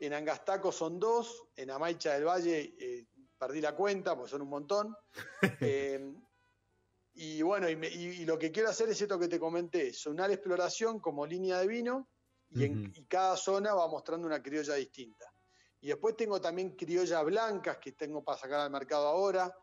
En 0.00 0.12
Angastaco 0.12 0.72
son 0.72 0.98
dos. 0.98 1.46
En 1.54 1.70
Amaicha 1.70 2.14
del 2.14 2.24
Valle 2.24 3.06
perdí 3.38 3.60
la 3.60 3.76
cuenta, 3.76 4.16
porque 4.16 4.30
son 4.30 4.42
un 4.42 4.48
montón. 4.48 4.96
Eh, 5.60 6.12
y 7.14 7.42
bueno, 7.42 7.68
y, 7.68 7.76
me- 7.76 7.88
y- 7.88 8.22
y 8.22 8.24
lo 8.24 8.38
que 8.38 8.50
quiero 8.50 8.68
hacer 8.70 8.88
es 8.88 9.00
esto 9.00 9.18
que 9.18 9.28
te 9.28 9.38
comenté, 9.38 9.92
sonar 9.92 10.30
exploración 10.30 10.98
como 11.00 11.24
línea 11.26 11.58
de 11.58 11.66
vino 11.66 12.08
y, 12.50 12.64
en, 12.64 12.86
Ujú. 12.86 12.92
y 12.94 13.04
cada 13.06 13.36
zona 13.36 13.74
va 13.74 13.86
mostrando 13.88 14.26
una 14.26 14.42
criolla 14.42 14.74
distinta. 14.74 15.32
Y 15.80 15.88
después 15.88 16.16
tengo 16.16 16.40
también 16.40 16.74
criollas 16.76 17.24
blancas 17.24 17.78
que 17.78 17.92
tengo 17.92 18.24
para 18.24 18.38
sacar 18.38 18.60
al 18.60 18.70
mercado 18.70 19.06
ahora. 19.06 19.54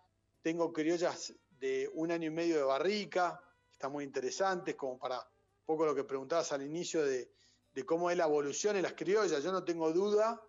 Tengo 0.41 0.71
criollas 0.71 1.33
de 1.49 1.89
un 1.93 2.11
año 2.11 2.27
y 2.27 2.31
medio 2.31 2.57
de 2.57 2.63
barrica, 2.63 3.39
que 3.67 3.73
están 3.73 3.91
muy 3.91 4.03
interesantes, 4.03 4.75
como 4.75 4.97
para 4.99 5.17
un 5.19 5.65
poco 5.65 5.85
lo 5.85 5.95
que 5.95 6.03
preguntabas 6.03 6.51
al 6.51 6.61
inicio 6.63 7.03
de, 7.03 7.31
de 7.73 7.85
cómo 7.85 8.09
es 8.11 8.17
la 8.17 8.25
evolución 8.25 8.75
en 8.75 8.83
las 8.83 8.93
criollas. 8.93 9.43
Yo 9.43 9.51
no 9.51 9.63
tengo 9.63 9.91
duda, 9.91 10.41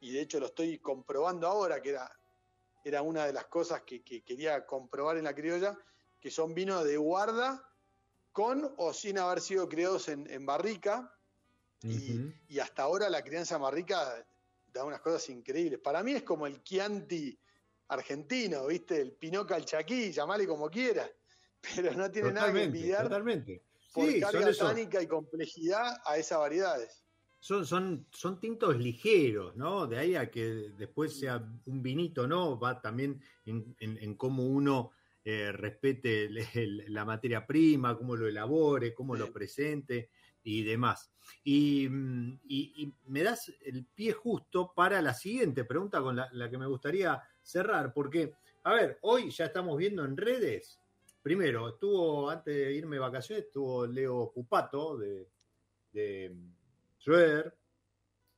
y 0.00 0.12
de 0.12 0.20
hecho 0.20 0.38
lo 0.38 0.46
estoy 0.46 0.78
comprobando 0.80 1.46
ahora, 1.46 1.80
que 1.80 1.90
era, 1.90 2.10
era 2.84 3.00
una 3.02 3.24
de 3.26 3.32
las 3.32 3.46
cosas 3.46 3.82
que, 3.82 4.02
que 4.02 4.22
quería 4.22 4.64
comprobar 4.66 5.16
en 5.16 5.24
la 5.24 5.34
criolla, 5.34 5.78
que 6.26 6.32
son 6.32 6.54
vinos 6.54 6.82
de 6.84 6.96
guarda 6.96 7.62
con 8.32 8.74
o 8.78 8.92
sin 8.92 9.16
haber 9.16 9.40
sido 9.40 9.68
criados 9.68 10.08
en, 10.08 10.28
en 10.28 10.44
barrica. 10.44 11.16
Y, 11.84 12.58
hasta 12.58 12.82
ahora 12.82 13.08
la 13.08 13.22
crianza 13.22 13.54
en 13.54 13.62
barrica 13.62 14.26
da 14.72 14.82
unas 14.82 15.00
cosas 15.00 15.30
increíbles. 15.30 15.78
Para 15.78 16.02
mí 16.02 16.14
es 16.14 16.24
como 16.24 16.48
el 16.48 16.64
Chianti 16.64 17.38
argentino, 17.86 18.66
¿viste? 18.66 19.00
El 19.00 19.12
Pinot 19.12 19.46
Calchaquí, 19.46 20.10
llamale 20.10 20.48
como 20.48 20.68
quiera. 20.68 21.08
Pero 21.76 21.92
no 21.94 22.10
tiene 22.10 22.32
nada 22.32 22.52
que 22.52 22.64
envidiar 22.64 23.04
totalmente. 23.04 23.62
por 23.92 24.06
Sí, 24.06 24.18
carga 24.18 24.52
tánica 24.52 25.00
y 25.00 25.06
complejidad 25.06 25.96
a 26.04 26.16
esas 26.16 26.40
variedades. 26.40 27.04
son, 27.38 27.64
son, 27.64 28.04
son 28.10 28.40
tintos 28.40 28.76
ligeros, 28.76 29.54
¿no? 29.54 29.86
De 29.86 29.96
ahí 29.96 30.16
a 30.16 30.28
que 30.28 30.72
después 30.76 31.16
sea 31.16 31.36
un 31.66 31.82
vinito, 31.84 32.26
¿no? 32.26 32.58
Va 32.58 32.80
también 32.82 33.22
en, 33.44 33.76
en- 33.78 33.98
en 33.98 34.16
cómo 34.16 34.44
uno 34.44 34.90
eh, 35.28 35.50
respete 35.50 36.26
el- 36.26 36.38
el- 36.54 36.84
la 36.94 37.04
materia 37.04 37.44
prima, 37.44 37.98
cómo 37.98 38.14
lo 38.14 38.28
elabore, 38.28 38.94
cómo 38.94 39.16
lo 39.16 39.32
presente 39.32 40.08
y 40.44 40.62
demás. 40.62 41.10
Y, 41.42 41.88
mm, 41.88 42.40
y- 42.44 42.72
y 42.84 42.94
me 43.10 43.24
das 43.24 43.52
el 43.62 43.84
pie 43.86 44.12
justo 44.12 44.72
para 44.72 45.02
la 45.02 45.12
siguiente 45.12 45.64
pregunta 45.64 46.00
con 46.00 46.14
la, 46.14 46.28
la 46.30 46.48
que 46.48 46.56
me 46.58 46.68
gustaría 46.68 47.20
cerrar, 47.42 47.92
porque, 47.92 48.34
a 48.62 48.72
ver, 48.74 48.98
hoy 49.02 49.30
ya 49.32 49.46
estamos 49.46 49.76
viendo 49.76 50.04
en 50.04 50.16
redes. 50.16 50.78
Primero, 51.22 51.70
estuvo, 51.70 52.30
antes 52.30 52.54
de 52.54 52.72
irme 52.74 52.94
de 52.94 53.00
vacaciones, 53.00 53.46
estuvo 53.46 53.84
Leo 53.84 54.30
Pupato 54.32 54.96
de, 54.96 55.26
de 55.90 56.36
Schroeder, 57.00 57.52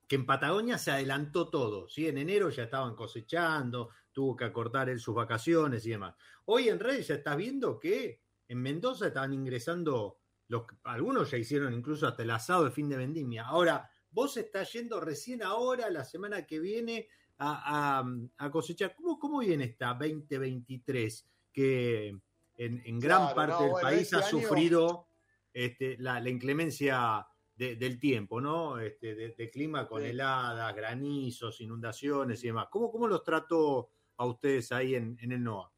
que 0.08 0.16
en 0.16 0.26
Patagonia 0.26 0.78
se 0.78 0.90
adelantó 0.90 1.48
todo, 1.50 1.88
¿sí? 1.88 2.08
En 2.08 2.18
enero 2.18 2.48
ya 2.50 2.64
estaban 2.64 2.96
cosechando, 2.96 3.90
tuvo 4.10 4.34
que 4.34 4.44
acortar 4.46 4.88
él 4.88 4.98
sus 4.98 5.14
vacaciones 5.14 5.86
y 5.86 5.90
demás. 5.90 6.14
Hoy 6.46 6.68
en 6.70 6.80
redes 6.80 7.06
ya 7.08 7.14
estás 7.16 7.36
viendo 7.36 7.78
que 7.78 8.22
en 8.48 8.62
Mendoza 8.62 9.08
estaban 9.08 9.34
ingresando, 9.34 10.18
los, 10.48 10.62
algunos 10.84 11.30
ya 11.30 11.36
hicieron 11.36 11.74
incluso 11.74 12.06
hasta 12.08 12.22
el 12.22 12.30
asado 12.30 12.64
de 12.64 12.70
fin 12.70 12.88
de 12.88 12.96
vendimia. 12.96 13.44
Ahora, 13.46 13.88
vos 14.10 14.34
estás 14.38 14.72
yendo 14.72 14.98
recién 14.98 15.42
ahora, 15.42 15.90
la 15.90 16.04
semana 16.04 16.46
que 16.46 16.58
viene, 16.58 17.06
a, 17.36 17.98
a- 18.00 18.46
a 18.46 18.50
cosechar. 18.50 18.94
¿Cómo, 18.96 19.18
¿Cómo 19.18 19.38
viene 19.40 19.64
esta 19.64 19.88
2023? 19.94 21.28
Que 21.52 22.08
en, 22.56 22.82
en 22.84 22.98
gran 22.98 23.20
Claro, 23.20 23.34
parte 23.36 23.52
no, 23.52 23.60
del 23.60 23.70
bueno, 23.72 23.88
país 23.88 24.00
este 24.02 24.16
ha 24.16 24.18
año- 24.20 24.28
sufrido 24.28 25.08
este, 25.52 25.96
la, 25.98 26.18
la 26.18 26.28
inclemencia 26.30 27.26
de- 27.58 27.76
del 27.76 27.98
tiempo, 27.98 28.40
¿no? 28.40 28.78
Este, 28.78 29.14
de, 29.14 29.30
de 29.34 29.50
clima 29.50 29.86
con 29.88 30.00
Sí. 30.02 30.08
heladas, 30.08 30.74
granizos, 30.74 31.60
inundaciones 31.60 32.42
y 32.44 32.46
demás. 32.46 32.68
¿Cómo, 32.70 32.90
cómo 32.90 33.06
los 33.08 33.22
trató 33.22 33.90
a 34.16 34.24
ustedes 34.26 34.70
ahí 34.72 34.94
en, 34.94 35.18
en 35.20 35.32
el 35.32 35.42
NOA? 35.42 35.70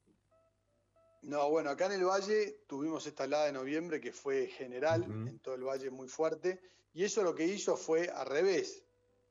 No, 1.23 1.51
bueno, 1.51 1.71
acá 1.71 1.87
en 1.87 1.93
el 1.93 2.05
Valle 2.05 2.63
tuvimos 2.67 3.07
esta 3.07 3.25
helada 3.25 3.47
de 3.47 3.53
noviembre 3.53 4.01
que 4.01 4.13
fue 4.13 4.47
general, 4.47 5.05
en 5.05 5.39
todo 5.41 5.55
el 5.55 5.63
Valle 5.65 5.91
muy 5.91 6.09
fuerte, 6.09 6.61
y 6.95 7.05
eso 7.05 7.23
lo 7.23 7.35
que 7.35 7.45
hizo 7.47 7.77
fue 7.77 8.09
al 8.09 8.27
revés. 8.27 8.83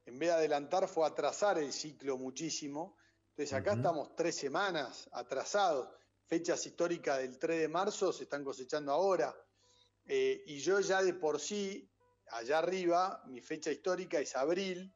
En 0.05 0.17
vez 0.19 0.29
de 0.29 0.35
adelantar, 0.35 0.87
fue 0.87 1.05
atrasar 1.07 1.57
el 1.57 1.71
ciclo 1.73 2.17
muchísimo. 2.17 2.95
Entonces 3.31 3.53
acá 3.53 3.73
estamos 3.73 4.15
tres 4.15 4.35
semanas 4.35 5.09
atrasados. 5.13 5.89
Fechas 6.25 6.63
históricas 6.65 7.17
del 7.19 7.39
3 7.39 7.59
de 7.61 7.67
marzo 7.67 8.13
se 8.13 8.23
están 8.23 8.43
cosechando 8.43 8.91
ahora. 8.91 9.35
Eh, 10.05 10.43
y 10.45 10.59
yo 10.59 10.79
ya 10.79 11.01
de 11.01 11.13
por 11.15 11.39
sí, 11.39 11.88
allá 12.31 12.59
arriba, 12.59 13.23
mi 13.27 13.41
fecha 13.41 13.71
histórica 13.71 14.19
es 14.19 14.35
abril, 14.35 14.93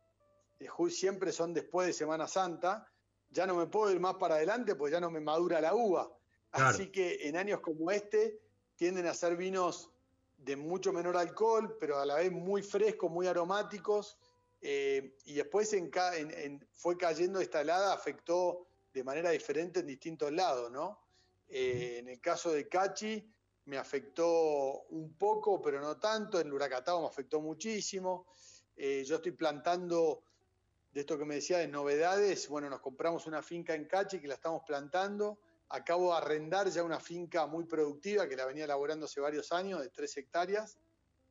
siempre 0.90 1.32
son 1.32 1.54
después 1.54 1.88
de 1.88 1.94
Semana 1.94 2.28
Santa. 2.28 2.90
Ya 3.30 3.46
no 3.48 3.56
me 3.56 3.68
puedo 3.68 3.92
ir 3.92 4.00
más 4.00 4.16
para 4.16 4.36
adelante 4.36 4.76
porque 4.76 4.94
ya 4.94 5.00
no 5.00 5.10
me 5.10 5.20
madura 5.20 5.60
la 5.60 5.74
uva. 5.74 6.12
Claro. 6.52 6.70
Así 6.70 6.92
que 6.92 7.28
en 7.28 7.36
años 7.36 7.60
como 7.62 7.92
este 7.92 8.40
tienden 8.76 9.08
a 9.08 9.14
ser 9.14 9.36
vinos 9.36 9.90
de 10.38 10.56
mucho 10.56 10.94
menor 10.94 11.18
alcohol, 11.18 11.78
pero 11.80 12.00
a 12.00 12.06
la 12.06 12.16
vez 12.16 12.32
muy 12.32 12.62
frescos, 12.62 13.10
muy 13.12 13.28
aromáticos. 13.28 14.18
eh, 14.66 15.18
y 15.26 15.34
después 15.34 15.74
en 15.74 15.90
ca- 15.90 16.16
en- 16.16 16.32
en- 16.32 16.66
fue 16.72 16.96
cayendo 16.96 17.42
esta 17.42 17.60
helada, 17.60 17.94
afectó 17.94 18.66
de 18.94 19.04
manera 19.04 19.32
diferente 19.32 19.82
en 19.82 19.88
distintos 19.88 20.32
lados, 20.32 20.72
¿no? 20.72 21.02
Eh, 21.50 21.98
en 22.00 22.08
el 22.08 22.22
caso 22.22 22.50
de 22.54 22.70
Cachi 22.70 23.33
me 23.66 23.78
afectó 23.78 24.84
un 24.90 25.14
poco, 25.18 25.62
pero 25.62 25.80
no 25.80 25.98
tanto. 25.98 26.40
En 26.40 26.50
Luracatao 26.50 27.02
me 27.02 27.08
afectó 27.08 27.42
muchísimo. 27.42 28.28
Eh, 28.76 29.04
yo 29.06 29.18
estoy 29.18 29.32
plantando, 29.32 30.24
de 30.92 31.02
esto 31.02 31.18
que 31.18 31.26
me 31.26 31.36
decía, 31.36 31.60
de 31.60 31.68
novedades. 31.68 32.48
Bueno, 32.50 32.70
nos 32.70 32.82
compramos 32.82 33.26
una 33.26 33.42
finca 33.42 33.74
en 33.74 33.86
Cachi 33.86 34.20
que 34.20 34.28
la 34.28 34.36
estamos 34.36 34.64
plantando. 34.66 35.40
Acabo 35.70 36.12
de 36.12 36.18
arrendar 36.18 36.70
ya 36.70 36.84
una 36.84 37.00
finca 37.00 37.48
muy 37.48 37.66
productiva 37.66 38.28
que 38.28 38.36
la 38.36 38.46
venía 38.46 38.66
elaborando 38.66 39.06
hace 39.06 39.22
varios 39.22 39.52
años, 39.52 39.82
de 39.82 39.90
tres 39.90 40.16
hectáreas, 40.18 40.78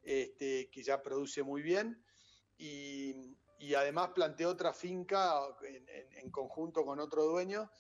este, 0.03 0.69
que 0.71 0.83
ya 0.83 1.03
produce 1.03 1.43
muy 1.43 1.63
bien. 1.63 2.03
Y, 2.59 3.37
además 3.77 4.11
planteé 4.13 4.47
otra 4.47 4.73
finca 4.73 5.39
en- 5.63 5.87
en 6.19 6.31
conjunto 6.33 6.85
con 6.85 6.99
otro 6.99 7.25
dueño 7.25 7.71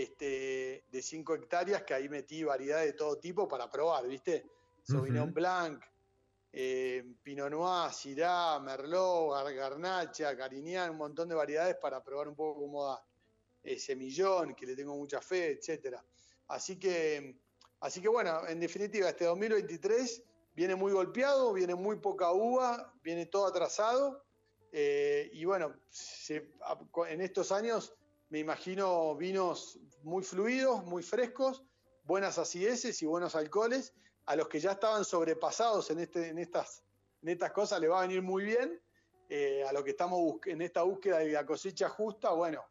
este, 0.00 0.84
de 0.90 1.02
5 1.02 1.34
hectáreas, 1.34 1.82
que 1.82 1.92
ahí 1.94 2.08
metí 2.08 2.42
variedades 2.44 2.86
de 2.86 2.92
todo 2.94 3.18
tipo 3.18 3.46
para 3.46 3.70
probar, 3.70 4.06
¿viste? 4.06 4.46
Sauvignon. 4.82 5.32
Blanc, 5.34 5.82
eh, 6.52 7.04
Pinot 7.22 7.50
Noir, 7.50 7.92
Syrah, 7.92 8.58
Merlot, 8.60 9.32
Gar- 9.32 9.54
Garnacha, 9.54 10.36
Carignan, 10.36 10.90
un 10.90 10.96
montón 10.96 11.28
de 11.28 11.34
variedades 11.34 11.76
para 11.76 12.02
probar 12.02 12.28
un 12.28 12.34
poco 12.34 12.60
cómo 12.60 12.86
da 12.86 13.04
eh, 13.64 13.78
Semillón, 13.78 14.54
que 14.54 14.66
le 14.66 14.74
tengo 14.74 14.94
mucha 14.96 15.20
fe, 15.20 15.52
etcétera. 15.52 16.02
Así 16.48 16.78
que, 16.78 17.36
así 17.80 18.00
que 18.00 18.08
bueno, 18.08 18.46
en 18.48 18.60
definitiva, 18.60 19.08
este 19.10 19.24
2023 19.26 20.22
viene 20.54 20.74
muy 20.74 20.92
golpeado, 20.92 21.52
viene 21.52 21.74
muy 21.74 21.96
poca 21.96 22.32
uva, 22.32 22.92
viene 23.02 23.26
todo 23.26 23.46
atrasado. 23.46 24.24
eh, 24.74 25.28
y 25.34 25.44
bueno, 25.44 25.76
se- 25.90 26.50
en 27.08 27.20
estos 27.20 27.52
años 27.52 27.94
me 28.32 28.38
imagino 28.38 29.14
vinos 29.14 29.78
muy 30.04 30.22
fluidos, 30.22 30.82
muy 30.86 31.02
frescos, 31.02 31.62
buenas 32.04 32.38
acideces 32.38 33.02
y 33.02 33.04
buenos 33.04 33.34
alcoholes, 33.34 33.92
a 34.24 34.36
los 34.36 34.48
que 34.48 34.58
ya 34.58 34.72
estaban 34.72 35.04
sobrepasados 35.04 35.90
en, 35.90 35.98
este, 35.98 36.28
en, 36.28 36.38
estas, 36.38 36.82
en 37.20 37.28
estas 37.28 37.52
cosas 37.52 37.78
le 37.78 37.88
va 37.88 37.98
a 37.98 38.06
venir 38.06 38.22
muy 38.22 38.44
bien. 38.44 38.80
Eh, 39.28 39.62
a 39.68 39.72
lo 39.74 39.84
que 39.84 39.90
estamos 39.90 40.36
en 40.46 40.62
esta 40.62 40.80
búsqueda 40.80 41.18
de 41.18 41.30
la 41.30 41.44
cosecha 41.44 41.90
justa, 41.90 42.30
bueno, 42.30 42.64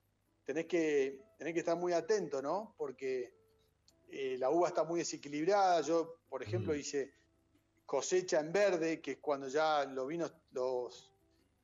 tenés 0.44 0.66
que, 0.66 1.22
tenés 1.38 1.54
que 1.54 1.60
estar 1.60 1.78
muy 1.78 1.94
atento, 1.94 2.42
¿no? 2.42 2.74
Porque 2.76 3.32
eh, 4.10 4.38
la 4.40 4.50
uva 4.50 4.70
está 4.70 4.84
muy 4.84 5.02
desequilibrada. 5.02 5.82
Yo, 5.82 6.22
por 6.28 6.42
ejemplo, 6.42 6.74
Mm. 6.74 6.78
hice 6.78 7.14
cosecha 7.86 8.40
en 8.40 8.52
verde, 8.52 9.00
que 9.00 9.12
es 9.12 9.18
cuando 9.20 9.48
ya 9.48 9.86
los 9.86 10.08
vinos, 10.08 10.34
los, 10.54 11.14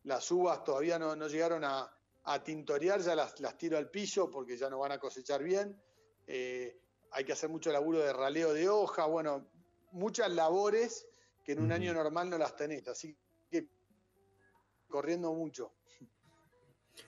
las 0.04 0.30
uvas 0.30 0.64
todavía 0.64 1.00
no, 1.00 1.16
no 1.16 1.28
llegaron 1.28 1.64
a, 1.64 1.97
a 2.30 2.44
tintorear, 2.44 3.02
ya 3.02 3.16
las, 3.16 3.40
las 3.40 3.58
tiro 3.58 3.78
al 3.78 3.90
piso 3.90 4.30
porque 4.30 4.58
ya 4.58 4.70
no 4.70 4.80
van 4.80 4.92
a 4.92 5.00
cosechar 5.00 5.42
bien. 5.42 5.82
Eh, 6.28 6.78
hay 7.12 7.24
que 7.24 7.32
hacer 7.32 7.50
mucho 7.50 7.72
laburo 7.72 8.00
de 8.00 8.12
raleo 8.12 8.54
de 8.54 8.68
hoja, 8.68 9.06
bueno, 9.06 9.50
muchas 9.92 10.30
labores 10.32 11.08
que 11.44 11.54
en 11.54 11.62
un 11.62 11.72
año 11.72 11.94
normal 11.94 12.30
no 12.30 12.38
las 12.38 12.56
tenés, 12.58 12.86
así 12.90 13.18
que 13.50 13.70
corriendo 14.90 15.34
mucho. 15.34 15.76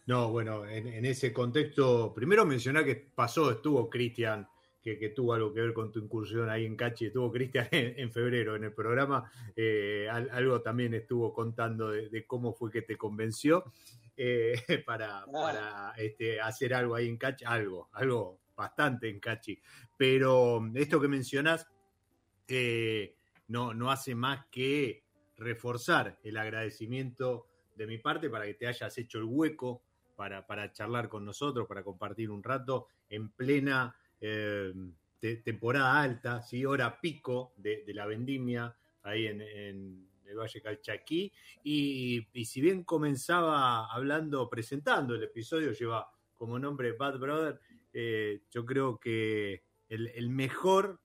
No, 0.05 0.31
bueno, 0.31 0.65
en, 0.65 0.87
en 0.87 1.03
ese 1.03 1.33
contexto, 1.33 2.13
primero 2.13 2.45
mencionar 2.45 2.85
que 2.85 2.95
pasó, 2.95 3.51
estuvo 3.51 3.89
Cristian, 3.89 4.47
que, 4.81 4.97
que 4.97 5.09
tuvo 5.09 5.33
algo 5.33 5.53
que 5.53 5.61
ver 5.61 5.73
con 5.73 5.91
tu 5.91 5.99
incursión 5.99 6.49
ahí 6.49 6.65
en 6.65 6.75
Cachi, 6.75 7.07
estuvo 7.07 7.31
Cristian 7.31 7.67
en, 7.71 7.99
en 7.99 8.11
febrero 8.11 8.55
en 8.55 8.63
el 8.63 8.73
programa, 8.73 9.29
eh, 9.55 10.07
al- 10.09 10.29
algo 10.31 10.61
también 10.61 10.93
estuvo 10.93 11.33
contando 11.33 11.89
de, 11.91 12.09
de 12.09 12.25
cómo 12.25 12.53
fue 12.53 12.71
que 12.71 12.81
te 12.83 12.97
convenció 12.97 13.71
eh, 14.15 14.53
para, 14.85 15.25
para 15.25 15.93
este, 15.97 16.39
hacer 16.41 16.73
algo 16.73 16.95
ahí 16.95 17.07
en 17.09 17.17
Cachi, 17.17 17.45
algo, 17.45 17.89
algo 17.93 18.39
bastante 18.55 19.09
en 19.09 19.19
Cachi. 19.19 19.59
Pero 19.97 20.61
esto 20.75 20.99
que 20.99 21.07
mencionás 21.07 21.67
eh, 22.47 23.15
no, 23.47 23.73
no 23.73 23.91
hace 23.91 24.15
más 24.15 24.45
que 24.51 25.03
reforzar 25.37 26.19
el 26.23 26.37
agradecimiento 26.37 27.47
de 27.75 27.87
mi 27.87 27.97
parte 27.97 28.29
para 28.29 28.45
que 28.45 28.55
te 28.55 28.67
hayas 28.67 28.97
hecho 28.97 29.19
el 29.19 29.25
hueco 29.25 29.83
para, 30.15 30.45
para 30.45 30.71
charlar 30.73 31.07
con 31.07 31.23
nosotros, 31.23 31.65
para 31.67 31.83
compartir 31.83 32.29
un 32.29 32.43
rato 32.43 32.87
en 33.09 33.29
plena 33.29 33.95
eh, 34.21 34.73
te- 35.19 35.37
temporada 35.37 36.01
alta, 36.01 36.41
¿sí? 36.41 36.65
hora 36.65 36.99
pico 36.99 37.53
de, 37.57 37.83
la 37.87 38.05
vendimia 38.05 38.75
ahí 39.03 39.27
en, 39.27 39.41
el 39.41 40.37
Valle 40.37 40.61
Calchaquí. 40.61 41.31
Y, 41.63 42.27
si 42.45 42.61
bien 42.61 42.83
comenzaba 42.83 43.91
hablando, 43.91 44.49
presentando 44.49 45.15
el 45.15 45.23
episodio, 45.23 45.71
lleva 45.71 46.11
como 46.35 46.59
nombre 46.59 46.93
Bad 46.93 47.19
Brother, 47.19 47.59
eh, 47.91 48.43
yo 48.49 48.65
creo 48.65 48.99
que 48.99 49.63
el, 49.89 50.29
mejor 50.29 51.01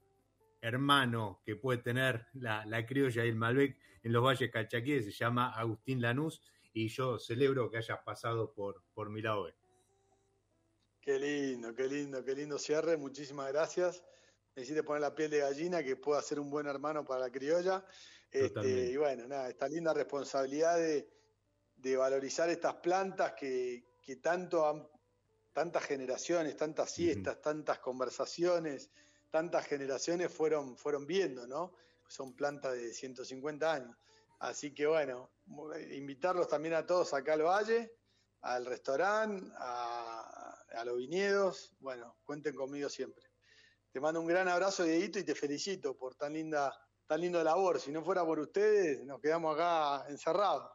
hermano 0.60 1.40
que 1.44 1.56
puede 1.56 1.78
tener 1.78 2.26
la, 2.34 2.64
la 2.66 2.84
criolla 2.86 3.24
y 3.24 3.28
el 3.28 3.36
Malbec 3.36 3.78
en 4.02 4.12
los 4.12 4.22
valles 4.22 4.50
calchaquíes 4.50 5.04
se 5.04 5.10
llama 5.10 5.50
Agustín 5.50 6.00
Lanús 6.00 6.42
y 6.74 6.88
yo 6.88 7.18
celebro 7.18 7.70
que 7.70 7.78
hayas 7.78 8.00
pasado 8.04 8.52
por, 8.52 8.82
por 8.92 9.08
mi 9.08 9.22
lado 9.22 9.44
B. 9.44 9.54
Qué 11.04 11.18
lindo, 11.18 11.74
qué 11.74 11.86
lindo, 11.86 12.24
qué 12.24 12.34
lindo 12.34 12.58
cierre. 12.58 12.96
Muchísimas 12.96 13.52
gracias. 13.52 14.02
Me 14.56 14.62
hiciste 14.62 14.82
poner 14.82 15.02
la 15.02 15.14
piel 15.14 15.30
de 15.30 15.40
gallina 15.40 15.82
que 15.82 15.96
pueda 15.96 16.22
ser 16.22 16.40
un 16.40 16.48
buen 16.48 16.66
hermano 16.66 17.04
para 17.04 17.20
la 17.20 17.30
criolla. 17.30 17.84
Este, 18.30 18.86
y 18.86 18.96
bueno, 18.96 19.28
nada, 19.28 19.50
esta 19.50 19.68
linda 19.68 19.92
responsabilidad 19.92 20.78
de, 20.78 21.06
de 21.76 21.96
valorizar 21.98 22.48
estas 22.48 22.76
plantas 22.76 23.34
que, 23.34 23.84
que 24.00 24.16
tanto 24.16 24.66
han, 24.66 24.88
tantas 25.52 25.84
generaciones, 25.84 26.56
tantas 26.56 26.90
siestas, 26.90 27.38
tantas 27.42 27.80
conversaciones, 27.80 28.90
tantas 29.30 29.66
generaciones 29.66 30.32
fueron, 30.32 30.74
fueron 30.78 31.06
viendo, 31.06 31.46
¿no? 31.46 31.74
Son 32.08 32.34
plantas 32.34 32.72
de 32.72 32.94
150 32.94 33.70
años. 33.70 33.94
Así 34.38 34.72
que 34.72 34.86
bueno, 34.86 35.32
invitarlos 35.90 36.48
también 36.48 36.72
a 36.72 36.86
todos 36.86 37.12
acá 37.12 37.34
al 37.34 37.42
valle, 37.42 37.92
al 38.40 38.64
restaurante, 38.64 39.52
a, 39.58 40.43
a 40.76 40.84
los 40.84 40.96
viñedos. 40.96 41.74
Bueno, 41.80 42.16
cuenten 42.24 42.54
conmigo 42.54 42.88
siempre. 42.88 43.24
Te 43.92 44.00
mando 44.00 44.20
un 44.20 44.26
gran 44.26 44.48
abrazo, 44.48 44.84
Dieguito, 44.84 45.18
y 45.18 45.24
te 45.24 45.34
felicito 45.34 45.96
por 45.96 46.14
tan 46.16 46.32
linda, 46.32 46.72
tan 47.06 47.20
lindo 47.20 47.42
labor. 47.44 47.78
Si 47.78 47.92
no 47.92 48.02
fuera 48.02 48.24
por 48.24 48.40
ustedes, 48.40 49.04
nos 49.04 49.20
quedamos 49.20 49.54
acá 49.54 50.04
encerrados. 50.08 50.70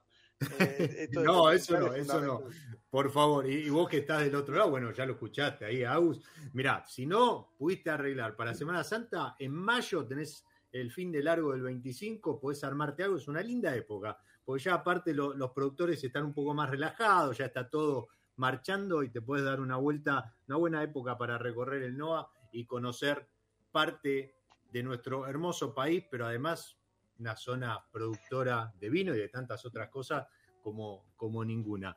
Eh, 0.60 1.10
No, 1.12 1.52
eso 1.52 1.78
no, 1.80 1.94
es 1.94 2.06
eso 2.08 2.22
no. 2.22 2.44
Por 2.90 3.12
favor, 3.12 3.46
y, 3.50 3.66
y 3.66 3.70
vos 3.70 3.90
que 3.90 3.98
estás 3.98 4.22
del 4.24 4.36
otro 4.36 4.56
lado, 4.56 4.70
bueno, 4.72 4.92
ya 4.94 5.06
lo 5.06 5.14
escuchaste 5.14 5.66
ahí, 5.66 5.84
Agus. 5.84 6.22
Mirá, 6.54 6.84
si 6.88 7.06
no 7.06 7.54
pudiste 7.58 7.90
arreglar 7.90 8.36
para 8.36 8.54
Semana 8.56 8.84
Santa, 8.84 9.36
en 9.38 9.52
mayo 9.52 10.08
tenés 10.08 10.44
el 10.72 10.92
fin 10.92 11.12
de 11.12 11.22
largo 11.22 11.52
del 11.52 11.62
25, 11.64 12.40
podés 12.40 12.64
armarte 12.64 13.04
algo, 13.04 13.18
es 13.18 13.28
una 13.28 13.42
linda 13.42 13.76
época, 13.76 14.18
porque 14.46 14.64
ya 14.64 14.76
aparte 14.76 15.14
lo- 15.14 15.34
los 15.34 15.52
productores 15.52 16.02
están 16.04 16.24
un 16.26 16.34
poco 16.34 16.54
más 16.54 16.70
relajados, 16.70 17.38
ya 17.38 17.46
está 17.46 17.68
todo 17.70 18.08
marchando 18.40 19.04
y 19.04 19.10
te 19.10 19.22
puedes 19.22 19.46
dar 19.46 19.60
una 19.60 19.76
vuelta, 19.76 20.34
una 20.48 20.58
buena 20.58 20.82
época 20.82 21.18
para 21.18 21.38
recorrer 21.38 21.84
el 21.84 21.98
NOA 21.98 22.32
y 22.52 22.66
conocer 22.66 23.28
parte 23.72 24.34
de 24.72 24.84
nuestro 24.84 25.28
hermoso 25.28 25.74
país, 25.76 26.04
pero 26.10 26.26
además 26.26 26.78
una 27.20 27.36
zona 27.36 27.86
productora 27.92 28.74
de 28.80 28.90
vino 28.90 29.14
y 29.14 29.20
de 29.20 29.28
tantas 29.28 29.66
otras 29.66 29.90
cosas 29.90 30.26
como, 30.62 31.44
ninguna. 31.46 31.96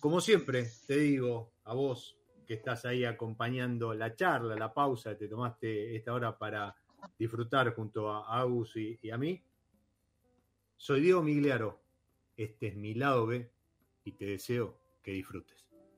Como 0.00 0.20
siempre, 0.20 0.68
te 0.86 0.96
digo 0.96 1.52
a 1.64 1.74
vos 1.74 2.18
que 2.46 2.54
estás 2.54 2.84
ahí 2.84 3.04
acompañando 3.04 3.94
la 3.94 4.16
charla, 4.16 4.56
la 4.56 4.74
pausa, 4.74 5.16
te 5.16 5.28
tomaste 5.28 5.94
esta 5.94 6.12
hora 6.12 6.36
para 6.36 6.74
disfrutar 7.16 7.72
junto 7.74 8.10
a 8.10 8.40
Agus 8.40 8.76
y, 8.76 8.98
y 9.02 9.10
a 9.10 9.18
mí. 9.18 9.40
Soy 10.76 11.00
Diego 11.00 11.22
Migliaro, 11.22 11.80
este 12.36 12.68
es 12.68 12.76
mi 12.76 12.94
lado 12.94 13.26
B 13.26 13.52
y 14.04 14.12
te 14.12 14.24
deseo 14.24 14.80
que 15.02 15.12
disfrutes. 15.12 15.59